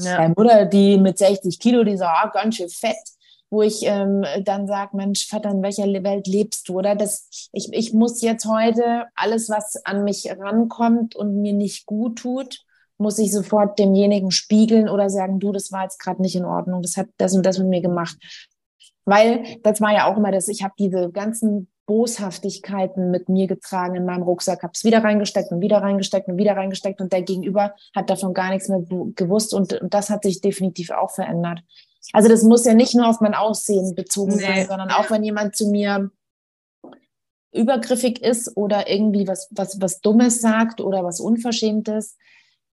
ja. 0.01 0.17
meine 0.17 0.33
Mutter, 0.35 0.65
die 0.65 0.97
mit 0.97 1.17
60 1.17 1.59
Kilo, 1.59 1.85
die 1.85 1.95
sagt, 1.95 2.11
ah, 2.13 2.29
ganz 2.33 2.55
schön 2.55 2.69
fett 2.69 2.97
wo 3.49 3.61
ich 3.61 3.83
ähm, 3.83 4.25
dann 4.43 4.67
sage, 4.67 4.97
Mensch, 4.97 5.27
Vater, 5.27 5.51
in 5.51 5.61
welcher 5.61 5.85
Welt 5.85 6.27
lebst 6.27 6.67
du? 6.67 6.79
Oder 6.79 6.95
das, 6.95 7.49
ich, 7.51 7.71
ich 7.71 7.93
muss 7.93 8.21
jetzt 8.21 8.45
heute 8.45 9.05
alles, 9.15 9.49
was 9.49 9.77
an 9.85 10.03
mich 10.03 10.29
rankommt 10.29 11.15
und 11.15 11.41
mir 11.41 11.53
nicht 11.53 11.85
gut 11.85 12.17
tut, 12.19 12.64
muss 12.97 13.19
ich 13.19 13.31
sofort 13.31 13.77
demjenigen 13.77 14.31
spiegeln 14.31 14.89
oder 14.89 15.09
sagen, 15.09 15.39
du, 15.39 15.51
das 15.51 15.71
war 15.71 15.83
jetzt 15.83 15.99
gerade 15.99 16.21
nicht 16.21 16.35
in 16.35 16.45
Ordnung, 16.45 16.81
das 16.81 16.97
hat 16.97 17.07
das 17.17 17.35
und 17.35 17.45
das 17.45 17.59
mit 17.59 17.67
mir 17.67 17.81
gemacht. 17.81 18.17
Weil 19.05 19.43
das 19.63 19.81
war 19.81 19.93
ja 19.93 20.11
auch 20.11 20.17
immer 20.17 20.31
das, 20.31 20.47
ich 20.47 20.63
habe 20.63 20.73
diese 20.79 21.11
ganzen 21.11 21.69
Boshaftigkeiten 21.85 23.11
mit 23.11 23.29
mir 23.29 23.45
getragen 23.47 23.95
in 23.95 24.05
meinem 24.05 24.23
Rucksack, 24.23 24.63
habe 24.63 24.71
es 24.73 24.83
wieder 24.83 25.03
reingesteckt 25.03 25.51
und 25.51 25.61
wieder 25.61 25.77
reingesteckt 25.77 26.27
und 26.27 26.37
wieder 26.37 26.55
reingesteckt 26.55 26.99
und 26.99 27.13
der 27.13 27.21
Gegenüber 27.21 27.75
hat 27.95 28.09
davon 28.09 28.33
gar 28.33 28.49
nichts 28.49 28.69
mehr 28.69 28.81
gewusst 29.15 29.53
und, 29.53 29.73
und 29.73 29.93
das 29.93 30.09
hat 30.09 30.23
sich 30.23 30.41
definitiv 30.41 30.89
auch 30.89 31.11
verändert. 31.11 31.61
Also 32.13 32.29
das 32.29 32.43
muss 32.43 32.65
ja 32.65 32.73
nicht 32.73 32.95
nur 32.95 33.07
auf 33.07 33.21
mein 33.21 33.33
Aussehen 33.35 33.93
bezogen 33.95 34.35
Nee. 34.35 34.41
sein, 34.41 34.67
sondern 34.67 34.89
auch 34.89 35.11
wenn 35.11 35.23
jemand 35.23 35.55
zu 35.55 35.69
mir 35.69 36.11
übergriffig 37.51 38.21
ist 38.21 38.55
oder 38.57 38.89
irgendwie 38.89 39.27
was, 39.27 39.47
was, 39.51 39.79
was 39.79 40.01
Dummes 40.01 40.41
sagt 40.41 40.81
oder 40.81 41.03
was 41.03 41.19
Unverschämtes, 41.19 42.17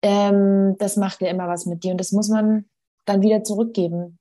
ähm, 0.02 0.76
das 0.80 0.98
macht 0.98 1.22
ja 1.22 1.30
immer 1.30 1.48
was 1.48 1.66
mit 1.66 1.84
dir 1.84 1.92
und 1.92 1.98
das 1.98 2.12
muss 2.12 2.30
man 2.30 2.66
dann 3.06 3.22
wieder 3.22 3.44
zurückgeben. 3.44 4.20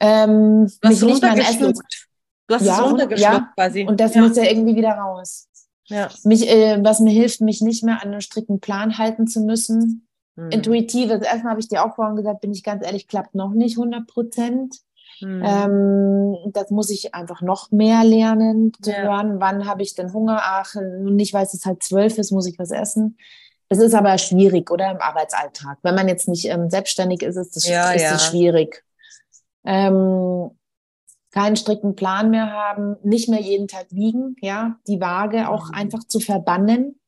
Ähm, 0.00 0.70
Du 0.80 0.88
hast 0.88 1.02
mein 1.02 1.38
Essen, 1.38 1.64
runtergeschluckt. 1.64 2.08
Du 2.48 2.54
hast 2.54 2.64
Ja, 2.66 2.74
es 2.74 2.90
runtergeschluckt 2.90 3.32
ja. 3.34 3.52
quasi. 3.56 3.86
und 3.86 4.00
das 4.00 4.14
ja. 4.14 4.22
muss 4.22 4.36
ja 4.36 4.44
irgendwie 4.44 4.76
wieder 4.76 4.92
raus. 4.92 5.48
ja. 5.86 6.08
Mich, 6.24 6.48
äh, 6.48 6.78
was 6.82 7.00
mir 7.00 7.10
hilft, 7.12 7.40
mich 7.40 7.60
nicht 7.60 7.84
mehr 7.84 8.02
an 8.02 8.10
einen 8.12 8.20
strikten 8.20 8.60
Plan 8.60 8.98
halten 8.98 9.26
zu 9.26 9.40
müssen. 9.40 10.06
Hm. 10.36 10.50
Intuitives 10.50 11.20
Essen, 11.22 11.48
habe 11.48 11.60
ich 11.60 11.68
dir 11.68 11.84
auch 11.84 11.94
vorhin 11.94 12.16
gesagt, 12.16 12.40
bin 12.40 12.52
ich 12.52 12.62
ganz 12.64 12.84
ehrlich, 12.84 13.06
klappt 13.08 13.34
noch 13.34 13.52
nicht 13.52 13.78
100 13.78 14.06
Prozent. 14.06 14.76
Hm. 15.20 15.42
Ähm, 15.44 16.36
das 16.52 16.70
muss 16.70 16.90
ich 16.90 17.14
einfach 17.14 17.40
noch 17.40 17.70
mehr 17.70 18.02
lernen, 18.04 18.72
zu 18.82 18.90
Ja. 18.90 19.02
hören, 19.04 19.40
wann 19.40 19.66
habe 19.66 19.82
ich 19.82 19.94
denn 19.94 20.12
Hunger? 20.12 20.40
Ach, 20.42 20.74
und 20.74 21.18
ich 21.20 21.32
weiß, 21.32 21.54
es 21.54 21.64
halt 21.64 21.82
zwölf 21.84 22.18
ist, 22.18 22.32
muss 22.32 22.48
ich 22.48 22.58
was 22.58 22.72
essen. 22.72 23.16
Das 23.74 23.82
ist 23.82 23.94
aber 23.94 24.16
schwierig, 24.18 24.70
oder 24.70 24.88
im 24.90 24.98
Arbeitsalltag. 25.00 25.78
Wenn 25.82 25.96
man 25.96 26.06
jetzt 26.06 26.28
nicht 26.28 26.44
ähm, 26.46 26.70
selbstständig 26.70 27.22
ist, 27.22 27.34
ist 27.36 27.56
das, 27.56 27.66
Ja, 27.68 27.90
ist 27.92 28.02
ja. 28.02 28.12
das 28.12 28.26
schwierig. 28.26 28.84
Ähm, 29.64 30.50
keinen 31.32 31.56
strikten 31.56 31.96
Plan 31.96 32.30
mehr 32.30 32.52
haben, 32.52 32.96
nicht 33.02 33.28
mehr 33.28 33.40
jeden 33.40 33.66
Tag 33.66 33.86
wiegen, 33.90 34.36
ja, 34.40 34.76
die 34.86 35.00
Waage 35.00 35.48
auch 35.48 35.68
Mhm. 35.70 35.74
einfach 35.74 36.04
zu 36.04 36.20
verbannen. 36.20 37.00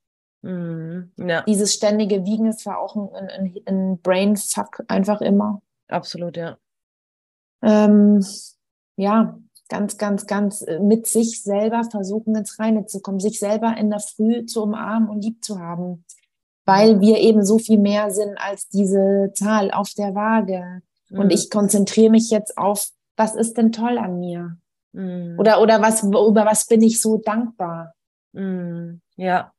Hm. 0.42 1.12
Ja, 1.16 1.42
Dieses 1.42 1.72
ständige 1.74 2.24
Wiegen 2.24 2.46
ist 2.48 2.60
zwar 2.60 2.80
auch 2.80 2.96
ein, 2.96 3.28
ein, 3.28 3.54
ein 3.66 4.00
Brainfuck 4.00 4.82
einfach 4.88 5.20
immer. 5.20 5.62
absolut, 5.88 6.36
ja. 6.36 6.58
ähm, 7.62 8.24
ja, 8.96 9.38
ganz, 9.68 9.98
ganz, 9.98 10.26
ganz 10.26 10.62
äh, 10.62 10.78
mit 10.80 11.06
sich 11.06 11.42
selber 11.42 11.84
versuchen, 11.84 12.34
ins 12.34 12.58
Reine 12.58 12.86
zu 12.86 13.00
kommen, 13.00 13.20
sich 13.20 13.38
selber 13.38 13.76
in 13.76 13.90
der 13.90 14.00
Früh 14.00 14.46
zu 14.46 14.62
umarmen 14.62 15.08
und 15.08 15.22
lieb 15.24 15.44
zu 15.44 15.58
haben, 15.58 16.04
weil 16.66 17.00
wir 17.00 17.18
eben 17.18 17.44
so 17.44 17.58
viel 17.58 17.78
mehr 17.78 18.10
sind 18.10 18.36
als 18.36 18.68
diese 18.68 19.30
Zahl 19.34 19.70
auf 19.70 19.92
der 19.96 20.14
Waage. 20.14 20.82
Und 21.10 21.24
Hm. 21.24 21.30
ich 21.30 21.48
konzentriere 21.50 22.10
mich 22.10 22.30
jetzt 22.30 22.58
auf, 22.58 22.88
was 23.16 23.34
ist 23.34 23.56
denn 23.56 23.72
toll 23.72 23.96
an 23.96 24.18
mir? 24.18 24.58
Hm. 24.92 25.36
Oder, 25.38 25.62
oder 25.62 25.80
was, 25.80 26.02
über 26.02 26.44
was 26.44 26.66
bin 26.66 26.82
ich 26.82 27.00
so 27.00 27.18
dankbar? 27.18 27.94
Mm, 28.32 29.00
Ja. 29.16 29.52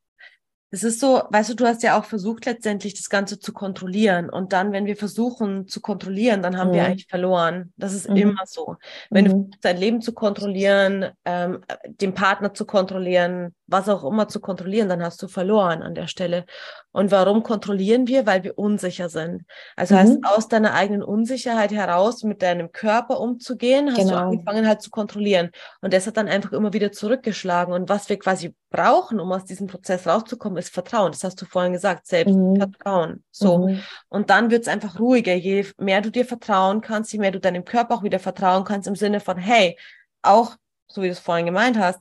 Es 0.70 0.84
ist 0.84 1.00
so, 1.00 1.22
weißt 1.30 1.52
du, 1.52 1.54
du 1.56 1.66
hast 1.66 1.82
ja 1.82 1.98
auch 1.98 2.04
versucht, 2.04 2.46
letztendlich 2.46 2.94
das 2.94 3.10
Ganze 3.10 3.40
zu 3.40 3.54
kontrollieren. 3.54 4.30
Und 4.30 4.52
dann, 4.52 4.74
wenn 4.74 4.86
wir 4.86 4.98
versuchen 4.98 5.68
zu 5.70 5.80
kontrollieren, 5.80 6.42
dann 6.42 6.58
haben 6.58 6.74
wir 6.74 6.82
Mhm. 6.82 6.88
eigentlich 6.88 7.08
verloren. 7.08 7.72
Das 7.78 7.94
ist 7.94 8.10
Mhm. 8.10 8.18
immer 8.18 8.42
so. 8.46 8.76
Wenn 9.10 9.26
du 9.26 9.32
Mhm. 9.32 9.34
versuchst, 9.44 9.66
dein 9.66 9.78
Leben 9.78 10.02
zu 10.02 10.14
kontrollieren, 10.14 11.06
ähm, 11.24 11.64
den 11.86 12.14
Partner 12.14 12.54
zu 12.54 12.66
kontrollieren, 12.66 13.56
was 13.66 13.88
auch 13.88 14.04
immer 14.04 14.28
zu 14.28 14.42
kontrollieren, 14.42 14.90
dann 14.90 15.02
hast 15.04 15.22
du 15.22 15.28
verloren 15.30 15.82
an 15.84 15.96
der 15.96 16.08
Stelle. 16.08 16.46
Und 16.92 17.12
warum 17.12 17.44
kontrollieren 17.44 18.08
wir? 18.08 18.26
Weil 18.26 18.44
wir 18.44 18.58
unsicher 18.58 19.08
sind. 19.08 19.44
Also 19.78 19.94
Mhm. 19.96 20.00
heißt, 20.00 20.18
aus 20.24 20.48
deiner 20.50 20.74
eigenen 20.74 21.04
Unsicherheit 21.04 21.72
heraus 21.72 22.24
mit 22.24 22.42
deinem 22.42 22.72
Körper 22.74 23.20
umzugehen, 23.22 23.90
hast 23.92 24.00
du 24.00 24.16
Genau. 24.16 24.18
angefangen 24.18 24.68
halt 24.68 24.82
zu 24.82 24.90
kontrollieren. 24.90 25.52
Und 25.82 25.94
das 25.94 26.08
hat 26.08 26.18
dann 26.18 26.28
einfach 26.28 26.52
immer 26.52 26.74
wieder 26.74 26.92
zurückgeschlagen. 26.92 27.74
Und 27.74 27.88
was 27.88 28.10
wir 28.10 28.20
quasi 28.20 28.54
brauchen, 28.70 29.20
um 29.22 29.32
aus 29.32 29.46
diesem 29.46 29.68
Prozess 29.68 30.08
rauszukommen, 30.08 30.57
ist 30.58 30.74
Vertrauen. 30.74 31.12
Das 31.12 31.24
hast 31.24 31.42
du 31.42 31.46
vorhin 31.46 31.74
gesagt, 31.74 32.08
Selbstvertrauen. 32.08 33.24
So. 33.32 33.68
Mhm. 33.68 33.82
Und 34.10 34.30
dann 34.30 34.52
wird 34.52 34.64
es 34.64 34.68
einfach 34.68 35.00
ruhiger. 35.00 35.34
Je 35.34 35.66
mehr 35.78 36.02
du 36.02 36.12
dir 36.12 36.26
vertrauen 36.26 36.82
kannst, 36.82 37.14
je 37.14 37.20
mehr 37.20 37.32
du 37.32 37.40
deinem 37.40 37.66
Körper 37.66 37.96
auch 37.96 38.04
wieder 38.04 38.20
vertrauen 38.20 38.64
kannst, 38.64 38.88
im 38.88 38.96
Sinne 38.96 39.20
von, 39.20 39.38
hey, 39.38 39.78
auch, 40.22 40.56
so 40.88 41.02
wie 41.02 41.08
du 41.08 41.12
es 41.14 41.20
vorhin 41.20 41.46
gemeint 41.46 41.78
hast, 41.78 42.00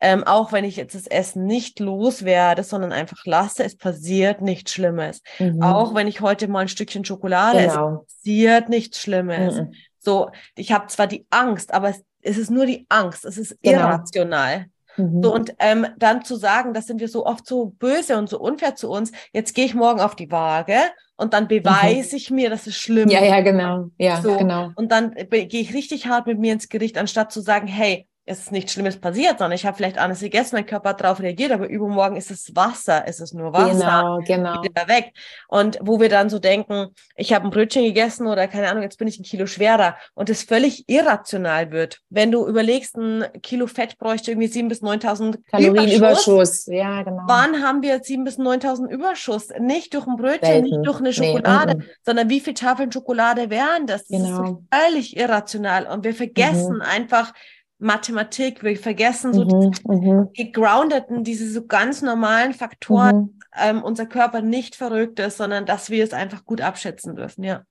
ähm, 0.00 0.24
auch 0.24 0.52
wenn 0.52 0.64
ich 0.64 0.76
jetzt 0.76 0.94
das 0.94 1.06
Essen 1.06 1.46
nicht 1.46 1.80
loswerde, 1.80 2.62
sondern 2.62 2.92
einfach 2.92 3.24
lasse, 3.24 3.64
es 3.64 3.76
passiert 3.76 4.42
nichts 4.42 4.72
Schlimmes. 4.72 5.22
Mhm. 5.38 5.62
Auch 5.62 5.94
wenn 5.94 6.06
ich 6.06 6.20
heute 6.20 6.48
mal 6.48 6.60
ein 6.60 6.68
Stückchen 6.68 7.04
Schokolade 7.04 7.58
esse, 7.60 7.76
Genau. 7.76 8.04
passiert 8.04 8.68
nichts 8.68 9.00
Schlimmes. 9.00 9.54
Mhm. 9.56 9.72
So, 9.98 10.30
ich 10.54 10.72
habe 10.72 10.86
zwar 10.88 11.06
die 11.06 11.26
Angst, 11.30 11.72
aber 11.72 11.88
es, 11.88 12.02
es 12.20 12.36
ist 12.36 12.50
nur 12.50 12.66
die 12.66 12.84
Angst, 12.88 13.24
es 13.24 13.38
ist 13.38 13.56
Genau. 13.62 13.80
irrational. 13.88 14.66
Mhm. 14.96 15.22
So, 15.22 15.34
und 15.34 15.54
ähm, 15.58 15.86
dann 15.98 16.24
zu 16.24 16.36
sagen, 16.36 16.72
das 16.74 16.86
sind 16.86 17.00
wir 17.00 17.08
so 17.08 17.26
oft 17.26 17.46
so 17.46 17.66
böse 17.78 18.16
und 18.18 18.28
so 18.28 18.38
unfair 18.40 18.74
zu 18.76 18.90
uns, 18.90 19.12
jetzt 19.32 19.54
gehe 19.54 19.64
ich 19.66 19.74
morgen 19.74 20.00
auf 20.00 20.16
die 20.16 20.30
Waage 20.30 20.76
und 21.16 21.32
dann 21.34 21.48
beweise 21.48 22.16
ich 22.16 22.30
mir, 22.30 22.50
dass 22.50 22.66
es 22.66 22.76
schlimm 22.76 23.04
Mhm. 23.06 23.10
ja, 23.10 23.20
ist. 23.20 23.28
ja, 23.28 23.40
genau. 23.40 23.86
Ja, 23.98 24.20
So. 24.22 24.36
genau. 24.36 24.70
Und 24.76 24.92
dann 24.92 25.14
gehe 25.14 25.46
ich 25.60 25.74
richtig 25.74 26.06
hart 26.06 26.26
mit 26.26 26.38
mir 26.38 26.52
ins 26.52 26.68
Gericht, 26.68 26.98
anstatt 26.98 27.32
zu 27.32 27.40
sagen, 27.40 27.66
hey, 27.66 28.06
es 28.28 28.40
ist 28.40 28.52
nichts 28.52 28.72
Schlimmes 28.72 28.98
passiert, 29.00 29.38
sondern 29.38 29.52
ich 29.52 29.64
habe 29.64 29.76
vielleicht 29.76 29.98
alles 29.98 30.18
gegessen, 30.20 30.56
mein 30.56 30.66
Körper 30.66 30.90
hat 30.90 31.00
darauf 31.00 31.20
reagiert, 31.20 31.52
aber 31.52 31.68
übermorgen 31.68 32.16
ist 32.16 32.30
es 32.32 32.54
Wasser, 32.56 33.04
es 33.06 33.20
ist 33.20 33.34
nur 33.34 33.52
Wasser 33.52 33.72
Genau, 33.72 34.18
genau. 34.26 34.62
wieder 34.64 34.88
weg. 34.88 35.12
Und 35.48 35.78
wo 35.80 36.00
wir 36.00 36.08
dann 36.08 36.28
so 36.28 36.38
denken, 36.40 36.88
ich 37.14 37.32
habe 37.32 37.44
ein 37.46 37.50
Brötchen 37.50 37.84
gegessen 37.84 38.26
oder 38.26 38.48
keine 38.48 38.68
Ahnung, 38.68 38.82
jetzt 38.82 38.98
bin 38.98 39.06
ich 39.06 39.18
ein 39.20 39.22
Kilo 39.22 39.46
schwerer 39.46 39.96
und 40.14 40.28
es 40.28 40.42
völlig 40.42 40.88
irrational 40.88 41.70
wird. 41.70 42.00
Wenn 42.10 42.32
du 42.32 42.46
überlegst, 42.48 42.96
ein 42.96 43.24
Kilo 43.42 43.68
Fett 43.68 43.96
bräuchte 43.98 44.32
irgendwie 44.32 44.48
7.000 44.48 44.68
bis 44.68 44.82
9.000 44.82 45.38
Kalorienüberschuss. 45.50 46.66
Ja, 46.66 47.02
genau. 47.02 47.22
Wann 47.26 47.62
haben 47.62 47.82
wir 47.82 48.02
7.000 48.02 48.24
bis 48.24 48.38
9.000 48.38 48.88
Überschuss? 48.90 49.48
Nicht 49.58 49.94
durch 49.94 50.06
ein 50.06 50.16
Brötchen, 50.16 50.40
Selten. 50.48 50.64
nicht 50.64 50.86
durch 50.86 50.98
eine 50.98 51.10
Nee, 51.10 51.14
Schokolade, 51.14 51.76
mhm. 51.76 51.84
sondern 52.04 52.28
wie 52.28 52.40
viele 52.40 52.54
Tafeln 52.54 52.90
Schokolade 52.92 53.50
wären 53.50 53.86
das? 53.86 54.06
Das 54.08 54.20
Genau. 54.20 54.42
ist 54.42 54.58
völlig 54.74 55.16
irrational 55.16 55.86
und 55.86 56.04
wir 56.04 56.14
vergessen 56.14 56.82
einfach 56.82 57.32
Mathematik, 57.78 58.62
wir 58.62 58.76
vergessen 58.76 59.34
so 59.34 59.44
Mhm, 59.44 59.72
mhm, 59.84 60.32
die 60.36 60.50
gegroundeten, 60.52 61.24
diese 61.24 61.48
so 61.50 61.66
ganz 61.66 62.00
normalen 62.00 62.54
Faktoren, 62.54 63.16
mhm. 63.16 63.40
ähm, 63.56 63.82
unser 63.82 64.06
Körper 64.06 64.40
nicht 64.40 64.76
verrückt 64.76 65.18
ist, 65.20 65.36
sondern 65.36 65.66
dass 65.66 65.90
wir 65.90 66.02
es 66.02 66.12
einfach 66.12 66.44
gut 66.44 66.60
abschätzen 66.60 67.16
dürfen, 67.16 67.44
ja. 67.44 67.64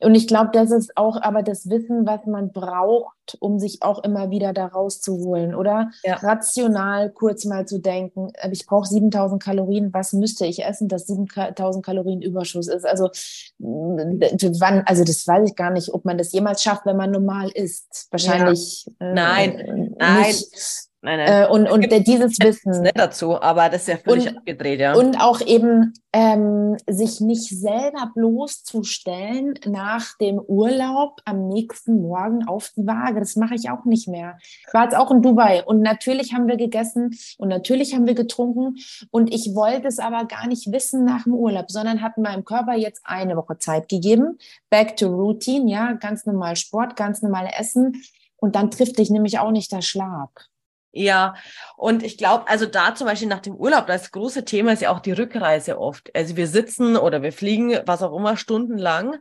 Und 0.00 0.14
ich 0.14 0.26
glaube, 0.26 0.50
das 0.52 0.70
ist 0.70 0.96
auch 0.96 1.20
aber 1.20 1.42
das 1.42 1.68
Wissen, 1.68 2.06
was 2.06 2.24
man 2.26 2.52
braucht, 2.52 3.36
um 3.40 3.58
sich 3.58 3.82
auch 3.82 4.02
immer 4.04 4.30
wieder 4.30 4.52
da 4.52 4.66
rauszuholen, 4.66 5.54
oder? 5.54 5.90
Ja. 6.04 6.16
Rational 6.16 7.10
kurz 7.10 7.44
mal 7.44 7.66
zu 7.66 7.78
denken, 7.78 8.30
äh, 8.34 8.50
ich 8.52 8.66
brauche 8.66 8.86
7000 8.86 9.42
Kalorien, 9.42 9.92
was 9.92 10.12
müsste 10.12 10.46
ich 10.46 10.64
essen, 10.64 10.88
dass 10.88 11.06
7000 11.06 11.84
Kalorien 11.84 12.22
Überschuss 12.22 12.68
ist? 12.68 12.86
Also, 12.86 13.10
wann, 13.58 14.82
also 14.86 15.04
das 15.04 15.26
weiß 15.26 15.48
ich 15.48 15.56
gar 15.56 15.70
nicht, 15.70 15.92
ob 15.92 16.04
man 16.04 16.18
das 16.18 16.32
jemals 16.32 16.62
schafft, 16.62 16.86
wenn 16.86 16.96
man 16.96 17.10
normal 17.10 17.50
isst. 17.50 18.06
Wahrscheinlich 18.10 18.86
äh, 19.00 19.12
Nein, 19.12 19.58
äh, 19.58 19.90
nein. 19.98 20.26
nicht. 20.26 20.87
Nein, 21.00 21.18
nein. 21.18 21.44
Äh, 21.44 21.48
und 21.48 21.70
und 21.70 22.06
dieses 22.08 22.40
Wissen. 22.40 22.82
nicht 22.82 22.98
dazu, 22.98 23.40
aber 23.40 23.68
das 23.68 23.82
ist 23.82 23.88
ja 23.88 23.96
völlig 23.98 24.28
Und- 24.28 24.38
abgedreht, 24.38 24.80
ja. 24.80 24.94
Und 24.96 25.20
auch 25.20 25.40
eben 25.40 25.92
ähm, 26.12 26.76
sich 26.88 27.20
nicht 27.20 27.48
selber 27.48 28.10
bloßzustellen 28.16 29.54
nach 29.66 30.16
dem 30.18 30.40
Urlaub 30.40 31.20
am 31.24 31.46
nächsten 31.46 32.02
Morgen 32.02 32.48
auf 32.48 32.72
die 32.76 32.84
Waage. 32.84 33.20
Das 33.20 33.36
mache 33.36 33.54
ich 33.54 33.70
auch 33.70 33.84
nicht 33.84 34.08
mehr. 34.08 34.38
Ich 34.42 34.74
war 34.74 34.84
jetzt 34.84 34.96
auch 34.96 35.12
in 35.12 35.22
Dubai 35.22 35.62
und 35.64 35.82
natürlich 35.82 36.34
haben 36.34 36.48
wir 36.48 36.56
gegessen 36.56 37.16
und 37.38 37.48
natürlich 37.48 37.94
haben 37.94 38.06
wir 38.08 38.14
getrunken 38.14 38.74
und 39.12 39.32
ich 39.32 39.54
wollte 39.54 39.86
es 39.86 40.00
aber 40.00 40.24
gar 40.24 40.48
nicht 40.48 40.72
wissen 40.72 41.04
nach 41.04 41.22
dem 41.22 41.34
Urlaub, 41.34 41.70
sondern 41.70 42.02
habe 42.02 42.20
meinem 42.20 42.44
Körper 42.44 42.74
jetzt 42.74 43.02
eine 43.04 43.36
Woche 43.36 43.58
Zeit 43.58 43.88
gegeben. 43.88 44.38
Back 44.68 44.96
to 44.96 45.06
routine, 45.06 45.70
ja, 45.70 45.92
ganz 45.92 46.26
normal 46.26 46.56
Sport, 46.56 46.96
ganz 46.96 47.22
normal 47.22 47.48
Essen 47.56 48.02
und 48.36 48.56
dann 48.56 48.72
trifft 48.72 48.98
dich 48.98 49.10
nämlich 49.10 49.38
auch 49.38 49.52
nicht 49.52 49.70
der 49.70 49.82
Schlag. 49.82 50.48
Ja, 50.90 51.34
und 51.76 52.02
ich 52.02 52.16
glaube, 52.16 52.48
also 52.48 52.64
da 52.66 52.94
zum 52.94 53.06
Beispiel 53.06 53.28
nach 53.28 53.40
dem 53.40 53.54
Urlaub, 53.54 53.86
das 53.86 54.10
große 54.10 54.44
Thema 54.44 54.72
ist 54.72 54.82
ja 54.82 54.90
auch 54.90 55.00
die 55.00 55.12
Rückreise 55.12 55.78
oft. 55.78 56.10
Also 56.14 56.36
wir 56.36 56.46
sitzen 56.48 56.96
oder 56.96 57.22
wir 57.22 57.32
fliegen, 57.32 57.78
was 57.86 58.02
auch 58.02 58.16
immer, 58.16 58.36
stundenlang. 58.36 59.16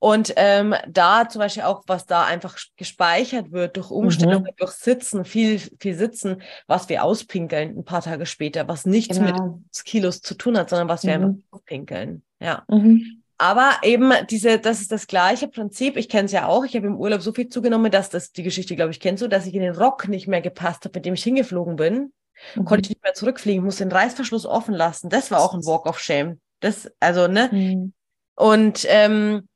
Und 0.00 0.32
ähm, 0.36 0.76
da 0.88 1.28
zum 1.28 1.40
Beispiel 1.40 1.64
auch, 1.64 1.82
was 1.88 2.06
da 2.06 2.24
einfach 2.24 2.56
gespeichert 2.76 3.50
wird 3.50 3.76
durch 3.76 3.90
Umstellungen, 3.90 4.52
durch 4.56 4.70
Sitzen, 4.70 5.24
viel, 5.24 5.58
viel 5.80 5.96
Sitzen, 5.96 6.40
was 6.68 6.88
wir 6.88 7.02
auspinkeln 7.02 7.76
ein 7.76 7.84
paar 7.84 8.02
Tage 8.02 8.24
später, 8.24 8.68
was 8.68 8.86
nichts 8.86 9.18
mit 9.18 9.34
Genau. 9.34 9.60
Kilos 9.84 10.20
zu 10.20 10.34
tun 10.36 10.56
hat, 10.56 10.70
sondern 10.70 10.88
was 10.88 11.02
wir 11.04 11.18
Mhm. 11.18 11.24
einfach 11.24 11.38
auspinkeln. 11.58 12.22
Ja. 12.38 12.62
Mhm. 12.68 13.17
Aber 13.38 13.78
eben 13.82 14.12
diese, 14.28 14.58
das 14.58 14.80
ist 14.80 14.90
das 14.90 15.06
gleiche 15.06 15.46
Prinzip. 15.46 15.96
Ich 15.96 16.08
kenne 16.08 16.26
es 16.26 16.32
ja 16.32 16.46
auch. 16.46 16.64
Ich 16.64 16.74
habe 16.74 16.88
im 16.88 16.96
Urlaub 16.96 17.22
so 17.22 17.32
viel 17.32 17.48
zugenommen, 17.48 17.92
dass 17.92 18.10
das 18.10 18.32
die 18.32 18.42
Geschichte, 18.42 18.74
glaube 18.74 18.90
ich, 18.90 18.98
kennst 18.98 19.22
du, 19.22 19.28
dass 19.28 19.46
ich 19.46 19.54
in 19.54 19.62
den 19.62 19.76
Rock 19.76 20.08
nicht 20.08 20.26
mehr 20.26 20.40
gepasst 20.40 20.84
habe, 20.84 20.98
mit 20.98 21.06
dem 21.06 21.14
ich 21.14 21.22
hingeflogen 21.22 21.76
bin. 21.76 22.12
Konnte 22.54 22.82
ich 22.82 22.90
nicht 22.90 23.02
mehr 23.02 23.14
zurückfliegen, 23.14 23.64
musste 23.64 23.84
den 23.84 23.92
Reißverschluss 23.92 24.46
offen 24.46 24.74
lassen. 24.74 25.08
Das 25.08 25.30
war 25.30 25.40
auch 25.40 25.54
ein 25.54 25.64
Walk 25.64 25.86
of 25.86 25.98
Shame. 25.98 26.40
Das, 26.60 26.90
also, 27.00 27.28
ne? 27.28 27.48
Mhm. 27.52 27.92
Und 28.34 28.86
ähm, 28.88 29.48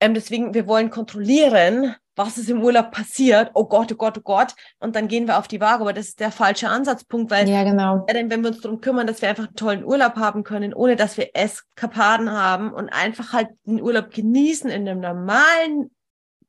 ähm, 0.00 0.14
deswegen, 0.14 0.54
wir 0.54 0.66
wollen 0.66 0.90
kontrollieren, 0.90 1.94
was 2.14 2.36
ist 2.38 2.50
im 2.50 2.62
Urlaub 2.62 2.90
passiert. 2.90 3.50
Oh 3.54 3.64
Gott, 3.64 3.90
oh 3.92 3.96
Gott, 3.96 4.18
oh 4.18 4.22
Gott. 4.22 4.54
Und 4.78 4.96
dann 4.96 5.08
gehen 5.08 5.26
wir 5.26 5.38
auf 5.38 5.48
die 5.48 5.60
Waage. 5.60 5.80
Aber 5.82 5.92
das 5.92 6.08
ist 6.08 6.20
der 6.20 6.30
falsche 6.30 6.68
Ansatzpunkt, 6.68 7.30
weil 7.30 7.48
Ja, 7.48 7.64
genau. 7.64 8.04
denn 8.12 8.30
wenn 8.30 8.42
wir 8.42 8.50
uns 8.50 8.60
darum 8.60 8.80
kümmern, 8.80 9.06
dass 9.06 9.22
wir 9.22 9.28
einfach 9.30 9.46
einen 9.46 9.56
tollen 9.56 9.84
Urlaub 9.84 10.16
haben 10.16 10.44
können, 10.44 10.74
ohne 10.74 10.96
dass 10.96 11.16
wir 11.16 11.30
Eskapaden 11.34 12.30
haben 12.30 12.72
und 12.72 12.90
einfach 12.90 13.32
halt 13.32 13.48
den 13.64 13.80
Urlaub 13.80 14.10
genießen 14.10 14.68
in 14.70 14.88
einem 14.88 15.00
normalen 15.00 15.90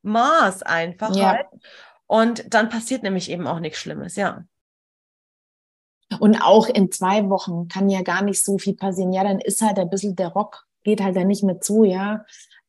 Maß 0.01 0.63
einfach 0.63 1.15
Ja. 1.15 1.31
halt. 1.31 1.45
Und 2.07 2.53
dann 2.53 2.69
passiert 2.69 3.03
nämlich 3.03 3.31
eben 3.31 3.47
auch 3.47 3.59
nichts 3.59 3.79
Schlimmes, 3.79 4.15
ja. 4.17 4.43
Und 6.19 6.41
auch 6.41 6.67
in 6.67 6.91
zwei 6.91 7.29
Wochen 7.29 7.67
kann 7.67 7.89
ja 7.89 8.01
gar 8.01 8.21
nicht 8.21 8.43
so 8.43 8.57
viel 8.57 8.75
passieren. 8.75 9.13
Ja, 9.13 9.23
dann 9.23 9.39
ist 9.39 9.61
halt 9.61 9.79
ein 9.79 9.89
bisschen 9.89 10.15
der 10.15 10.27
Rock, 10.27 10.65
geht 10.83 11.01
halt 11.01 11.15
dann 11.15 11.27
nicht 11.27 11.43
mehr 11.43 11.59
zu, 11.61 11.83
ja. 11.83 12.25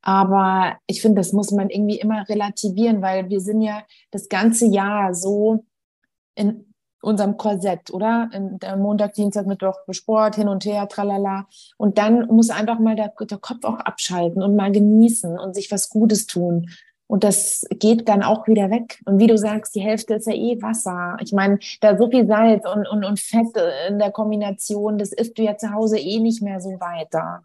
Aber 0.06 0.76
ich 0.86 1.00
finde, 1.00 1.20
das 1.20 1.32
muss 1.32 1.50
man 1.50 1.70
irgendwie 1.70 1.98
immer 1.98 2.28
relativieren, 2.28 3.00
weil 3.00 3.30
wir 3.30 3.40
sind 3.40 3.62
ja 3.62 3.84
das 4.10 4.28
ganze 4.28 4.66
Jahr 4.66 5.14
so 5.14 5.64
in 6.34 6.66
unserem 7.00 7.38
Korsett, 7.38 7.90
oder? 7.90 8.28
In 8.34 8.58
Montag, 8.82 9.14
Dienstag, 9.14 9.46
Mittwoch 9.46 9.78
Sport, 9.90 10.36
hin 10.36 10.48
und 10.48 10.66
her, 10.66 10.88
tralala. 10.88 11.46
Und 11.78 11.96
dann 11.96 12.26
muss 12.26 12.50
einfach 12.50 12.78
mal 12.78 12.96
der, 12.96 13.14
der 13.18 13.38
Kopf 13.38 13.64
auch 13.64 13.78
abschalten 13.78 14.42
und 14.42 14.56
mal 14.56 14.70
genießen 14.70 15.38
und 15.38 15.54
sich 15.54 15.70
was 15.70 15.88
Gutes 15.88 16.26
tun. 16.26 16.68
Und 17.06 17.24
das 17.24 17.64
geht 17.70 18.06
dann 18.06 18.22
auch 18.22 18.46
wieder 18.46 18.70
weg. 18.70 19.00
Und 19.06 19.18
wie 19.18 19.26
du 19.26 19.38
sagst, 19.38 19.74
die 19.74 19.80
Hälfte 19.80 20.16
ist 20.16 20.26
ja 20.26 20.34
eh 20.34 20.60
Wasser. 20.60 21.16
Ich 21.22 21.32
meine, 21.32 21.58
da 21.80 21.96
so 21.96 22.10
viel 22.10 22.26
Salz 22.26 22.66
und, 22.66 22.86
und, 22.86 23.04
und 23.04 23.20
Fett 23.20 23.56
in 23.88 23.98
der 23.98 24.10
Kombination, 24.10 24.98
das 24.98 25.12
isst 25.12 25.38
du 25.38 25.42
ja 25.42 25.56
zu 25.56 25.72
Hause 25.72 25.98
eh 25.98 26.18
nicht 26.18 26.42
mehr 26.42 26.60
so 26.60 26.78
weiter. 26.78 27.44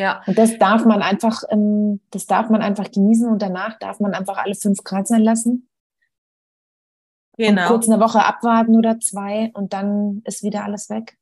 Ja, 0.00 0.22
Und 0.26 0.38
das 0.38 0.56
darf 0.58 0.86
man 0.86 1.02
einfach, 1.02 1.42
ähm, 1.50 2.00
das 2.10 2.24
darf 2.26 2.48
man 2.48 2.62
einfach 2.62 2.90
genießen 2.90 3.28
und 3.28 3.42
danach 3.42 3.78
darf 3.78 4.00
man 4.00 4.14
einfach 4.14 4.38
alle 4.38 4.54
fünf 4.54 4.82
Grad 4.82 5.06
sein 5.06 5.22
lassen. 5.22 5.68
Und 7.36 7.46
genau. 7.46 7.68
kurz 7.68 7.86
eine 7.88 8.00
Woche 8.00 8.24
abwarten 8.24 8.76
oder 8.76 8.98
zwei 8.98 9.50
und 9.52 9.72
dann 9.74 10.22
ist 10.24 10.42
wieder 10.42 10.64
alles 10.64 10.88
weg. 10.88 11.18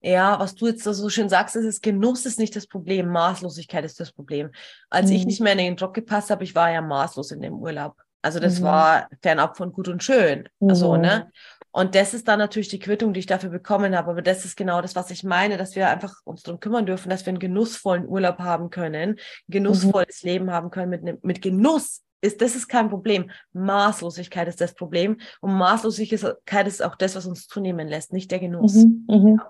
Ja, 0.00 0.38
was 0.38 0.54
du 0.54 0.66
jetzt 0.66 0.84
so 0.84 1.08
schön 1.08 1.28
sagst, 1.28 1.56
ist, 1.56 1.64
es 1.64 1.80
Genuss 1.80 2.26
ist 2.26 2.38
nicht 2.38 2.54
das 2.54 2.66
Problem, 2.66 3.08
Maßlosigkeit 3.08 3.84
ist 3.84 3.98
das 4.00 4.12
Problem. 4.12 4.50
Als 4.90 5.10
ich 5.10 5.22
Mhm. 5.22 5.26
nicht 5.26 5.40
mehr 5.40 5.52
in 5.52 5.58
den 5.58 5.76
Job 5.76 5.94
gepasst 5.94 6.30
habe, 6.30 6.44
ich 6.44 6.54
war 6.54 6.70
ja 6.70 6.80
maßlos 6.80 7.30
in 7.32 7.40
dem 7.40 7.54
Urlaub. 7.54 7.96
Also 8.22 8.40
das 8.40 8.58
Mhm. 8.60 8.64
war 8.64 9.08
fernab 9.22 9.56
von 9.56 9.72
gut 9.72 9.88
und 9.88 10.02
schön. 10.02 10.48
Also, 10.60 10.94
Mhm. 10.94 11.00
ne? 11.02 11.32
Und 11.70 11.94
das 11.94 12.14
ist 12.14 12.28
dann 12.28 12.38
natürlich 12.38 12.68
die 12.68 12.78
Quittung, 12.78 13.12
die 13.12 13.20
ich 13.20 13.26
dafür 13.26 13.50
bekommen 13.50 13.96
habe. 13.96 14.10
Aber 14.10 14.22
das 14.22 14.44
ist 14.44 14.56
genau 14.56 14.80
das, 14.80 14.96
was 14.96 15.10
ich 15.10 15.24
meine, 15.24 15.56
dass 15.56 15.76
wir 15.76 15.88
einfach 15.88 16.14
uns 16.24 16.42
darum 16.42 16.60
kümmern 16.60 16.86
dürfen, 16.86 17.10
dass 17.10 17.26
wir 17.26 17.30
einen 17.30 17.38
genussvollen 17.38 18.08
Urlaub 18.08 18.38
haben 18.38 18.70
können, 18.70 19.10
ein 19.10 19.16
genussvolles 19.48 20.22
Leben 20.22 20.50
haben 20.50 20.70
können 20.70 20.90
mit, 20.90 21.24
mit 21.24 21.42
Genuss. 21.42 22.02
Ist, 22.20 22.40
das 22.42 22.56
ist 22.56 22.66
kein 22.66 22.88
Problem. 22.88 23.30
Maßlosigkeit 23.52 24.48
ist 24.48 24.60
das 24.60 24.74
Problem. 24.74 25.18
Und 25.40 25.54
Maßlosigkeit 25.54 26.66
ist 26.66 26.82
auch 26.82 26.96
das, 26.96 27.14
was 27.14 27.26
uns 27.26 27.46
zunehmen 27.46 27.86
lässt, 27.86 28.12
nicht 28.12 28.30
der 28.32 28.40
Genuss. 28.40 28.74
Mhm, 28.74 29.04
mhm. 29.08 29.40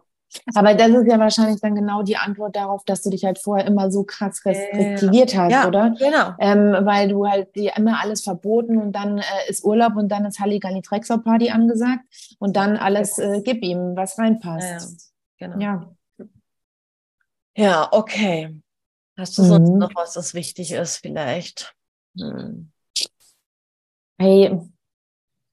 Aber 0.54 0.74
das 0.74 0.88
ist 0.90 1.06
ja 1.10 1.18
wahrscheinlich 1.18 1.60
dann 1.60 1.74
genau 1.74 2.02
die 2.02 2.16
Antwort 2.16 2.54
darauf, 2.54 2.84
dass 2.84 3.02
du 3.02 3.10
dich 3.10 3.24
halt 3.24 3.38
vorher 3.38 3.66
immer 3.66 3.90
so 3.90 4.04
krass 4.04 4.44
restriktiviert 4.44 5.34
hast, 5.36 5.52
Ja, 5.52 5.66
oder? 5.66 5.94
genau. 5.98 6.34
Ähm, 6.38 6.84
weil 6.84 7.08
du 7.08 7.26
halt 7.26 7.54
dir 7.56 7.72
immer 7.76 8.00
alles 8.02 8.22
verboten 8.22 8.78
und 8.78 8.92
dann 8.92 9.18
äh, 9.18 9.22
ist 9.48 9.64
Urlaub 9.64 9.96
und 9.96 10.08
dann 10.10 10.26
ist 10.26 10.38
Halligalli 10.38 10.82
Drexler 10.82 11.18
Party 11.18 11.50
angesagt 11.50 12.04
und 12.38 12.56
dann 12.56 12.76
alles 12.76 13.18
äh, 13.18 13.40
gib 13.42 13.62
ihm, 13.62 13.96
was 13.96 14.18
reinpasst. 14.18 15.12
Genau. 15.38 15.58
Ja. 15.58 15.94
Ja, 17.56 17.88
okay. 17.92 18.54
Hast 19.16 19.36
du 19.38 19.42
sonst 19.42 19.70
Mhm. 19.70 19.78
noch 19.78 19.94
was, 19.94 20.12
das 20.12 20.34
wichtig 20.34 20.72
ist, 20.72 20.98
vielleicht? 20.98 21.74
Hm. 22.16 22.70
Hey, 24.18 24.60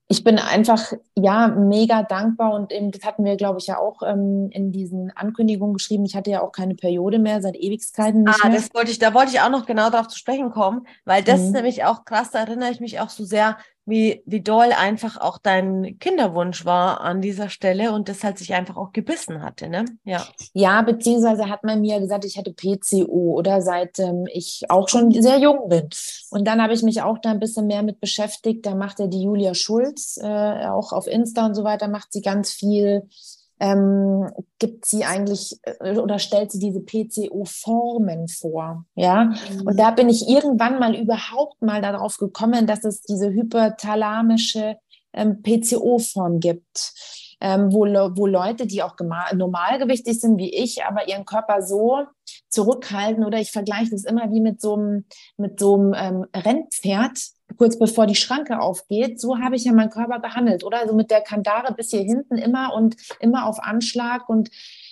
ich 0.08 0.24
bin 0.24 0.38
einfach, 0.38 0.94
ja, 1.16 1.48
mega 1.48 2.04
dankbar 2.04 2.54
und 2.54 2.72
eben, 2.72 2.92
das 2.92 3.04
hatten 3.04 3.26
wir, 3.26 3.36
glaube 3.38 3.60
ich, 3.60 3.68
ja 3.68 3.80
auch 3.80 4.04
ähm, 4.04 4.50
in 4.52 4.72
diesen 4.72 5.12
Ankündigungen 5.16 5.74
geschrieben. 5.74 6.06
Ich 6.06 6.16
hatte 6.16 6.30
ja 6.30 6.42
auch 6.42 6.52
keine 6.52 6.76
Periode 6.76 7.18
mehr, 7.20 7.42
seit 7.42 7.56
Ewigkeiten 7.56 8.24
nicht 8.24 8.44
Ah, 8.44 8.50
mehr. 8.50 8.56
das 8.58 8.74
wollte 8.74 8.92
ich, 8.92 9.00
da 9.00 9.14
wollte 9.14 9.32
ich 9.32 9.42
auch 9.42 9.50
noch 9.50 9.66
genau 9.66 9.90
darauf 9.90 10.08
zu 10.08 10.18
sprechen 10.18 10.52
kommen, 10.52 10.88
weil 11.06 11.24
das 11.24 11.42
ist 11.42 11.48
Mhm. 11.48 11.54
nämlich 11.54 11.84
auch 11.86 12.06
krass, 12.06 12.32
da 12.32 12.40
erinnere 12.40 12.72
ich 12.72 12.80
mich 12.80 13.00
auch 13.00 13.10
so 13.10 13.24
sehr, 13.24 13.58
wie, 13.86 14.24
wie 14.26 14.42
doll 14.42 14.72
einfach 14.72 15.18
auch 15.22 15.38
dein 15.38 16.00
Kinderwunsch 16.00 16.66
war 16.66 17.02
an 17.02 17.22
dieser 17.22 17.50
Stelle 17.50 17.92
und 17.92 18.10
das 18.10 18.24
halt 18.24 18.40
sich 18.40 18.54
einfach 18.54 18.78
auch 18.78 18.92
gebissen 18.94 19.44
hatte, 19.44 19.70
ne? 19.70 19.86
Ja. 20.04 20.26
Ja, 20.54 20.82
beziehungsweise 20.82 21.50
hat 21.50 21.64
man 21.64 21.82
mir 21.82 22.00
gesagt, 22.00 22.26
ich 22.26 22.36
hätte 22.36 22.52
PCO 22.52 23.36
oder 23.38 23.62
seit 23.62 24.00
ähm, 24.00 24.26
ich 24.34 24.64
auch 24.70 24.90
schon 24.90 25.12
sehr 25.12 25.38
jung 25.40 25.70
bin. 25.70 25.88
Und 26.32 26.46
dann 26.46 26.62
habe 26.62 26.74
ich 26.74 26.82
mich 26.82 27.04
auch 27.04 27.20
da 27.20 27.30
ein 27.30 27.40
bisschen 27.40 27.68
mehr 27.68 27.84
mit 27.84 28.00
beschäftigt. 28.00 28.66
Da 28.66 28.74
macht 28.74 29.00
ja 29.00 29.08
die 29.08 29.22
Julia 29.22 29.54
Schulz, 29.54 30.18
äh, 30.22 30.68
auch 30.68 30.92
auf 30.92 31.06
Insta 31.06 31.46
und 31.46 31.54
so 31.54 31.64
weiter, 31.64 31.88
macht 31.88 32.12
sie 32.12 32.22
ganz 32.22 32.52
viel, 32.52 33.08
ähm, 33.60 34.30
gibt 34.60 34.86
sie 34.86 35.06
eigentlich 35.06 35.60
äh, 35.64 35.98
oder 35.98 36.20
stellt 36.20 36.52
sie 36.52 36.60
diese 36.60 36.82
PCO-Formen 36.82 38.28
vor. 38.28 38.86
Ja, 38.96 39.34
und 39.66 39.80
da 39.80 39.92
bin 39.92 40.10
ich 40.10 40.28
irgendwann 40.28 40.80
mal 40.80 40.96
überhaupt 40.96 41.62
mal 41.62 41.82
darauf 41.82 42.18
gekommen, 42.18 42.68
dass 42.68 42.84
es 42.84 43.02
diese 43.02 43.30
hyperthalamische 43.30 44.78
ähm, 45.14 45.42
PCO-Form 45.42 46.40
gibt, 46.40 46.94
ähm, 47.40 47.72
wo, 47.72 47.86
wo 47.86 48.28
Leute, 48.28 48.68
die 48.68 48.84
auch 48.84 48.96
normalgewichtig 49.34 50.20
sind 50.20 50.38
wie 50.38 50.54
ich, 50.54 50.84
aber 50.84 51.08
ihren 51.08 51.26
Körper 51.26 51.62
so 51.62 52.06
zurückhalten 52.50 53.24
oder 53.24 53.40
ich 53.40 53.52
vergleiche 53.52 53.92
das 53.92 54.04
immer 54.04 54.32
wie 54.32 54.42
mit 54.42 54.62
so 54.62 54.76
einem, 54.76 55.06
mit 55.38 55.60
so 55.60 55.76
einem 55.76 55.94
ähm, 55.96 56.26
Rennpferd, 56.36 57.20
kurz 57.58 57.78
bevor 57.80 58.08
die 58.08 58.16
Schranke 58.16 58.60
aufgeht. 58.60 59.20
So 59.20 59.40
habe 59.40 59.56
ich 59.56 59.66
ja 59.66 59.74
meinen 59.74 59.90
Körper 59.90 60.20
behandelt, 60.20 60.64
oder? 60.64 60.80
Also 60.80 60.94
mit 60.94 61.12
der 61.12 61.22
Kandare 61.22 61.74
bis 61.74 61.92
hier 61.92 62.02
hinten 62.02 62.38
immer 62.38 62.74
und 62.74 62.96
immer 63.20 63.48
auf 63.48 63.62
Anschlag 63.62 64.28
und 64.30 64.50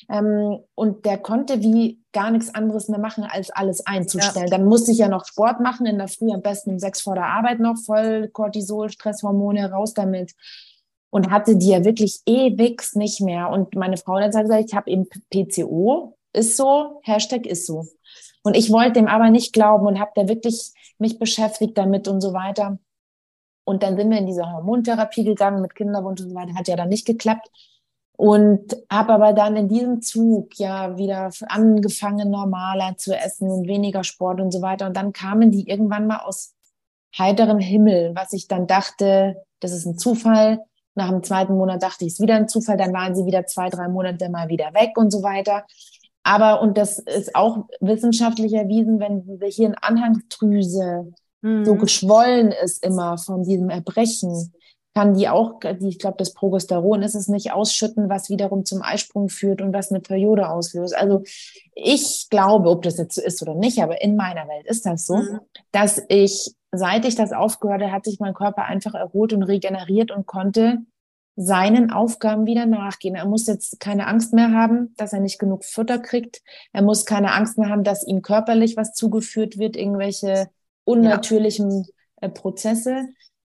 ähm, 0.10 0.60
und 0.76 1.06
der 1.06 1.18
konnte 1.18 1.62
wie 1.62 2.00
gar 2.12 2.32
nichts 2.32 2.54
anderes 2.54 2.90
mehr 2.90 3.00
machen, 3.00 3.24
als 3.24 3.50
alles 3.52 3.86
einzustellen. 3.86 4.50
Dann 4.50 4.66
musste 4.66 4.92
ich 4.92 4.98
ja 4.98 5.08
noch 5.08 5.26
Sport 5.26 5.60
machen, 5.60 5.86
in 5.86 5.98
der 5.98 6.08
Früh 6.08 6.32
am 6.32 6.42
besten 6.42 6.72
um 6.72 6.80
sechs 6.80 7.02
vor 7.02 7.16
der 7.16 7.26
Arbeit 7.26 7.60
noch, 7.60 7.78
voll 7.78 8.30
Cortisol, 8.30 8.90
Stresshormone, 8.90 9.72
raus 9.72 9.94
damit. 9.94 10.34
Und 11.10 11.30
hatte 11.30 11.56
die 11.56 11.70
ja 11.70 11.86
wirklich 11.86 12.22
ewig 12.26 12.82
nicht 12.96 13.22
mehr. 13.22 13.50
Und 13.50 13.76
meine 13.76 13.98
Frau 13.98 14.20
hat 14.20 14.34
dann 14.34 14.44
gesagt, 14.44 14.66
ich 14.68 14.76
habe 14.76 14.90
eben 14.90 15.08
PCO, 15.30 16.18
ist 16.34 16.58
so, 16.58 17.00
Hashtag 17.04 17.46
ist 17.46 17.68
so. 17.68 17.86
Und 18.44 18.56
ich 18.56 18.72
wollte 18.72 18.94
dem 18.94 19.08
aber 19.08 19.30
nicht 19.30 19.54
glauben 19.54 19.88
und 19.88 20.00
habe 20.00 20.12
da 20.16 20.28
wirklich 20.28 20.74
mich 21.00 21.18
beschäftigt 21.18 21.78
damit 21.78 22.08
und 22.08 22.22
so 22.22 22.34
weiter. 22.34 22.78
Und 23.66 23.84
dann 23.84 23.96
sind 23.96 24.10
wir 24.10 24.18
in 24.18 24.26
diese 24.26 24.52
Hormontherapie 24.52 25.24
gegangen 25.24 25.62
mit 25.62 25.76
Kinderwunsch 25.76 26.22
und 26.22 26.30
so 26.30 26.36
weiter, 26.36 26.54
hat 26.56 26.68
ja 26.68 26.76
dann 26.76 26.90
nicht 26.90 27.06
geklappt. 27.06 27.50
Und 28.16 28.78
habe 28.92 29.14
aber 29.14 29.34
dann 29.34 29.56
in 29.56 29.70
diesem 29.70 30.02
Zug 30.02 30.60
ja 30.60 30.98
wieder 30.98 31.32
angefangen, 31.48 32.30
normaler 32.30 32.96
zu 32.98 33.16
essen 33.16 33.50
und 33.50 33.68
weniger 33.68 34.04
Sport 34.04 34.40
und 34.40 34.52
so 34.52 34.62
weiter. 34.62 34.86
Und 34.86 34.96
dann 34.96 35.14
kamen 35.14 35.50
die 35.50 35.68
irgendwann 35.68 36.06
mal 36.06 36.20
aus 36.20 36.54
heiterem 37.18 37.60
Himmel, 37.60 38.14
was 38.16 38.34
ich 38.34 38.48
dann 38.48 38.68
dachte, 38.68 39.38
das 39.60 39.72
ist 39.72 39.86
ein 39.86 39.98
Zufall. 39.98 40.60
Nach 40.96 41.10
dem 41.10 41.24
zweiten 41.24 41.56
Monat 41.56 41.82
dachte 41.82 42.06
ich, 42.06 42.10
es 42.10 42.20
ist 42.20 42.22
wieder 42.22 42.36
ein 42.36 42.48
Zufall. 42.48 42.78
Dann 42.78 42.94
waren 42.94 43.16
sie 43.16 43.26
wieder 43.26 43.48
zwei, 43.48 43.70
drei 43.70 43.88
Monate 43.88 44.30
mal 44.30 44.48
wieder 44.48 44.74
weg 44.76 44.92
und 44.96 45.10
so 45.10 45.24
weiter. 45.24 45.66
Aber, 46.24 46.62
und 46.62 46.78
das 46.78 47.00
ist 47.00 47.36
auch 47.36 47.66
wissenschaftlich 47.82 48.54
erwiesen, 48.54 49.00
wenn 49.00 49.26
diese 49.26 49.46
Hirnanhangsdrüse 49.46 51.14
so 51.42 51.74
Mhm. 51.74 51.78
geschwollen 51.78 52.54
ist 52.64 52.86
immer 52.86 53.18
von 53.18 53.44
diesem 53.44 53.70
Erbrechen, 53.70 54.54
kann 54.96 55.16
die 55.16 55.28
auch, 55.28 55.60
die, 55.60 55.90
ich 55.90 56.00
glaube, 56.00 56.16
das 56.20 56.34
Progesteron 56.34 57.02
ist 57.02 57.16
es 57.16 57.28
nicht 57.28 57.52
ausschütten, 57.52 58.10
was 58.10 58.30
wiederum 58.30 58.64
zum 58.64 58.82
Eisprung 58.82 59.28
führt 59.28 59.62
und 59.62 59.74
was 59.74 59.92
eine 59.92 60.00
Periode 60.00 60.50
auslöst. 60.50 60.96
Also 60.96 61.24
ich 61.76 62.28
glaube, 62.30 62.70
ob 62.70 62.84
das 62.84 62.98
jetzt 62.98 63.16
so 63.16 63.22
ist 63.22 63.42
oder 63.42 63.56
nicht, 63.56 63.82
aber 63.82 64.02
in 64.02 64.16
meiner 64.16 64.48
Welt 64.48 64.68
ist 64.68 64.86
das 64.86 65.06
so, 65.06 65.18
Mhm. 65.18 65.40
dass 65.72 66.02
ich, 66.08 66.54
seit 66.72 67.04
ich 67.06 67.16
das 67.16 67.34
aufgehört 67.34 67.82
habe, 67.82 67.92
hat 67.92 68.06
sich 68.06 68.20
mein 68.22 68.34
Körper 68.36 68.64
einfach 68.66 68.94
erholt 68.94 69.34
und 69.34 69.44
regeneriert 69.44 70.12
und 70.12 70.26
konnte 70.28 70.78
seinen 71.36 71.92
Aufgaben 71.92 72.46
wieder 72.46 72.66
nachgehen. 72.66 73.16
Er 73.16 73.26
muss 73.26 73.48
jetzt 73.48 73.80
keine 73.80 74.08
Angst 74.08 74.34
mehr 74.34 74.52
haben, 74.52 74.94
dass 74.98 75.14
er 75.14 75.20
nicht 75.20 75.40
genug 75.40 75.66
Futter 75.66 75.98
kriegt. 76.00 76.42
Er 76.74 76.84
muss 76.84 77.06
keine 77.06 77.34
Angst 77.34 77.58
mehr 77.58 77.70
haben, 77.70 77.84
dass 77.84 78.06
ihm 78.06 78.22
körperlich 78.22 78.78
was 78.78 78.94
zugeführt 78.94 79.58
wird, 79.58 79.76
irgendwelche 79.76 80.50
unnatürlichen 80.86 81.88
äh, 82.22 82.30
Prozesse. 82.30 83.08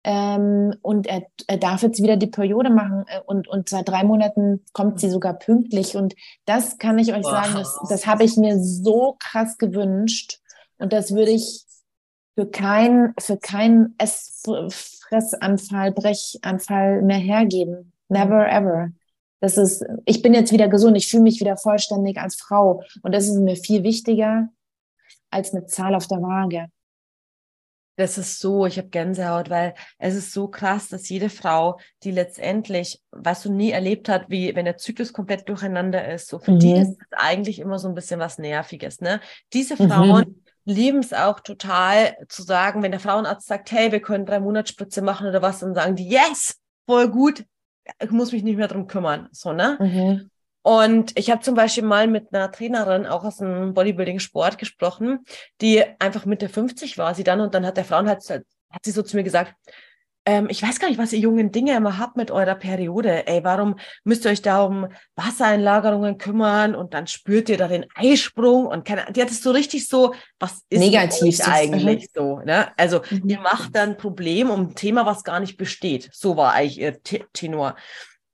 Ähm, 0.06 0.76
und 0.84 1.08
er, 1.08 1.24
er 1.48 1.58
darf 1.58 1.82
jetzt 1.82 2.02
wieder 2.02 2.16
die 2.16 2.28
Periode 2.28 2.70
machen 2.70 3.06
äh, 3.08 3.20
und, 3.26 3.48
und 3.48 3.70
seit 3.70 3.90
drei 3.90 4.04
Monaten 4.04 4.64
kommt 4.72 5.00
sie 5.00 5.10
sogar 5.10 5.34
pünktlich. 5.34 5.98
Und 5.98 6.16
das 6.46 6.78
kann 6.78 7.00
ich 7.00 7.12
euch 7.14 7.24
Wow. 7.26 7.32
sagen, 7.32 7.54
das, 7.56 7.80
das 7.90 8.06
habe 8.08 8.24
ich 8.24 8.38
mir 8.38 8.58
so 8.60 9.18
krass 9.20 9.58
gewünscht. 9.58 10.40
Und 10.78 10.94
das 10.94 11.14
würde 11.14 11.32
ich 11.32 11.66
für 12.38 12.46
keinen 12.46 13.14
für 13.20 13.38
keinen 13.38 13.96
Ess 13.98 14.44
Fressanfall, 15.08 15.92
Brechanfall 15.92 17.02
mehr 17.02 17.18
hergeben. 17.18 17.92
Never 18.10 18.48
ever. 18.50 18.92
Das 19.42 19.58
ist, 19.58 19.86
ich 20.06 20.22
bin 20.22 20.34
jetzt 20.34 20.52
wieder 20.52 20.68
gesund, 20.68 20.98
ich 20.98 21.08
fühle 21.10 21.24
mich 21.24 21.40
wieder 21.40 21.58
vollständig 21.58 22.18
als 22.20 22.36
Frau. 22.36 22.84
Und 23.04 23.14
das 23.14 23.28
ist 23.28 23.36
mir 23.38 23.56
viel 23.56 23.84
wichtiger 23.84 24.50
als 25.30 25.54
eine 25.54 25.66
Zahl 25.66 25.94
auf 25.96 26.08
der 26.08 26.22
Waage. 26.22 26.68
Das 27.98 28.18
ist 28.18 28.40
so, 28.42 28.66
ich 28.66 28.78
habe 28.78 28.90
Gänsehaut, 28.90 29.50
weil 29.50 29.74
es 30.00 30.16
ist 30.16 30.34
so 30.34 30.50
krass, 30.50 30.90
dass 30.90 31.08
jede 31.08 31.30
Frau, 31.30 31.80
die 32.04 32.12
letztendlich, 32.12 33.02
was 33.12 33.44
du 33.44 33.54
nie 33.54 33.72
erlebt 33.72 34.10
hat, 34.10 34.30
wie 34.30 34.54
wenn 34.54 34.66
der 34.66 34.76
Zyklus 34.76 35.14
komplett 35.14 35.48
durcheinander 35.48 36.06
ist, 36.14 36.28
so 36.28 36.40
für 36.40 36.58
die 36.58 36.74
Mhm. 36.74 36.82
ist 36.82 36.90
es 36.90 37.08
eigentlich 37.12 37.60
immer 37.60 37.80
so 37.80 37.88
ein 37.88 37.96
bisschen 37.96 38.20
was 38.20 38.38
Nerviges, 38.38 39.00
ne? 39.00 39.22
Diese 39.54 39.82
Mhm. 39.82 40.36
Lieben 40.66 41.00
es 41.00 41.14
auch 41.14 41.40
total 41.40 42.18
zu 42.28 42.42
sagen, 42.42 42.82
wenn 42.84 42.92
der 42.92 43.00
Frauenarzt 43.00 43.48
sagt, 43.48 43.72
hey, 43.72 43.92
wir 43.92 44.02
können 44.02 44.26
drei 44.26 44.40
Monatsspritze 44.40 45.02
machen 45.02 45.28
oder 45.28 45.42
was, 45.42 45.60
dann 45.60 45.76
sagen 45.76 45.96
die, 45.96 46.10
yes, 46.10 46.60
voll 46.86 47.10
gut, 47.10 47.46
ich 48.02 48.12
muss 48.12 48.32
mich 48.32 48.44
nicht 48.44 48.58
mehr 48.58 48.68
drum 48.68 48.88
kümmern. 48.88 49.30
So, 49.32 49.54
ne? 49.54 49.78
Mhm. 49.80 50.30
Und 50.64 51.18
ich 51.18 51.30
habe 51.30 51.42
zum 51.42 51.54
Beispiel 51.54 51.84
mal 51.84 52.08
mit 52.08 52.34
einer 52.34 52.52
Trainerin 52.52 53.06
auch 53.06 53.24
aus 53.24 53.38
dem 53.38 53.76
Bodybuilding-Sport 53.76 54.58
gesprochen, 54.58 55.24
die 55.62 55.84
einfach 56.00 56.26
Mitte 56.26 56.50
50 56.50 56.98
war 56.98 57.14
sie 57.14 57.24
dann 57.24 57.40
und 57.40 57.54
dann 57.54 57.68
hat 57.68 57.78
der 57.78 57.86
Frauenarzt, 57.86 58.32
hat 58.32 58.44
sie 58.84 58.92
so 58.92 59.04
zu 59.04 59.16
mir 59.16 59.24
gesagt, 59.24 59.54
ähm, 60.26 60.48
ich 60.50 60.62
weiß 60.62 60.80
gar 60.80 60.90
nicht, 60.90 60.98
was 60.98 61.14
ihr 61.14 61.20
jungen 61.20 61.52
Dinge 61.52 61.76
immer 61.76 62.00
habt 62.00 62.18
mit 62.18 62.32
eurer 62.32 62.56
Periode. 62.56 63.28
Ey, 63.28 63.44
warum 63.44 63.76
müsst 64.04 64.26
ihr 64.26 64.32
euch 64.32 64.42
da 64.42 64.64
um 64.64 64.88
Wassereinlagerungen 65.16 66.18
kümmern 66.18 66.74
und 66.74 66.94
dann 66.94 67.06
spürt 67.06 67.48
ihr 67.50 67.58
da 67.58 67.68
den 67.68 67.86
Eisprung 67.94 68.66
und 68.66 68.86
keine, 68.86 69.06
die 69.12 69.22
hat 69.22 69.30
es 69.30 69.44
so 69.44 69.52
richtig 69.52 69.88
so, 69.88 70.16
was 70.40 70.64
ist 70.70 70.80
negativ 70.80 71.40
eigentlich 71.48 72.10
so, 72.14 72.40
ne? 72.40 72.72
Also, 72.78 73.02
mhm. 73.10 73.30
ihr 73.30 73.40
macht 73.40 73.76
dann 73.76 73.92
ein 73.92 73.98
Problem 73.98 74.50
um 74.50 74.62
ein 74.62 74.76
Thema, 74.76 75.06
was 75.06 75.24
gar 75.24 75.40
nicht 75.40 75.58
besteht. 75.58 76.10
So 76.12 76.36
war 76.36 76.54
eigentlich 76.54 76.80
ihr 76.80 77.02
Tenor. 77.34 77.76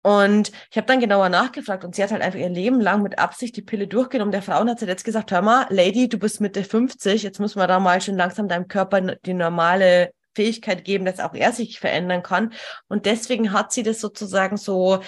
Und 0.04 0.52
ich 0.72 0.78
habe 0.78 0.88
dann 0.88 1.00
genauer 1.00 1.30
nachgefragt 1.30 1.84
und 1.84 1.94
sie 1.94 2.02
hat 2.02 2.12
halt 2.12 2.24
einfach 2.24 2.40
ihr 2.40 2.50
Leben 2.50 2.82
lang 2.82 3.04
mit 3.04 3.20
Absicht 3.20 3.56
die 3.56 3.62
Pille 3.62 3.88
durchgenommen. 3.88 4.32
Der 4.32 4.42
Frauen 4.42 4.68
hat 4.70 4.80
sie 4.80 4.88
jetzt 4.88 5.04
gesagt, 5.04 5.32
hör 5.32 5.44
mal, 5.44 5.68
Lady, 5.70 6.10
du 6.10 6.18
bist 6.18 6.42
Mitte 6.42 6.64
50, 6.64 7.22
jetzt 7.22 7.40
müssen 7.40 7.60
wir 7.60 7.68
da 7.68 7.80
mal 7.80 8.02
schon 8.02 8.16
langsam 8.16 8.48
deinem 8.48 8.68
Körper 8.68 9.02
die 9.02 9.34
normale 9.36 10.12
Fähigkeit 10.36 10.84
geben, 10.84 11.06
dass 11.06 11.20
auch 11.20 11.34
er 11.34 11.52
sich 11.52 11.80
verändern 11.80 12.24
kann. 12.24 12.54
Und 12.88 13.06
deswegen 13.06 13.52
hat 13.52 13.72
sie 13.72 13.84
das 13.84 14.00
sozusagen 14.00 14.58
so 14.58 15.02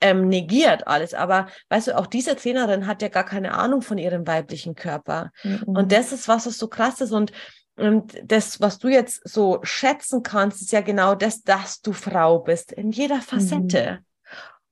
ähm, 0.00 0.28
negiert 0.28 0.86
alles. 0.86 1.14
Aber 1.14 1.46
weißt 1.68 1.88
du, 1.88 1.98
auch 1.98 2.06
diese 2.06 2.36
Trainerin 2.36 2.86
hat 2.86 3.02
ja 3.02 3.08
gar 3.08 3.24
keine 3.24 3.54
Ahnung 3.54 3.82
von 3.82 3.98
ihrem 3.98 4.26
weiblichen 4.26 4.74
Körper. 4.74 5.30
Mhm. 5.44 5.62
Und 5.64 5.92
das 5.92 6.12
ist 6.12 6.28
was, 6.28 6.46
was 6.46 6.58
so 6.58 6.68
krass 6.68 7.00
ist. 7.00 7.12
Und, 7.12 7.32
und 7.76 8.14
das, 8.24 8.60
was 8.60 8.78
du 8.78 8.88
jetzt 8.88 9.28
so 9.28 9.60
schätzen 9.62 10.22
kannst, 10.22 10.62
ist 10.62 10.72
ja 10.72 10.80
genau 10.80 11.14
das, 11.14 11.42
dass 11.42 11.80
du 11.80 11.92
Frau 11.92 12.40
bist 12.40 12.72
in 12.72 12.90
jeder 12.90 13.20
Facette. 13.20 14.00
Mhm. 14.00 14.06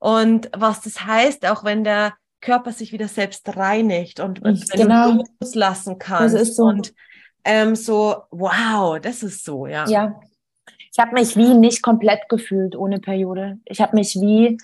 Und 0.00 0.50
was 0.56 0.80
das 0.80 1.04
heißt, 1.04 1.46
auch 1.46 1.64
wenn 1.64 1.84
der 1.84 2.14
Körper 2.40 2.72
sich 2.72 2.92
wieder 2.92 3.08
selbst 3.08 3.48
reinigt 3.56 4.20
und 4.20 4.42
wenn 4.42 4.54
genau. 4.54 5.12
du 5.12 5.24
loslassen 5.40 5.98
kannst. 5.98 6.34
Das 6.34 6.42
ist 6.42 6.56
so. 6.56 6.64
Und 6.64 6.94
ähm, 7.44 7.74
so, 7.76 8.16
wow, 8.30 8.98
das 9.00 9.22
ist 9.22 9.44
so, 9.44 9.66
ja. 9.66 9.88
Ja. 9.88 10.20
Ich 10.92 10.98
habe 10.98 11.12
mich 11.12 11.36
wie 11.36 11.54
nicht 11.54 11.82
komplett 11.82 12.28
gefühlt 12.28 12.74
ohne 12.74 12.98
Periode. 12.98 13.58
Ich 13.64 13.80
habe 13.80 13.94
mich 13.96 14.16
wie 14.16 14.58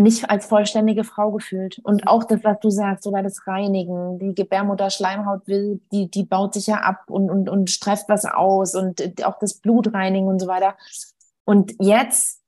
nicht 0.00 0.30
als 0.30 0.46
vollständige 0.46 1.04
Frau 1.04 1.32
gefühlt. 1.32 1.80
Und 1.82 2.06
auch 2.06 2.24
das, 2.24 2.44
was 2.44 2.60
du 2.60 2.70
sagst, 2.70 3.06
oder 3.06 3.22
das 3.22 3.46
Reinigen, 3.46 4.18
die 4.18 4.34
Gebärmutter-Schleimhaut 4.34 5.46
will, 5.46 5.80
die, 5.92 6.10
die 6.10 6.24
baut 6.24 6.54
sich 6.54 6.68
ja 6.68 6.76
ab 6.76 7.04
und, 7.08 7.30
und, 7.30 7.48
und 7.48 7.70
streift 7.70 8.08
was 8.08 8.24
aus 8.24 8.74
und 8.74 9.24
auch 9.24 9.38
das 9.38 9.54
Blutreinigen 9.54 10.28
und 10.28 10.38
so 10.38 10.46
weiter. 10.46 10.76
Und 11.44 11.74
jetzt, 11.80 12.40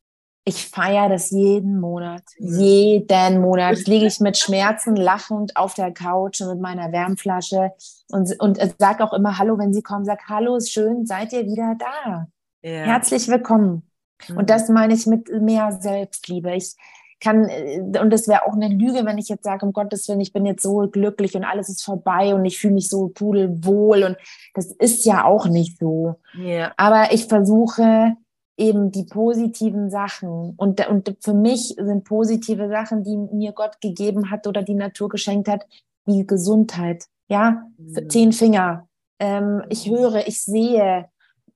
ich 0.45 0.69
feiere 0.69 1.09
das 1.09 1.31
jeden 1.31 1.81
Monat. 1.81 2.23
Mhm. 2.39 2.61
Jeden 2.61 3.41
Monat 3.41 3.79
liege 3.87 4.07
ich 4.07 4.21
mit 4.21 4.39
Schmerzen 4.39 4.97
lachend 4.97 5.57
auf 5.57 5.75
der 5.75 5.93
Couch 5.93 6.41
und 6.41 6.49
mit 6.49 6.61
meiner 6.61 6.93
Wärmflasche 6.93 7.73
und, 8.11 8.35
und 8.41 8.59
sag 8.79 9.01
auch 9.01 9.13
immer 9.13 9.39
Hallo, 9.39 9.59
wenn 9.59 9.75
sie 9.75 9.83
kommen, 9.83 10.05
sag 10.05 10.29
Hallo, 10.29 10.57
ist 10.57 10.73
schön, 10.73 11.07
seid 11.07 11.33
ihr 11.33 11.45
wieder 11.47 11.77
da. 11.79 12.27
Ja. 12.63 12.85
Herzlich 12.85 13.29
willkommen. 13.29 13.89
Mhm. 14.29 14.39
Und 14.39 14.51
das 14.51 14.69
meine 14.69 14.95
ich 14.95 15.07
mit 15.07 15.29
mehr 15.31 15.73
Selbstliebe. 15.73 16.55
Ich 16.55 16.75
kann, 17.21 17.49
äh, 17.49 17.81
und 18.01 18.13
es 18.13 18.27
wäre 18.27 18.47
auch 18.47 18.55
eine 18.55 18.69
Lüge, 18.69 19.05
wenn 19.05 19.19
ich 19.19 19.29
jetzt 19.29 19.45
sage, 19.45 19.65
um 19.65 19.73
Gottes 19.73 20.09
Willen, 20.09 20.21
ich 20.21 20.33
bin 20.33 20.47
jetzt 20.47 20.63
so 20.63 20.89
glücklich 20.91 21.35
und 21.35 21.45
alles 21.45 21.69
ist 21.69 21.85
vorbei 21.85 22.35
und 22.35 22.45
ich 22.45 22.59
fühle 22.59 22.75
mich 22.75 22.89
so 22.89 23.09
pudelwohl. 23.09 24.05
Und 24.05 24.17
das 24.55 24.73
ist 24.73 25.05
ja 25.05 25.25
auch 25.25 25.47
nicht 25.47 25.79
so. 25.79 26.17
Ja. 26.35 26.73
Aber 26.77 27.13
ich 27.13 27.27
versuche 27.27 28.17
eben 28.61 28.93
die 28.93 29.05
positiven 29.05 29.91
Sachen. 29.91 30.55
Und, 30.57 30.87
und 30.87 31.17
für 31.21 31.35
mich 31.35 31.75
sind 31.79 32.05
positive 32.05 32.69
Sachen, 32.69 33.03
die 33.03 33.17
mir 33.17 33.53
Gott 33.53 33.81
gegeben 33.81 34.31
hat 34.31 34.47
oder 34.47 34.63
die 34.63 34.75
Natur 34.75 35.09
geschenkt 35.09 35.49
hat, 35.49 35.67
wie 36.05 36.27
Gesundheit. 36.27 37.07
Ja, 37.29 37.65
mhm. 37.79 38.11
zehn 38.11 38.33
Finger. 38.33 38.87
Ähm, 39.19 39.63
ich 39.69 39.89
höre, 39.91 40.27
ich 40.27 40.43
sehe, 40.43 41.07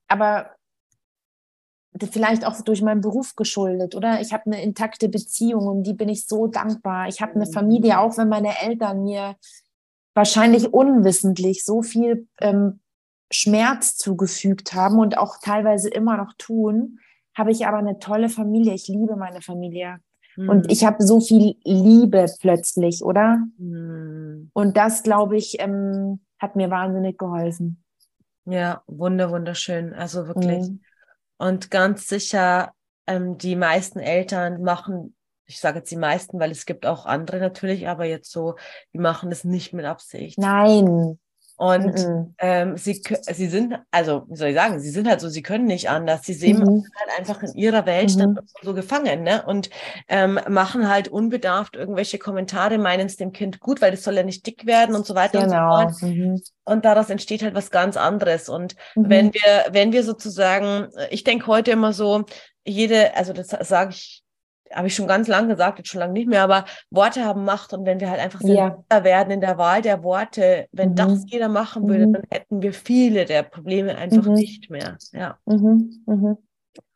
aber 0.07 0.47
vielleicht 2.11 2.45
auch 2.45 2.59
durch 2.61 2.81
meinen 2.81 3.01
Beruf 3.01 3.35
geschuldet, 3.35 3.95
oder? 3.95 4.19
Ich 4.19 4.33
habe 4.33 4.47
eine 4.47 4.61
intakte 4.61 5.07
Beziehung 5.07 5.67
und 5.67 5.83
die 5.83 5.93
bin 5.93 6.09
ich 6.09 6.27
so 6.27 6.47
dankbar. 6.47 7.07
Ich 7.07 7.21
habe 7.21 7.35
eine 7.35 7.45
Familie, 7.45 7.93
mhm. 7.93 7.99
auch 7.99 8.17
wenn 8.17 8.29
meine 8.29 8.61
Eltern 8.61 9.03
mir 9.03 9.35
wahrscheinlich 10.13 10.73
unwissentlich 10.73 11.63
so 11.63 11.81
viel 11.81 12.27
ähm, 12.39 12.79
Schmerz 13.31 13.95
zugefügt 13.97 14.73
haben 14.73 14.99
und 14.99 15.17
auch 15.17 15.37
teilweise 15.41 15.89
immer 15.89 16.17
noch 16.17 16.33
tun, 16.37 16.99
habe 17.35 17.51
ich 17.51 17.65
aber 17.67 17.77
eine 17.77 17.99
tolle 17.99 18.29
Familie. 18.29 18.73
Ich 18.73 18.87
liebe 18.87 19.15
meine 19.15 19.41
Familie. 19.41 19.99
Mhm. 20.35 20.49
Und 20.49 20.71
ich 20.71 20.85
habe 20.85 21.03
so 21.03 21.19
viel 21.19 21.55
Liebe 21.63 22.25
plötzlich, 22.39 23.03
oder? 23.03 23.39
Mhm. 23.57 24.49
Und 24.53 24.77
das, 24.77 25.03
glaube 25.03 25.37
ich, 25.37 25.59
ähm, 25.59 26.21
hat 26.39 26.55
mir 26.55 26.69
wahnsinnig 26.69 27.17
geholfen. 27.17 27.83
Ja, 28.45 28.83
wunder, 28.87 29.31
wunderschön. 29.31 29.93
Also 29.93 30.27
wirklich. 30.27 30.69
Mhm. 30.69 30.81
Und 31.37 31.71
ganz 31.71 32.07
sicher, 32.07 32.71
ähm, 33.07 33.37
die 33.37 33.55
meisten 33.55 33.99
Eltern 33.99 34.61
machen, 34.61 35.15
ich 35.47 35.59
sage 35.59 35.79
jetzt 35.79 35.91
die 35.91 35.97
meisten, 35.97 36.39
weil 36.39 36.51
es 36.51 36.65
gibt 36.65 36.85
auch 36.85 37.05
andere 37.05 37.39
natürlich, 37.39 37.87
aber 37.87 38.05
jetzt 38.05 38.31
so, 38.31 38.55
die 38.93 38.99
machen 38.99 39.29
das 39.29 39.43
nicht 39.43 39.73
mit 39.73 39.85
Absicht. 39.85 40.37
Nein. 40.37 41.19
Und 41.57 41.95
mhm. 41.95 42.35
ähm, 42.39 42.77
sie, 42.77 43.01
sie 43.21 43.47
sind, 43.47 43.79
also 43.89 44.25
wie 44.27 44.35
soll 44.35 44.49
ich 44.49 44.55
sagen, 44.55 44.79
sie 44.79 44.89
sind 44.89 45.07
halt 45.07 45.21
so, 45.21 45.29
sie 45.29 45.41
können 45.41 45.65
nicht 45.65 45.89
anders. 45.89 46.23
Sie 46.23 46.33
sehen 46.33 46.59
mhm. 46.59 46.83
halt 46.99 47.19
einfach 47.19 47.41
in 47.43 47.53
ihrer 47.53 47.85
Welt 47.85 48.15
mhm. 48.17 48.39
so 48.61 48.73
gefangen, 48.73 49.23
ne? 49.23 49.43
Und 49.45 49.69
ähm, 50.09 50.37
machen 50.49 50.89
halt 50.89 51.07
unbedarft 51.07 51.77
irgendwelche 51.77 52.19
Kommentare, 52.19 52.77
meinen 52.77 53.05
es 53.05 53.15
dem 53.15 53.31
Kind 53.31 53.61
gut, 53.61 53.81
weil 53.81 53.91
das 53.91 54.03
soll 54.03 54.15
ja 54.15 54.23
nicht 54.23 54.45
dick 54.45 54.65
werden 54.65 54.95
und 54.95 55.05
so 55.05 55.15
weiter 55.15 55.41
genau. 55.41 55.85
und 55.85 55.95
so 55.95 55.99
fort. 55.99 56.13
Mhm. 56.13 56.41
Und 56.65 56.83
daraus 56.83 57.09
entsteht 57.09 57.41
halt 57.41 57.55
was 57.55 57.71
ganz 57.71 57.95
anderes. 57.95 58.49
Und 58.49 58.75
mhm. 58.95 59.09
wenn 59.09 59.33
wir, 59.33 59.65
wenn 59.71 59.93
wir 59.93 60.03
sozusagen, 60.03 60.89
ich 61.09 61.23
denke 61.23 61.47
heute 61.47 61.71
immer 61.71 61.93
so, 61.93 62.25
jede, 62.65 63.15
also 63.15 63.31
das 63.31 63.47
sage 63.47 63.91
ich 63.91 64.24
habe 64.75 64.87
ich 64.87 64.95
schon 64.95 65.07
ganz 65.07 65.27
lange 65.27 65.47
gesagt, 65.49 65.79
jetzt 65.79 65.89
schon 65.89 65.99
lange 65.99 66.13
nicht 66.13 66.27
mehr, 66.27 66.43
aber 66.43 66.65
Worte 66.91 67.25
haben 67.25 67.45
Macht 67.45 67.73
und 67.73 67.85
wenn 67.85 67.99
wir 67.99 68.09
halt 68.09 68.19
einfach 68.19 68.41
ja. 68.41 68.77
werden 68.89 69.31
in 69.31 69.41
der 69.41 69.57
Wahl 69.57 69.81
der 69.81 70.03
Worte, 70.03 70.67
wenn 70.71 70.91
mhm. 70.91 70.95
das 70.95 71.23
jeder 71.27 71.49
machen 71.49 71.87
würde, 71.87 72.07
mhm. 72.07 72.13
dann 72.13 72.23
hätten 72.29 72.61
wir 72.61 72.73
viele 72.73 73.25
der 73.25 73.43
Probleme 73.43 73.95
einfach 73.97 74.25
mhm. 74.25 74.33
nicht 74.33 74.69
mehr. 74.69 74.97
Ja. 75.13 75.37
Mhm. 75.45 76.03
Mhm. 76.05 76.37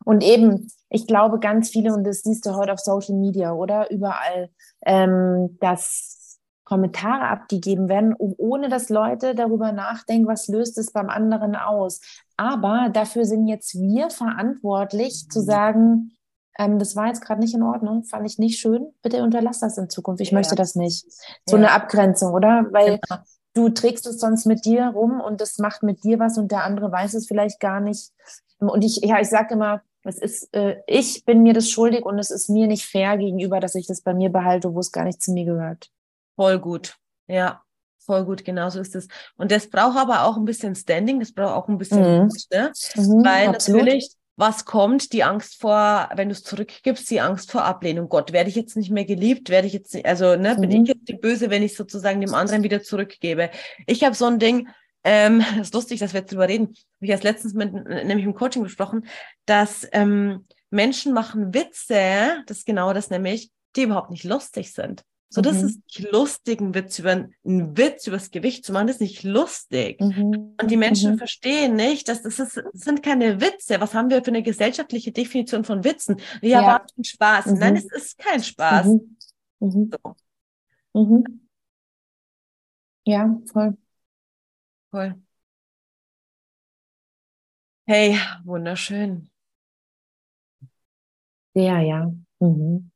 Und 0.05 0.23
eben, 0.23 0.71
ich 0.89 1.07
glaube, 1.07 1.39
ganz 1.39 1.69
viele, 1.69 1.93
und 1.93 2.03
das 2.03 2.21
siehst 2.21 2.45
du 2.45 2.55
heute 2.55 2.73
auf 2.73 2.79
Social 2.79 3.15
Media, 3.15 3.53
oder? 3.53 3.91
Überall, 3.91 4.49
ähm, 4.85 5.57
dass 5.59 6.39
Kommentare 6.63 7.27
abgegeben 7.27 7.89
werden, 7.89 8.13
ohne 8.17 8.69
dass 8.69 8.89
Leute 8.89 9.33
darüber 9.33 9.71
nachdenken, 9.71 10.27
was 10.27 10.47
löst 10.47 10.77
es 10.77 10.91
beim 10.91 11.09
anderen 11.09 11.55
aus. 11.55 11.99
Aber 12.37 12.89
dafür 12.93 13.25
sind 13.25 13.47
jetzt 13.47 13.73
wir 13.73 14.11
verantwortlich 14.11 15.27
zu 15.29 15.39
mhm. 15.41 15.45
sagen, 15.45 16.11
ähm, 16.59 16.77
das 16.77 16.95
war 16.97 17.07
jetzt 17.07 17.21
gerade 17.21 17.39
nicht 17.39 17.55
in 17.55 17.63
Ordnung, 17.63 18.03
fand 18.03 18.29
ich 18.29 18.37
nicht 18.37 18.59
schön. 18.59 18.93
Bitte 19.01 19.23
unterlass 19.23 19.61
das 19.61 19.77
in 19.77 19.89
Zukunft. 19.89 20.21
Ich 20.21 20.31
ja. 20.31 20.37
möchte 20.37 20.55
das 20.55 20.75
nicht. 20.75 21.05
So 21.45 21.55
ja. 21.55 21.63
eine 21.63 21.71
Abgrenzung, 21.71 22.33
oder? 22.33 22.67
Weil 22.71 22.99
genau. 22.99 23.21
du 23.53 23.69
trägst 23.69 24.05
es 24.05 24.19
sonst 24.19 24.45
mit 24.45 24.65
dir 24.65 24.87
rum 24.87 25.21
und 25.21 25.39
das 25.39 25.57
macht 25.57 25.83
mit 25.83 26.03
dir 26.03 26.19
was 26.19 26.37
und 26.37 26.51
der 26.51 26.65
andere 26.65 26.91
weiß 26.91 27.13
es 27.13 27.27
vielleicht 27.27 27.61
gar 27.61 27.79
nicht. 27.79 28.11
Und 28.59 28.83
ich, 28.83 28.97
ja, 28.97 29.21
ich 29.21 29.29
sage 29.29 29.53
immer, 29.53 29.81
es 30.03 30.17
ist, 30.17 30.53
äh, 30.53 30.81
ich 30.85 31.23
bin 31.23 31.43
mir 31.43 31.53
das 31.53 31.69
schuldig 31.69 32.05
und 32.05 32.19
es 32.19 32.29
ist 32.29 32.49
mir 32.49 32.67
nicht 32.67 32.85
fair 32.85 33.17
gegenüber, 33.17 33.61
dass 33.61 33.75
ich 33.75 33.87
das 33.87 34.01
bei 34.01 34.13
mir 34.13 34.29
behalte, 34.29 34.73
wo 34.73 34.79
es 34.79 34.91
gar 34.91 35.05
nicht 35.05 35.21
zu 35.21 35.31
mir 35.31 35.45
gehört. 35.45 35.89
Voll 36.35 36.59
gut. 36.59 36.97
Ja, 37.27 37.61
voll 37.99 38.25
gut, 38.25 38.43
genauso 38.43 38.81
ist 38.81 38.95
es. 38.95 39.07
Und 39.37 39.51
das 39.51 39.69
braucht 39.69 39.97
aber 39.97 40.25
auch 40.25 40.35
ein 40.35 40.45
bisschen 40.45 40.75
Standing, 40.75 41.21
das 41.21 41.31
braucht 41.31 41.53
auch 41.53 41.67
ein 41.69 41.77
bisschen 41.77 42.01
mhm. 42.01 42.23
Mut, 42.23 42.43
ne? 42.51 42.71
Mhm, 42.95 43.23
Weil 43.23 43.47
absolut. 43.49 43.85
natürlich 43.85 44.18
was 44.39 44.63
kommt, 44.63 45.11
die 45.11 45.23
Angst 45.23 45.59
vor, 45.59 46.09
wenn 46.15 46.29
du 46.29 46.33
es 46.33 46.43
zurückgibst, 46.43 47.09
die 47.11 47.19
Angst 47.19 47.51
vor 47.51 47.65
Ablehnung. 47.65 48.07
Gott, 48.07 48.31
werde 48.31 48.49
ich 48.49 48.55
jetzt 48.55 48.77
nicht 48.77 48.89
mehr 48.89 49.03
geliebt? 49.03 49.49
Werde 49.49 49.67
ich 49.67 49.73
jetzt, 49.73 49.93
nicht, 49.93 50.05
also 50.05 50.37
ne, 50.37 50.55
mhm. 50.55 50.61
bin 50.61 50.71
ich 50.71 50.87
jetzt 50.87 51.09
die 51.09 51.17
Böse, 51.17 51.49
wenn 51.49 51.61
ich 51.61 51.75
sozusagen 51.75 52.21
dem 52.21 52.33
anderen 52.33 52.63
wieder 52.63 52.81
zurückgebe? 52.81 53.49
Ich 53.85 54.03
habe 54.05 54.15
so 54.15 54.25
ein 54.25 54.39
Ding, 54.39 54.69
ähm, 55.03 55.43
das 55.57 55.67
ist 55.67 55.73
lustig, 55.73 55.99
dass 55.99 56.13
wir 56.13 56.21
jetzt 56.21 56.31
drüber 56.31 56.47
reden, 56.47 56.67
habe 56.67 56.75
ich 57.01 57.09
erst 57.09 57.25
letztens 57.25 57.53
mit, 57.53 57.73
nämlich 57.73 58.25
im 58.25 58.33
Coaching 58.33 58.63
besprochen, 58.63 59.07
dass 59.45 59.85
ähm, 59.91 60.45
Menschen 60.69 61.13
machen 61.13 61.53
Witze, 61.53 62.41
das 62.47 62.59
ist 62.59 62.65
genau 62.65 62.93
das 62.93 63.09
nämlich, 63.09 63.51
die 63.75 63.83
überhaupt 63.83 64.09
nicht 64.09 64.23
lustig 64.23 64.73
sind. 64.73 65.03
So, 65.31 65.41
das 65.41 65.61
mhm. 65.61 65.67
ist 65.67 65.79
nicht 65.85 66.11
lustig, 66.11 66.59
einen 66.59 66.73
Witz 66.73 66.97
über 66.97 67.11
einen 67.11 67.77
Witz 67.77 68.07
übers 68.07 68.31
Gewicht 68.31 68.65
zu 68.65 68.73
machen, 68.73 68.87
das 68.87 68.95
ist 68.95 69.01
nicht 69.01 69.23
lustig. 69.23 70.01
Mhm. 70.01 70.55
Und 70.59 70.71
die 70.71 70.77
Menschen 70.77 71.13
mhm. 71.13 71.17
verstehen 71.19 71.75
nicht, 71.75 72.07
dass 72.07 72.23
das, 72.23 72.39
ist, 72.39 72.57
das 72.57 72.81
sind 72.81 73.03
keine 73.03 73.39
Witze. 73.39 73.79
Was 73.79 73.93
haben 73.93 74.09
wir 74.09 74.23
für 74.23 74.31
eine 74.31 74.41
gesellschaftliche 74.41 75.11
Definition 75.11 75.63
von 75.63 75.83
Witzen? 75.83 76.19
Wir 76.41 76.49
ja. 76.49 76.61
erwarten 76.61 77.03
Spaß. 77.03 77.45
Nein, 77.45 77.73
mhm. 77.73 77.77
es 77.77 77.91
ist 77.91 78.17
kein 78.17 78.43
Spaß. 78.43 78.87
Mhm. 78.87 79.17
Mhm. 79.59 79.91
So. 80.93 81.23
Ja, 83.05 83.39
voll. 83.51 83.77
Voll. 84.89 85.15
Hey, 87.85 88.17
wunderschön. 88.45 89.29
Sehr, 91.53 91.81
ja. 91.81 92.11
Mhm. 92.39 92.91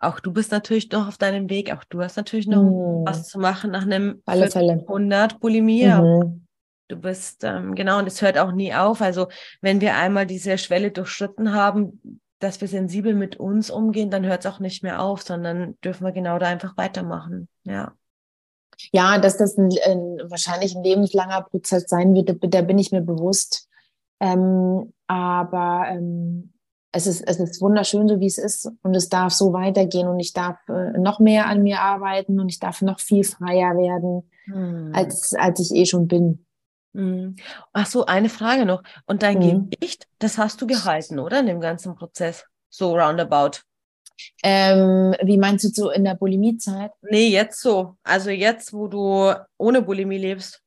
Auch 0.00 0.20
du 0.20 0.32
bist 0.32 0.52
natürlich 0.52 0.90
noch 0.90 1.08
auf 1.08 1.18
deinem 1.18 1.50
Weg. 1.50 1.72
Auch 1.72 1.84
du 1.84 2.00
hast 2.02 2.16
natürlich 2.16 2.46
noch 2.46 2.62
Mhm. 2.62 3.04
was 3.04 3.28
zu 3.28 3.38
machen 3.38 3.70
nach 3.72 3.82
einem 3.82 4.22
Alle 4.26 4.50
Fälle. 4.50 4.84
100 4.86 5.40
Bulimie. 5.40 5.86
Mhm. 5.86 6.46
Du 6.88 6.96
bist, 6.96 7.44
ähm, 7.44 7.74
genau, 7.74 7.98
und 7.98 8.06
es 8.06 8.22
hört 8.22 8.38
auch 8.38 8.52
nie 8.52 8.72
auf. 8.74 9.02
Also, 9.02 9.28
wenn 9.60 9.80
wir 9.80 9.96
einmal 9.96 10.26
diese 10.26 10.56
Schwelle 10.56 10.90
durchschritten 10.90 11.52
haben, 11.52 12.20
dass 12.38 12.60
wir 12.60 12.68
sensibel 12.68 13.14
mit 13.14 13.36
uns 13.36 13.68
umgehen, 13.70 14.10
dann 14.10 14.24
hört 14.24 14.44
es 14.44 14.50
auch 14.50 14.60
nicht 14.60 14.82
mehr 14.82 15.02
auf, 15.02 15.22
sondern 15.22 15.76
dürfen 15.84 16.04
wir 16.04 16.12
genau 16.12 16.38
da 16.38 16.46
einfach 16.46 16.76
weitermachen. 16.76 17.48
Ja. 17.64 17.92
Ja, 18.92 19.18
dass 19.18 19.36
das 19.36 19.58
ein, 19.58 19.70
ein, 19.84 20.30
wahrscheinlich 20.30 20.76
ein 20.76 20.84
lebenslanger 20.84 21.42
Prozess 21.42 21.84
sein 21.88 22.14
wird, 22.14 22.36
da, 22.40 22.62
bin 22.62 22.78
ich 22.78 22.92
mir 22.92 23.02
bewusst. 23.02 23.68
Ähm, 24.20 24.92
aber 25.08 25.86
ähm, 25.88 26.52
es 26.92 27.06
ist, 27.06 27.20
es 27.26 27.38
ist 27.38 27.60
wunderschön, 27.60 28.08
so 28.08 28.18
wie 28.20 28.26
es 28.26 28.38
ist. 28.38 28.70
Und 28.82 28.94
es 28.94 29.08
darf 29.08 29.32
so 29.32 29.52
weitergehen. 29.52 30.08
Und 30.08 30.20
ich 30.20 30.32
darf 30.32 30.56
äh, 30.68 30.98
noch 30.98 31.18
mehr 31.20 31.46
an 31.46 31.62
mir 31.62 31.80
arbeiten 31.80 32.40
und 32.40 32.48
ich 32.48 32.58
darf 32.58 32.82
noch 32.82 33.00
viel 33.00 33.24
freier 33.24 33.76
werden, 33.76 34.30
Hm. 34.46 34.92
als, 34.94 35.34
als 35.34 35.60
ich 35.60 35.74
eh 35.74 35.84
schon 35.86 36.08
bin. 36.08 36.46
Hm. 36.94 37.36
Ach 37.74 37.86
so, 37.86 38.06
eine 38.06 38.30
Frage 38.30 38.64
noch. 38.64 38.82
Und 39.06 39.22
dein 39.22 39.38
Mhm. 39.38 39.70
Gewicht, 39.70 40.06
das 40.18 40.38
hast 40.38 40.60
du 40.62 40.66
gehalten, 40.66 41.18
oder? 41.18 41.40
In 41.40 41.46
dem 41.46 41.60
ganzen 41.60 41.94
Prozess. 41.94 42.44
So 42.70 42.96
roundabout. 42.96 43.60
Ähm, 44.42 45.14
wie 45.22 45.36
meinst 45.38 45.64
du 45.64 45.68
so 45.68 45.90
in 45.90 46.04
der 46.04 46.14
Bulimiezeit? 46.14 46.90
Nee, 47.02 47.28
jetzt 47.28 47.60
so. 47.60 47.96
Also 48.02 48.30
jetzt, 48.30 48.72
wo 48.72 48.88
du 48.88 49.32
ohne 49.58 49.82
Bulimie 49.82 50.18
lebst. 50.18 50.62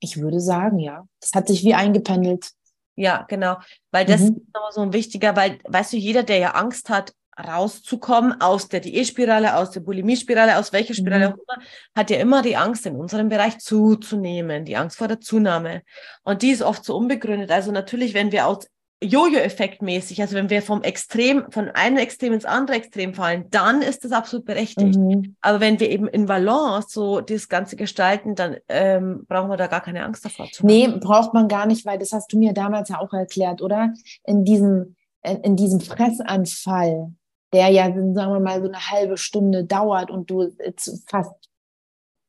Ich 0.00 0.20
würde 0.20 0.40
sagen, 0.40 0.78
ja. 0.78 1.06
Das 1.20 1.30
hat 1.34 1.48
sich 1.48 1.64
wie 1.64 1.74
eingependelt. 1.74 2.50
Ja, 2.96 3.24
genau. 3.28 3.56
Weil 3.90 4.04
das 4.06 4.20
Mhm. 4.22 4.36
ist 4.36 4.54
noch 4.54 4.70
so 4.72 4.82
ein 4.82 4.92
wichtiger, 4.92 5.34
weil, 5.36 5.58
weißt 5.64 5.92
du, 5.92 5.96
jeder, 5.96 6.22
der 6.22 6.38
ja 6.38 6.50
Angst 6.52 6.90
hat, 6.90 7.12
rauszukommen 7.36 8.40
aus 8.40 8.68
der 8.68 8.78
Diätspirale, 8.78 9.56
aus 9.56 9.72
der 9.72 9.80
Bulimie-Spirale, 9.80 10.56
aus 10.56 10.72
welcher 10.72 10.94
Spirale 10.94 11.30
Mhm. 11.30 11.34
auch 11.34 11.38
immer, 11.38 11.66
hat 11.96 12.10
ja 12.10 12.18
immer 12.18 12.42
die 12.42 12.56
Angst, 12.56 12.86
in 12.86 12.94
unserem 12.94 13.28
Bereich 13.28 13.58
zuzunehmen, 13.58 14.64
die 14.64 14.76
Angst 14.76 14.98
vor 14.98 15.08
der 15.08 15.20
Zunahme. 15.20 15.82
Und 16.22 16.42
die 16.42 16.50
ist 16.50 16.62
oft 16.62 16.84
so 16.84 16.96
unbegründet. 16.96 17.50
Also 17.50 17.72
natürlich, 17.72 18.14
wenn 18.14 18.30
wir 18.30 18.46
aus 18.46 18.68
Jojo-Effekt 19.02 19.82
mäßig, 19.82 20.20
also 20.20 20.34
wenn 20.34 20.50
wir 20.50 20.62
vom 20.62 20.82
Extrem, 20.82 21.50
von 21.50 21.68
einem 21.70 21.98
Extrem 21.98 22.32
ins 22.32 22.44
andere 22.44 22.76
Extrem 22.76 23.14
fallen, 23.14 23.46
dann 23.50 23.82
ist 23.82 24.04
das 24.04 24.12
absolut 24.12 24.46
berechtigt. 24.46 24.96
Mhm. 24.96 25.36
Aber 25.40 25.60
wenn 25.60 25.78
wir 25.80 25.90
eben 25.90 26.08
in 26.08 26.26
Balance 26.26 26.88
so 26.90 27.20
das 27.20 27.48
Ganze 27.48 27.76
gestalten, 27.76 28.34
dann 28.34 28.56
ähm, 28.68 29.24
brauchen 29.28 29.50
wir 29.50 29.56
da 29.56 29.66
gar 29.66 29.82
keine 29.82 30.04
Angst 30.04 30.24
davor 30.24 30.46
zu 30.50 30.62
haben. 30.62 30.68
Nee, 30.68 30.88
braucht 31.00 31.34
man 31.34 31.48
gar 31.48 31.66
nicht, 31.66 31.84
weil 31.84 31.98
das 31.98 32.12
hast 32.12 32.32
du 32.32 32.38
mir 32.38 32.52
damals 32.52 32.88
ja 32.88 32.98
auch 32.98 33.12
erklärt, 33.12 33.60
oder? 33.60 33.92
In 34.24 34.44
diesem, 34.44 34.96
in, 35.22 35.36
in 35.38 35.56
diesem 35.56 35.80
Fressanfall, 35.80 37.12
der 37.52 37.68
ja, 37.68 37.84
sagen 37.84 38.14
wir 38.14 38.40
mal, 38.40 38.60
so 38.60 38.68
eine 38.68 38.90
halbe 38.90 39.18
Stunde 39.18 39.64
dauert 39.64 40.10
und 40.10 40.30
du 40.30 40.50
jetzt 40.64 41.04
fast 41.08 41.50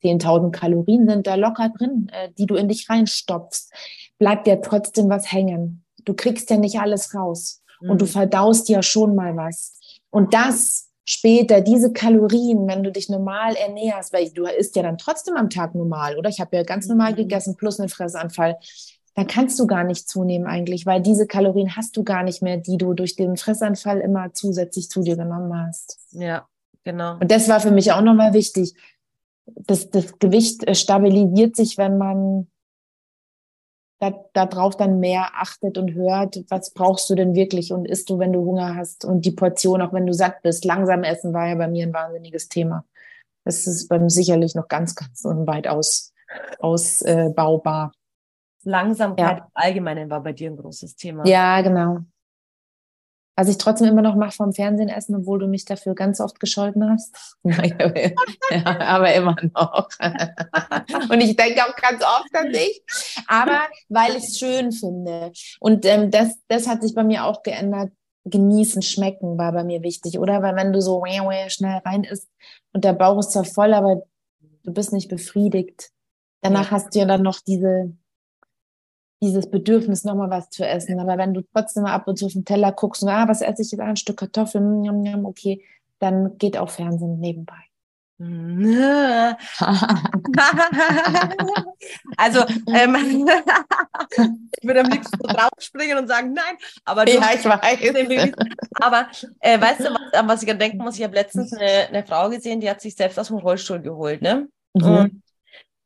10.000 0.04 0.52
Kalorien 0.52 1.08
sind 1.08 1.26
da 1.26 1.36
locker 1.36 1.70
drin, 1.70 2.10
äh, 2.12 2.30
die 2.38 2.46
du 2.46 2.56
in 2.56 2.68
dich 2.68 2.90
reinstopfst, 2.90 3.72
bleibt 4.20 4.46
ja 4.46 4.58
trotzdem 4.58 5.10
was 5.10 5.32
hängen. 5.32 5.85
Du 6.06 6.14
kriegst 6.14 6.50
ja 6.50 6.58
nicht 6.58 6.80
alles 6.80 7.14
raus 7.14 7.62
und 7.82 8.00
du 8.02 8.06
Mhm. 8.06 8.10
verdaust 8.10 8.70
ja 8.70 8.82
schon 8.82 9.16
mal 9.16 9.36
was. 9.36 9.80
Und 10.10 10.34
das 10.34 10.90
später, 11.04 11.62
diese 11.62 11.92
Kalorien, 11.94 12.68
wenn 12.68 12.82
du 12.84 12.92
dich 12.92 13.10
normal 13.10 13.56
ernährst, 13.56 14.12
weil 14.14 14.30
du 14.32 14.46
isst 14.46 14.76
ja 14.76 14.84
dann 14.84 14.98
trotzdem 14.98 15.36
am 15.36 15.50
Tag 15.50 15.76
normal, 15.76 16.18
oder? 16.18 16.30
Ich 16.30 16.40
habe 16.40 16.56
ja 16.56 16.64
ganz 16.64 16.88
normal 16.88 17.12
Mhm. 17.12 17.18
gegessen 17.18 17.56
plus 17.58 17.80
einen 17.80 17.90
Fressanfall. 17.90 18.58
Dann 19.14 19.28
kannst 19.28 19.60
du 19.60 19.68
gar 19.68 19.84
nicht 19.84 20.10
zunehmen 20.10 20.46
eigentlich, 20.48 20.86
weil 20.86 21.02
diese 21.02 21.26
Kalorien 21.28 21.76
hast 21.78 21.96
du 21.96 22.04
gar 22.04 22.24
nicht 22.24 22.42
mehr, 22.42 22.58
die 22.58 22.78
du 22.78 22.94
durch 22.94 23.16
den 23.16 23.38
Fressanfall 23.38 24.00
immer 24.00 24.34
zusätzlich 24.34 24.90
zu 24.90 25.02
dir 25.04 25.16
genommen 25.16 25.54
hast. 25.68 26.00
Ja, 26.12 26.48
genau. 26.84 27.14
Und 27.20 27.32
das 27.32 27.48
war 27.48 27.60
für 27.60 27.72
mich 27.72 27.92
auch 27.94 28.02
nochmal 28.02 28.34
wichtig. 28.34 28.74
Das, 29.46 29.90
das 29.92 30.18
Gewicht 30.20 30.68
äh, 30.68 30.74
stabilisiert 30.76 31.56
sich, 31.56 31.78
wenn 31.78 31.98
man 31.98 32.48
da, 34.00 34.14
da 34.34 34.46
drauf 34.46 34.76
dann 34.76 35.00
mehr 35.00 35.30
achtet 35.36 35.78
und 35.78 35.94
hört, 35.94 36.44
was 36.50 36.72
brauchst 36.72 37.10
du 37.10 37.16
denn 37.16 37.34
wirklich 37.34 37.72
und 37.72 37.86
isst 37.86 38.10
du, 38.10 38.20
wenn 38.20 38.34
du 38.34 38.42
Hunger 38.44 38.76
hast 38.76 39.06
und 39.06 39.26
die 39.26 39.32
Portion, 39.32 39.82
auch 39.82 39.94
wenn 39.94 40.06
du 40.06 40.14
satt 40.14 40.42
bist. 40.42 40.66
Langsam 40.66 41.04
essen 41.04 41.34
war 41.34 41.48
ja 41.48 41.56
bei 41.56 41.68
mir 41.68 41.86
ein 41.88 41.94
wahnsinniges 41.94 42.50
Thema. 42.50 42.84
Das 43.46 43.68
ist 43.68 43.88
beim 43.88 44.10
sicherlich 44.10 44.56
noch 44.56 44.68
ganz, 44.68 44.96
ganz 44.96 45.24
weit 45.24 45.68
aus, 45.68 46.14
ausbaubar. 46.60 47.92
Langsamkeit 48.64 49.38
Ja. 49.38 49.44
im 49.46 49.52
Allgemeinen 49.54 50.10
war 50.10 50.22
bei 50.24 50.34
dir 50.34 50.50
ein 50.50 50.58
großes 50.58 50.96
Thema. 50.96 51.26
Ja, 51.26 51.62
genau. 51.62 52.00
Was 53.38 53.50
ich 53.50 53.58
trotzdem 53.58 53.90
immer 53.90 54.02
noch 54.02 54.16
mache 54.16 54.32
vom 54.32 54.54
Fernsehen 54.54 54.88
essen, 54.88 55.16
obwohl 55.16 55.40
du 55.40 55.48
mich 55.48 55.66
dafür 55.66 55.94
ganz 55.94 56.22
oft 56.22 56.40
gescholten 56.40 56.90
hast. 56.90 57.38
Ja, 58.52 58.66
aber 58.80 59.14
immer 59.14 59.36
noch. 59.54 59.90
Und 61.10 61.22
ich 61.22 61.36
denke 61.36 61.64
auch 61.64 61.76
ganz 61.76 62.02
oft 62.02 62.34
an 62.34 62.52
dich. 62.52 62.84
Aber 63.28 63.60
weil 63.90 64.16
ich 64.16 64.24
es 64.24 64.38
schön 64.38 64.72
finde. 64.72 65.32
Und 65.60 65.86
ähm, 65.86 66.12
das, 66.12 66.36
das 66.48 66.68
hat 66.68 66.82
sich 66.82 66.94
bei 66.96 67.04
mir 67.04 67.26
auch 67.26 67.44
geändert. 67.44 67.92
Genießen, 68.26 68.82
schmecken 68.82 69.38
war 69.38 69.52
bei 69.52 69.64
mir 69.64 69.84
wichtig, 69.84 70.18
oder? 70.18 70.42
Weil 70.42 70.56
wenn 70.56 70.74
du 70.74 70.82
so 70.82 71.04
schnell 71.48 71.82
rein 71.86 72.04
isst 72.04 72.28
und 72.74 72.84
der 72.84 72.94
Bauch 72.94 73.20
ist 73.20 73.32
zwar 73.32 73.46
voll, 73.46 73.74
aber 73.74 74.04
du 74.64 74.74
bist 74.74 74.94
nicht 74.94 75.10
befriedigt. 75.10 75.92
Danach 76.42 76.72
hast 76.72 76.94
du 76.94 77.00
ja 77.00 77.06
dann 77.06 77.22
noch 77.22 77.40
diese, 77.40 77.96
dieses 79.22 79.50
Bedürfnis, 79.50 80.04
nochmal 80.04 80.30
was 80.30 80.50
zu 80.50 80.66
essen. 80.66 81.00
Aber 81.00 81.18
wenn 81.18 81.34
du 81.34 81.42
trotzdem 81.54 81.84
mal 81.84 81.94
ab 81.94 82.08
und 82.08 82.18
zu 82.18 82.26
auf 82.26 82.34
den 82.34 82.46
Teller 82.46 82.72
guckst 82.72 83.04
und, 83.04 83.10
ah, 83.10 83.28
was 83.28 83.42
esse 83.42 83.62
ich 83.62 83.72
jetzt? 83.72 83.82
Ah, 83.82 83.86
ein 83.86 83.96
Stück 83.96 84.18
Kartoffeln, 84.18 84.82
njam, 84.82 85.02
njam, 85.02 85.26
okay, 85.26 85.64
dann 86.00 86.38
geht 86.38 86.58
auch 86.58 86.70
Fernsehen 86.70 87.20
nebenbei. 87.20 87.66
Also, 92.18 92.40
ähm, 92.68 92.96
ich 94.58 94.68
würde 94.68 94.80
am 94.82 94.90
liebsten 94.90 95.18
so 95.20 95.28
draufspringen 95.28 95.98
und 95.98 96.08
sagen, 96.08 96.34
nein, 96.34 96.56
aber 96.86 97.06
du 97.06 97.12
ja, 97.14 97.32
ich 97.34 97.44
weiß. 97.44 98.34
Aber 98.82 99.08
äh, 99.42 99.60
weißt 99.60 99.82
du, 99.82 99.84
was, 99.86 100.14
an 100.14 100.28
was 100.28 100.44
ich 100.44 100.58
denken 100.58 100.78
muss? 100.78 100.98
Ich 100.98 101.04
habe 101.04 101.14
letztens 101.14 101.54
eine, 101.54 101.90
eine 101.90 102.06
Frau 102.06 102.30
gesehen, 102.30 102.62
die 102.62 102.70
hat 102.70 102.82
sich 102.82 102.96
selbst 102.96 103.20
aus 103.20 103.28
dem 103.28 103.38
Rollstuhl 103.38 103.82
geholt, 103.82 104.22
ne? 104.22 104.48
Mhm. 104.74 104.84
Und 104.84 105.24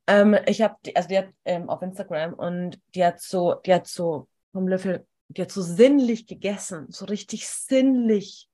ähm, 0.09 0.37
ich 0.47 0.61
habe, 0.61 0.75
also 0.95 1.07
die 1.09 1.17
hat 1.17 1.27
ähm, 1.45 1.69
auf 1.69 1.81
Instagram 1.81 2.33
und 2.33 2.79
die 2.95 3.05
hat 3.05 3.21
so, 3.21 3.55
die 3.65 3.73
hat 3.73 3.87
so 3.87 4.27
vom 4.51 4.67
Löffel, 4.67 5.05
die 5.29 5.41
hat 5.41 5.51
so 5.51 5.61
sinnlich 5.61 6.27
gegessen, 6.27 6.87
so 6.89 7.05
richtig 7.05 7.47
sinnlich. 7.47 8.47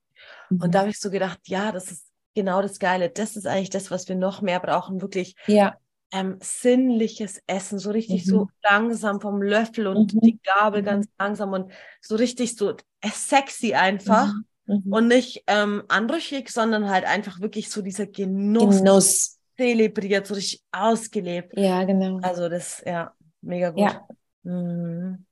Und 0.50 0.74
da 0.74 0.80
habe 0.80 0.90
ich 0.90 1.00
so 1.00 1.10
gedacht, 1.10 1.40
ja, 1.46 1.72
das 1.72 1.90
ist 1.90 2.06
genau 2.34 2.62
das 2.62 2.78
Geile. 2.78 3.10
Das 3.10 3.36
ist 3.36 3.46
eigentlich 3.46 3.70
das, 3.70 3.90
was 3.90 4.08
wir 4.08 4.16
noch 4.16 4.42
mehr 4.42 4.60
brauchen, 4.60 5.00
wirklich 5.02 5.34
ja, 5.46 5.76
ähm, 6.12 6.38
sinnliches 6.40 7.42
Essen, 7.46 7.78
so 7.78 7.90
richtig 7.90 8.24
Mhm. 8.26 8.30
so 8.30 8.48
langsam 8.62 9.20
vom 9.20 9.42
Löffel 9.42 9.86
und 9.88 10.14
Mhm. 10.14 10.20
die 10.20 10.38
Gabel 10.42 10.82
Mhm. 10.82 10.86
ganz 10.86 11.06
langsam 11.18 11.52
und 11.52 11.72
so 12.00 12.16
richtig 12.16 12.56
so 12.56 12.70
äh, 13.00 13.10
sexy 13.10 13.74
einfach 13.74 14.32
Mhm. 14.66 14.92
und 14.92 15.08
nicht 15.08 15.42
ähm, 15.46 15.82
anrüchig, 15.88 16.50
sondern 16.50 16.88
halt 16.88 17.04
einfach 17.04 17.40
wirklich 17.40 17.70
so 17.70 17.82
dieser 17.82 18.06
Genuss 18.06 18.78
Genuss. 18.78 19.35
Zelebriert, 19.56 20.26
so 20.26 20.34
richtig 20.34 20.62
ausgelebt. 20.72 21.54
Ja, 21.56 21.84
genau. 21.84 22.20
Also 22.20 22.48
das, 22.48 22.82
ja, 22.86 23.14
mega 23.42 23.70
gut. 23.70 23.92
Ja. 23.92 24.08
Mhm. 24.42 25.26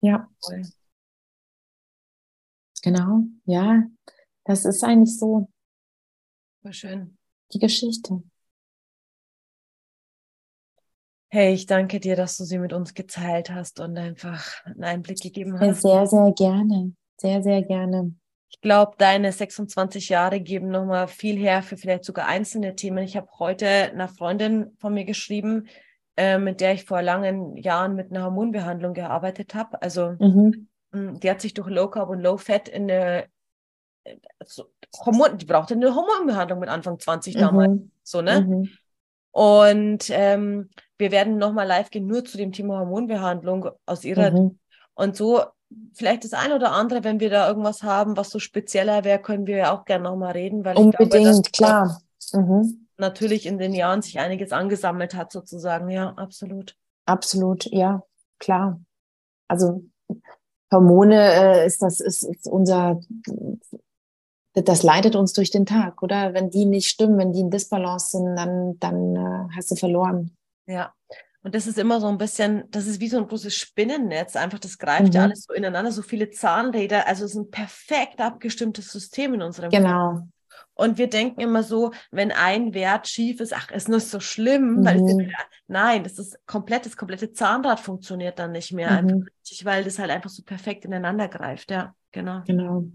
Ja, 0.00 0.28
Voll. 0.40 0.72
genau. 2.82 3.22
Ja, 3.44 3.84
das 4.44 4.64
ist 4.64 4.84
eigentlich 4.84 5.18
so 5.18 5.48
Voll 6.62 6.72
schön. 6.72 7.18
die 7.52 7.60
Geschichte. 7.60 8.20
Hey, 11.30 11.52
ich 11.54 11.66
danke 11.66 11.98
dir, 11.98 12.14
dass 12.14 12.36
du 12.36 12.44
sie 12.44 12.58
mit 12.58 12.72
uns 12.72 12.94
geteilt 12.94 13.50
hast 13.50 13.80
und 13.80 13.96
einfach 13.98 14.64
einen 14.66 14.84
Einblick 14.84 15.20
gegeben 15.20 15.58
hast. 15.60 15.74
sehr, 15.80 16.06
sehr 16.06 16.32
gerne. 16.32 16.92
Sehr, 17.16 17.42
sehr 17.42 17.62
gerne. 17.62 18.14
Ich 18.52 18.60
glaube, 18.60 18.92
deine 18.98 19.32
26 19.32 20.08
Jahre 20.10 20.40
geben 20.40 20.68
nochmal 20.68 21.08
viel 21.08 21.36
her 21.36 21.62
für 21.62 21.76
vielleicht 21.76 22.04
sogar 22.04 22.28
einzelne 22.28 22.76
Themen. 22.76 22.98
Ich 23.02 23.16
habe 23.16 23.28
heute 23.38 23.66
einer 23.66 24.08
Freundin 24.08 24.76
von 24.78 24.94
mir 24.94 25.04
geschrieben, 25.04 25.66
äh, 26.16 26.38
mit 26.38 26.60
der 26.60 26.74
ich 26.74 26.84
vor 26.84 27.02
langen 27.02 27.56
Jahren 27.56 27.96
mit 27.96 28.10
einer 28.10 28.24
Hormonbehandlung 28.24 28.94
gearbeitet 28.94 29.54
habe. 29.54 29.80
Also 29.82 30.12
Mhm. 30.18 30.68
mh, 30.92 31.18
die 31.18 31.30
hat 31.30 31.40
sich 31.40 31.54
durch 31.54 31.68
Low 31.68 31.88
Carb 31.88 32.10
und 32.10 32.20
Low 32.20 32.36
Fat 32.36 32.68
in 32.68 32.84
eine 32.90 33.24
äh, 34.04 34.16
so, 34.44 34.66
Hormon, 35.04 35.38
die 35.38 35.46
brauchte 35.46 35.74
eine 35.74 35.94
Hormonbehandlung 35.94 36.60
mit 36.60 36.68
Anfang 36.68 37.00
20 37.00 37.34
damals. 37.34 37.70
Mhm. 37.70 37.90
So, 38.02 38.20
ne? 38.20 38.42
Mhm. 38.42 38.68
Und 39.32 40.10
ähm, 40.10 40.68
wir 40.98 41.10
werden 41.10 41.38
nochmal 41.38 41.66
live 41.66 41.90
gehen, 41.90 42.06
nur 42.06 42.24
zu 42.24 42.36
dem 42.36 42.52
Thema 42.52 42.80
Hormonbehandlung 42.80 43.70
aus 43.86 44.04
ihrer 44.04 44.30
Mhm. 44.30 44.58
und 44.94 45.16
so, 45.16 45.42
vielleicht 45.94 46.24
das 46.24 46.32
eine 46.32 46.54
oder 46.54 46.72
andere, 46.72 47.04
wenn 47.04 47.20
wir 47.20 47.30
da 47.30 47.48
irgendwas 47.48 47.82
haben, 47.82 48.16
was 48.16 48.30
so 48.30 48.38
spezieller 48.38 49.04
wäre, 49.04 49.20
können 49.20 49.46
wir 49.46 49.56
ja 49.56 49.72
auch 49.72 49.84
gerne 49.84 50.04
nochmal 50.04 50.32
reden, 50.32 50.64
weil 50.64 50.78
ich 50.78 50.90
glaube, 50.90 51.04
Unbedingt, 51.04 51.52
klar. 51.52 52.00
Mhm. 52.32 52.86
natürlich 52.96 53.46
in 53.46 53.58
den 53.58 53.74
Jahren 53.74 54.02
sich 54.02 54.18
einiges 54.18 54.52
angesammelt 54.52 55.14
hat, 55.14 55.32
sozusagen. 55.32 55.90
Ja, 55.90 56.14
absolut. 56.14 56.76
Absolut, 57.04 57.66
ja. 57.66 58.02
klar. 58.38 58.80
Also 59.48 59.84
Hormone 60.72 61.16
äh, 61.16 61.66
ist 61.66 61.82
das 61.82 62.00
ist, 62.00 62.22
ist 62.22 62.46
unser 62.46 63.00
das 64.54 64.82
leitet 64.82 65.16
uns 65.16 65.32
durch 65.32 65.50
den 65.50 65.64
Tag, 65.64 66.02
oder? 66.02 66.34
Wenn 66.34 66.50
die 66.50 66.66
nicht 66.66 66.88
stimmen, 66.88 67.18
wenn 67.18 67.32
die 67.32 67.40
in 67.40 67.50
Disbalance 67.50 68.18
sind, 68.18 68.36
dann, 68.36 68.78
dann 68.78 69.16
äh, 69.16 69.48
hast 69.56 69.70
du 69.70 69.76
verloren. 69.76 70.36
Ja. 70.66 70.92
Und 71.42 71.54
das 71.54 71.66
ist 71.66 71.78
immer 71.78 72.00
so 72.00 72.06
ein 72.06 72.18
bisschen, 72.18 72.64
das 72.70 72.86
ist 72.86 73.00
wie 73.00 73.08
so 73.08 73.18
ein 73.18 73.26
großes 73.26 73.54
Spinnennetz. 73.54 74.36
Einfach, 74.36 74.60
das 74.60 74.78
greift 74.78 75.08
mhm. 75.08 75.12
ja 75.12 75.22
alles 75.22 75.44
so 75.44 75.52
ineinander, 75.52 75.90
so 75.90 76.02
viele 76.02 76.30
Zahnräder. 76.30 77.08
Also 77.08 77.24
es 77.24 77.32
ist 77.32 77.36
ein 77.36 77.50
perfekt 77.50 78.20
abgestimmtes 78.20 78.92
System 78.92 79.34
in 79.34 79.42
unserem 79.42 79.70
Genau. 79.70 80.12
Kopf. 80.12 80.22
Und 80.74 80.98
wir 80.98 81.08
denken 81.08 81.40
immer 81.40 81.62
so, 81.62 81.92
wenn 82.10 82.32
ein 82.32 82.74
Wert 82.74 83.06
schief 83.06 83.40
ist, 83.40 83.54
ach, 83.54 83.70
ist 83.70 83.88
nicht 83.88 84.06
so 84.06 84.20
schlimm, 84.20 84.76
mhm. 84.76 84.84
weil 84.84 85.32
nein, 85.66 86.02
das 86.02 86.18
ist 86.18 86.38
komplett, 86.46 86.86
das 86.86 86.96
komplette 86.96 87.32
Zahnrad 87.32 87.80
funktioniert 87.80 88.38
dann 88.38 88.52
nicht 88.52 88.72
mehr, 88.72 88.90
mhm. 88.90 88.96
einfach 88.96 89.26
richtig, 89.40 89.64
weil 89.64 89.84
das 89.84 89.98
halt 89.98 90.10
einfach 90.10 90.30
so 90.30 90.42
perfekt 90.42 90.84
ineinander 90.84 91.28
greift. 91.28 91.70
Ja, 91.70 91.94
genau. 92.10 92.42
Genau. 92.46 92.86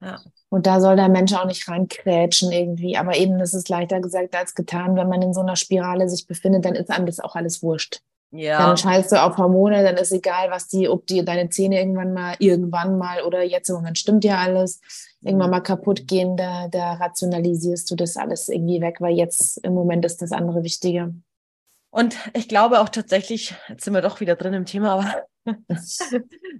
Ja. 0.00 0.20
Und 0.48 0.66
da 0.66 0.80
soll 0.80 0.96
der 0.96 1.08
Mensch 1.08 1.32
auch 1.34 1.46
nicht 1.46 1.68
reinkrätschen 1.68 2.52
irgendwie. 2.52 2.96
Aber 2.96 3.16
eben, 3.16 3.38
das 3.38 3.54
ist 3.54 3.68
leichter 3.68 4.00
gesagt 4.00 4.34
als 4.34 4.54
getan. 4.54 4.96
Wenn 4.96 5.08
man 5.08 5.22
in 5.22 5.32
so 5.32 5.40
einer 5.40 5.56
Spirale 5.56 6.08
sich 6.08 6.26
befindet, 6.26 6.64
dann 6.64 6.74
ist 6.74 6.90
einem 6.90 7.06
das 7.06 7.20
auch 7.20 7.34
alles 7.34 7.62
wurscht. 7.62 8.00
Ja. 8.30 8.58
Dann 8.58 8.76
scheißt 8.76 9.12
du 9.12 9.22
auf 9.22 9.38
Hormone, 9.38 9.82
dann 9.82 9.96
ist 9.96 10.12
egal, 10.12 10.50
was 10.50 10.68
die, 10.68 10.88
ob 10.88 11.06
dir 11.06 11.24
deine 11.24 11.48
Zähne 11.48 11.78
irgendwann 11.78 12.12
mal, 12.12 12.34
irgendwann 12.38 12.98
mal 12.98 13.22
oder 13.22 13.42
jetzt 13.42 13.68
im 13.68 13.76
Moment 13.76 13.98
stimmt 13.98 14.24
ja 14.24 14.38
alles, 14.38 14.80
irgendwann 15.20 15.50
mal 15.50 15.60
kaputt 15.60 16.06
gehen, 16.08 16.36
da, 16.36 16.68
da 16.68 16.94
rationalisierst 16.94 17.90
du 17.90 17.94
das 17.94 18.16
alles 18.16 18.48
irgendwie 18.48 18.80
weg, 18.80 18.96
weil 19.00 19.16
jetzt 19.16 19.58
im 19.64 19.74
Moment 19.74 20.04
ist 20.04 20.20
das 20.22 20.32
andere 20.32 20.64
wichtiger. 20.64 21.12
Und 21.90 22.16
ich 22.34 22.48
glaube 22.48 22.80
auch 22.80 22.88
tatsächlich, 22.88 23.54
jetzt 23.68 23.84
sind 23.84 23.94
wir 23.94 24.02
doch 24.02 24.20
wieder 24.20 24.34
drin 24.34 24.52
im 24.54 24.66
Thema, 24.66 24.94
aber 24.94 25.26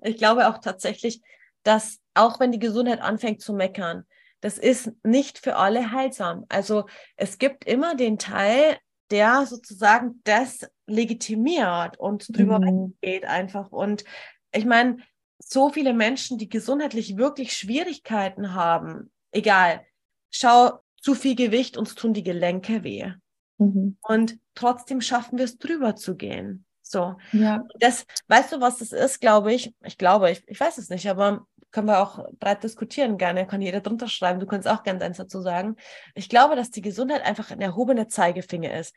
ich 0.03 0.17
glaube 0.17 0.49
auch 0.49 0.59
tatsächlich, 0.59 1.21
dass 1.67 1.99
auch 2.15 2.39
wenn 2.39 2.53
die 2.53 2.59
Gesundheit 2.59 3.01
anfängt 3.01 3.41
zu 3.41 3.53
meckern, 3.53 4.05
das 4.41 4.59
ist 4.59 4.93
nicht 5.03 5.39
für 5.39 5.57
alle 5.57 5.91
heilsam. 5.91 6.45
Also 6.49 6.87
es 7.17 7.39
gibt 7.39 7.65
immer 7.65 7.95
den 7.95 8.19
Teil, 8.19 8.77
der 9.11 9.47
sozusagen 9.47 10.21
das 10.25 10.69
legitimiert 10.87 11.99
und 11.99 12.37
drüber 12.37 12.61
mhm. 12.61 12.95
weggeht 13.03 13.25
einfach. 13.25 13.73
Und 13.73 14.05
ich 14.53 14.65
meine, 14.65 14.99
so 15.39 15.71
viele 15.71 15.93
Menschen, 15.93 16.39
die 16.39 16.49
gesundheitlich 16.49 17.17
wirklich 17.17 17.53
Schwierigkeiten 17.53 18.55
haben, 18.55 19.11
egal, 19.33 19.85
schau, 20.31 20.81
zu 21.01 21.15
viel 21.15 21.35
Gewicht, 21.35 21.77
uns 21.77 21.95
tun 21.95 22.15
die 22.15 22.23
Gelenke 22.23 22.85
weh. 22.85 23.13
Mhm. 23.59 23.97
Und 24.03 24.39
trotzdem 24.55 25.01
schaffen 25.01 25.39
wir 25.39 25.45
es 25.45 25.59
drüber 25.59 25.97
zu 25.97 26.17
gehen. 26.17 26.65
So. 26.83 27.17
Ja. 27.33 27.65
Das, 27.81 28.07
weißt 28.29 28.53
du, 28.53 28.61
was 28.61 28.79
das 28.79 28.93
ist, 28.93 29.21
glaube 29.21 29.53
ich? 29.53 29.75
Ich 29.85 29.99
glaube, 29.99 30.31
ich, 30.31 30.43
ich 30.47 30.59
weiß 30.59 30.79
es 30.79 30.89
nicht, 30.89 31.09
aber 31.09 31.47
können 31.77 31.89
wir 31.89 32.01
auch 32.01 32.27
breit 32.41 32.65
diskutieren 32.65 33.19
gerne, 33.19 33.47
kann 33.47 33.61
jeder 33.61 33.83
drunter 33.83 34.09
schreiben, 34.09 34.41
du 34.41 34.47
kannst 34.47 34.67
auch 34.67 34.83
gerne 34.83 35.05
eins 35.05 35.19
dazu 35.19 35.43
sagen. 35.43 35.77
Ich 36.15 36.31
glaube, 36.31 36.57
dass 36.57 36.71
die 36.71 36.81
Gesundheit 36.81 37.23
einfach 37.23 37.51
ein 37.51 37.61
erhobener 37.61 38.09
Zeigefinger 38.09 38.73
ist. 38.81 38.95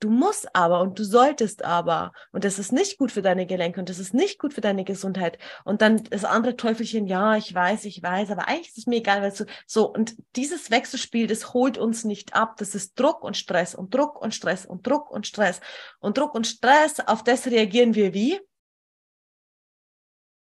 Du 0.00 0.10
musst 0.10 0.52
aber 0.52 0.80
und 0.80 0.98
du 0.98 1.04
solltest 1.04 1.64
aber 1.64 2.10
und 2.32 2.42
das 2.42 2.58
ist 2.58 2.72
nicht 2.72 2.98
gut 2.98 3.12
für 3.12 3.22
deine 3.22 3.46
Gelenke 3.46 3.78
und 3.78 3.88
das 3.88 4.00
ist 4.00 4.12
nicht 4.12 4.40
gut 4.40 4.54
für 4.54 4.60
deine 4.60 4.82
Gesundheit 4.82 5.38
und 5.64 5.82
dann 5.82 6.02
das 6.02 6.24
andere 6.24 6.56
Teufelchen, 6.56 7.06
ja, 7.06 7.36
ich 7.36 7.54
weiß, 7.54 7.84
ich 7.84 8.02
weiß, 8.02 8.32
aber 8.32 8.48
eigentlich 8.48 8.70
ist 8.70 8.78
es 8.78 8.86
mir 8.88 8.96
egal, 8.96 9.22
weil 9.22 9.30
du 9.30 9.46
so 9.64 9.88
und 9.88 10.16
dieses 10.34 10.72
Wechselspiel, 10.72 11.28
das 11.28 11.54
holt 11.54 11.78
uns 11.78 12.02
nicht 12.02 12.34
ab, 12.34 12.56
das 12.56 12.74
ist 12.74 12.98
Druck 12.98 13.22
und 13.22 13.36
Stress 13.36 13.76
und 13.76 13.94
Druck 13.94 14.20
und 14.20 14.34
Stress 14.34 14.66
und 14.66 14.84
Druck 14.84 15.12
und 15.12 15.28
Stress 15.28 15.60
und 16.00 16.18
Druck 16.18 16.34
und 16.34 16.48
Stress, 16.48 16.98
auf 17.06 17.22
das 17.22 17.46
reagieren 17.46 17.94
wir 17.94 18.12
wie? 18.12 18.40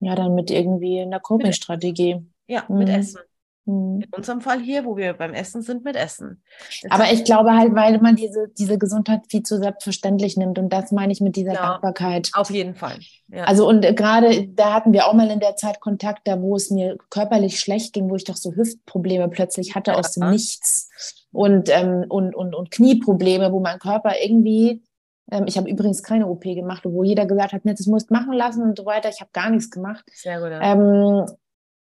Ja, 0.06 0.14
dann 0.14 0.36
mit 0.36 0.52
irgendwie 0.52 1.02
einer 1.02 1.20
Coping-Strategie. 1.20 2.22
Ja, 2.46 2.64
mit 2.70 2.90
mhm. 2.90 2.94
Essen. 2.94 3.22
Mhm. 3.66 4.02
In 4.02 4.10
unserem 4.16 4.40
Fall 4.40 4.60
hier, 4.62 4.86
wo 4.86 4.98
wir 4.98 5.14
beim 5.14 5.34
Essen 5.34 5.64
sind, 5.64 5.84
mit 5.84 5.96
Essen. 5.96 6.44
Das 6.84 6.92
Aber 6.92 7.12
ich 7.12 7.24
glaube 7.24 7.54
halt, 7.54 7.74
weil 7.74 8.00
man 8.02 8.16
diese, 8.16 8.50
diese 8.56 8.78
Gesundheit 8.78 9.22
viel 9.30 9.42
zu 9.42 9.58
selbstverständlich 9.58 10.38
nimmt. 10.38 10.60
Und 10.60 10.70
das 10.70 10.92
meine 10.92 11.12
ich 11.12 11.22
mit 11.22 11.36
dieser 11.36 11.54
ja, 11.54 11.70
Dankbarkeit. 11.72 12.30
Auf 12.34 12.52
jeden 12.52 12.76
Fall. 12.76 13.00
Ja. 13.30 13.46
Also 13.46 13.68
und 13.68 13.82
gerade 13.96 14.48
da 14.50 14.76
hatten 14.76 14.94
wir 14.94 15.08
auch 15.08 15.14
mal 15.14 15.32
in 15.32 15.40
der 15.40 15.56
Zeit 15.56 15.80
Kontakt, 15.82 16.28
da 16.28 16.40
wo 16.40 16.56
es 16.56 16.70
mir 16.70 16.98
körperlich 17.10 17.60
schlecht 17.60 17.94
ging, 17.94 18.12
wo 18.12 18.16
ich 18.16 18.26
doch 18.26 18.38
so 18.38 18.54
Hüftprobleme 18.54 19.28
plötzlich 19.30 19.74
hatte 19.74 19.90
ja. 19.90 19.98
aus 19.98 20.12
dem 20.12 20.30
Nichts 20.30 21.26
und, 21.32 21.70
ähm, 21.70 22.06
und, 22.10 22.36
und, 22.36 22.54
und 22.54 22.70
Knieprobleme, 22.70 23.52
wo 23.52 23.60
mein 23.60 23.80
Körper 23.80 24.14
irgendwie 24.22 24.84
ich 25.46 25.58
habe 25.58 25.70
übrigens 25.70 26.04
keine 26.04 26.28
OP 26.28 26.44
gemacht, 26.44 26.84
wo 26.86 27.04
jeder 27.04 27.26
gesagt 27.26 27.54
hat, 27.54 27.62
das 27.66 27.88
musst 27.88 28.12
machen 28.12 28.34
lassen 28.34 28.62
und 28.62 28.78
so 28.78 28.86
weiter. 28.86 29.10
Ich 29.10 29.22
habe 29.22 29.32
gar 29.34 29.50
nichts 29.50 29.72
gemacht. 29.72 30.04
Sehr 30.14 30.40
gut. 30.40 30.52
Ähm, 30.62 31.26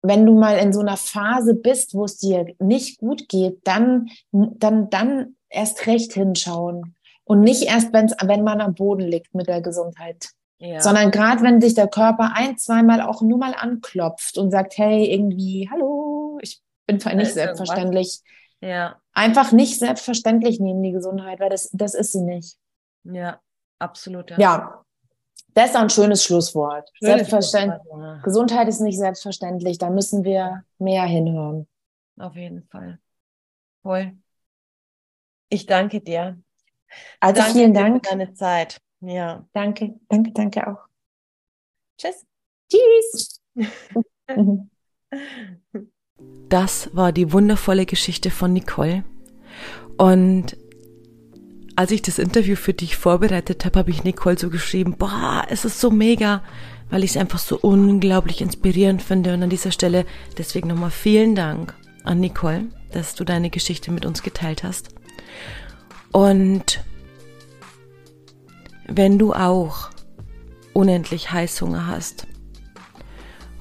wenn 0.04 0.26
du 0.26 0.38
mal 0.38 0.58
in 0.58 0.72
so 0.72 0.82
einer 0.82 0.98
Phase 0.98 1.56
bist, 1.56 1.96
wo 1.96 2.06
es 2.06 2.18
dir 2.18 2.46
nicht 2.60 3.00
gut 3.00 3.28
geht, 3.28 3.60
dann, 3.64 4.10
dann, 4.32 4.90
dann 4.90 5.36
erst 5.50 5.88
recht 5.88 6.14
hinschauen. 6.14 6.96
Und 7.24 7.42
nicht 7.42 7.64
erst, 7.64 7.92
wenn's, 7.92 8.16
wenn 8.24 8.44
man 8.44 8.62
am 8.62 8.76
Boden 8.76 9.02
liegt 9.02 9.34
mit 9.34 9.48
der 9.48 9.62
Gesundheit. 9.62 10.30
Ja. 10.60 10.80
Sondern 10.80 11.10
gerade 11.10 11.42
wenn 11.42 11.60
sich 11.60 11.74
der 11.74 11.88
Körper 11.88 12.34
ein, 12.36 12.58
zweimal 12.58 13.02
auch 13.02 13.22
nur 13.22 13.40
mal 13.40 13.56
anklopft 13.56 14.38
und 14.38 14.52
sagt, 14.52 14.78
hey, 14.78 15.12
irgendwie, 15.12 15.68
hallo, 15.72 16.38
ich 16.42 16.62
bin 16.86 17.00
zwar 17.00 17.16
nicht 17.16 17.34
selbstverständlich. 17.34 18.20
Ja. 18.62 18.98
Einfach 19.14 19.52
nicht 19.52 19.80
selbstverständlich 19.80 20.60
nehmen, 20.60 20.84
die 20.84 20.92
Gesundheit, 20.92 21.40
weil 21.40 21.50
das, 21.50 21.70
das 21.74 21.96
ist 21.96 22.12
sie 22.12 22.22
nicht. 22.22 22.58
Ja, 23.06 23.40
absolut. 23.80 24.32
Ja. 24.32 24.38
ja. 24.40 24.86
Das 25.54 25.70
ist 25.70 25.76
ein 25.76 25.90
schönes 25.90 26.24
Schlusswort. 26.24 26.90
Schönes 26.94 27.16
Selbstverständlich. 27.16 27.82
Schlusswort. 27.84 28.24
Gesundheit 28.24 28.68
ist 28.68 28.82
nicht 28.82 28.98
selbstverständlich. 28.98 29.78
Da 29.78 29.90
müssen 29.90 30.24
wir 30.24 30.64
mehr 30.80 31.04
hinhören. 31.04 31.68
Auf 32.20 32.36
jeden 32.36 32.64
Fall. 32.68 33.00
Voll. 33.84 34.18
Ich 35.50 35.66
danke 35.66 36.02
dir. 36.02 36.38
Also 37.20 37.42
danke 37.42 37.58
vielen 37.58 37.74
Dank 37.74 38.06
für 38.06 38.12
deine 38.12 38.34
Zeit. 38.34 38.82
Ja. 39.00 39.46
Danke, 39.54 40.00
danke, 40.10 40.32
danke 40.32 40.68
auch. 40.68 40.86
Tschüss. 41.98 42.26
Tschüss. 42.70 43.42
Das 46.50 46.90
war 46.96 47.12
die 47.12 47.32
wundervolle 47.34 47.86
Geschichte 47.86 48.32
von 48.32 48.54
Nicole. 48.54 49.04
Und 49.98 50.58
als 51.76 51.92
ich 51.92 52.02
das 52.02 52.20
Interview 52.20 52.56
für 52.56 52.74
dich 52.74 52.96
vorbereitet 52.96 53.66
habe, 53.66 53.80
habe 53.80 53.92
ich 53.92 54.04
Nicole 54.04 54.38
so 54.38 54.50
geschrieben, 54.50 54.96
boah, 54.98 55.46
es 55.50 55.66
ist 55.66 55.80
so 55.80 55.92
mega, 55.92 56.42
weil 56.90 57.04
ich 57.04 57.12
es 57.12 57.18
einfach 57.18 57.40
so 57.40 57.58
unglaublich 57.60 58.42
inspirierend 58.42 59.02
finde. 59.02 59.34
Und 59.34 59.44
an 59.44 59.50
dieser 59.50 59.72
Stelle 59.72 60.06
deswegen 60.38 60.70
nochmal 60.70 60.92
vielen 60.92 61.36
Dank 61.36 61.74
an 62.04 62.20
Nicole, 62.20 62.66
dass 62.92 63.16
du 63.16 63.24
deine 63.24 63.50
Geschichte 63.50 63.92
mit 63.92 64.06
uns 64.06 64.24
geteilt 64.24 64.64
hast. 64.64 64.90
Und 66.12 66.84
wenn 68.88 69.18
du 69.18 69.34
auch 69.34 69.90
unendlich 70.74 71.32
Heißhunger 71.32 71.88
hast, 71.88 72.28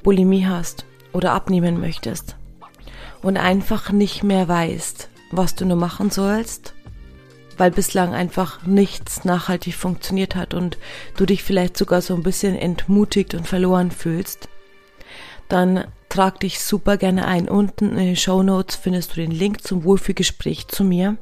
Bulimie 0.02 0.46
hast 0.46 0.84
oder 1.12 1.32
abnehmen 1.32 1.80
möchtest 1.80 2.36
und 3.22 3.38
einfach 3.38 3.90
nicht 3.90 4.22
mehr 4.22 4.46
weißt, 4.46 5.08
was 5.32 5.54
du 5.54 5.64
nur 5.64 5.78
machen 5.78 6.10
sollst, 6.10 6.73
weil 7.58 7.70
bislang 7.70 8.14
einfach 8.14 8.64
nichts 8.66 9.24
nachhaltig 9.24 9.74
funktioniert 9.74 10.34
hat 10.34 10.54
und 10.54 10.78
du 11.16 11.26
dich 11.26 11.42
vielleicht 11.42 11.76
sogar 11.76 12.02
so 12.02 12.14
ein 12.14 12.22
bisschen 12.22 12.56
entmutigt 12.56 13.34
und 13.34 13.46
verloren 13.46 13.90
fühlst, 13.90 14.48
dann 15.48 15.84
trag 16.08 16.40
dich 16.40 16.60
super 16.60 16.96
gerne 16.96 17.26
ein. 17.26 17.48
Unten 17.48 17.90
in 17.90 18.06
den 18.06 18.16
Show 18.16 18.42
Notes 18.42 18.76
findest 18.76 19.12
du 19.12 19.20
den 19.20 19.30
Link 19.30 19.62
zum 19.66 19.84
Wohlfühlgespräch 19.84 20.68
zu 20.68 20.84
mir. 20.84 21.16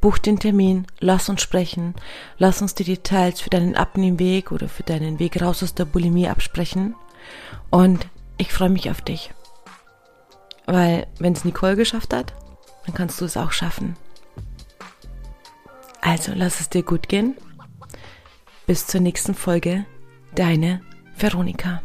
Buch 0.00 0.18
den 0.18 0.38
Termin, 0.38 0.86
lass 1.00 1.28
uns 1.28 1.42
sprechen, 1.42 1.94
lass 2.38 2.62
uns 2.62 2.74
die 2.74 2.84
Details 2.84 3.40
für 3.40 3.50
deinen 3.50 3.74
Abnehmweg 3.74 4.52
oder 4.52 4.68
für 4.68 4.84
deinen 4.84 5.18
Weg 5.18 5.42
raus 5.42 5.62
aus 5.62 5.74
der 5.74 5.84
Bulimie 5.84 6.28
absprechen. 6.28 6.94
Und 7.70 8.06
ich 8.36 8.52
freue 8.52 8.70
mich 8.70 8.90
auf 8.90 9.02
dich. 9.02 9.32
Weil 10.66 11.06
wenn 11.18 11.32
es 11.32 11.44
Nicole 11.44 11.76
geschafft 11.76 12.14
hat, 12.14 12.34
dann 12.86 12.94
kannst 12.94 13.20
du 13.20 13.24
es 13.24 13.36
auch 13.36 13.52
schaffen. 13.52 13.96
Also 16.08 16.32
lass 16.34 16.60
es 16.60 16.70
dir 16.70 16.82
gut 16.82 17.10
gehen. 17.10 17.36
Bis 18.66 18.86
zur 18.86 19.02
nächsten 19.02 19.34
Folge. 19.34 19.84
Deine 20.34 20.80
Veronika. 21.18 21.82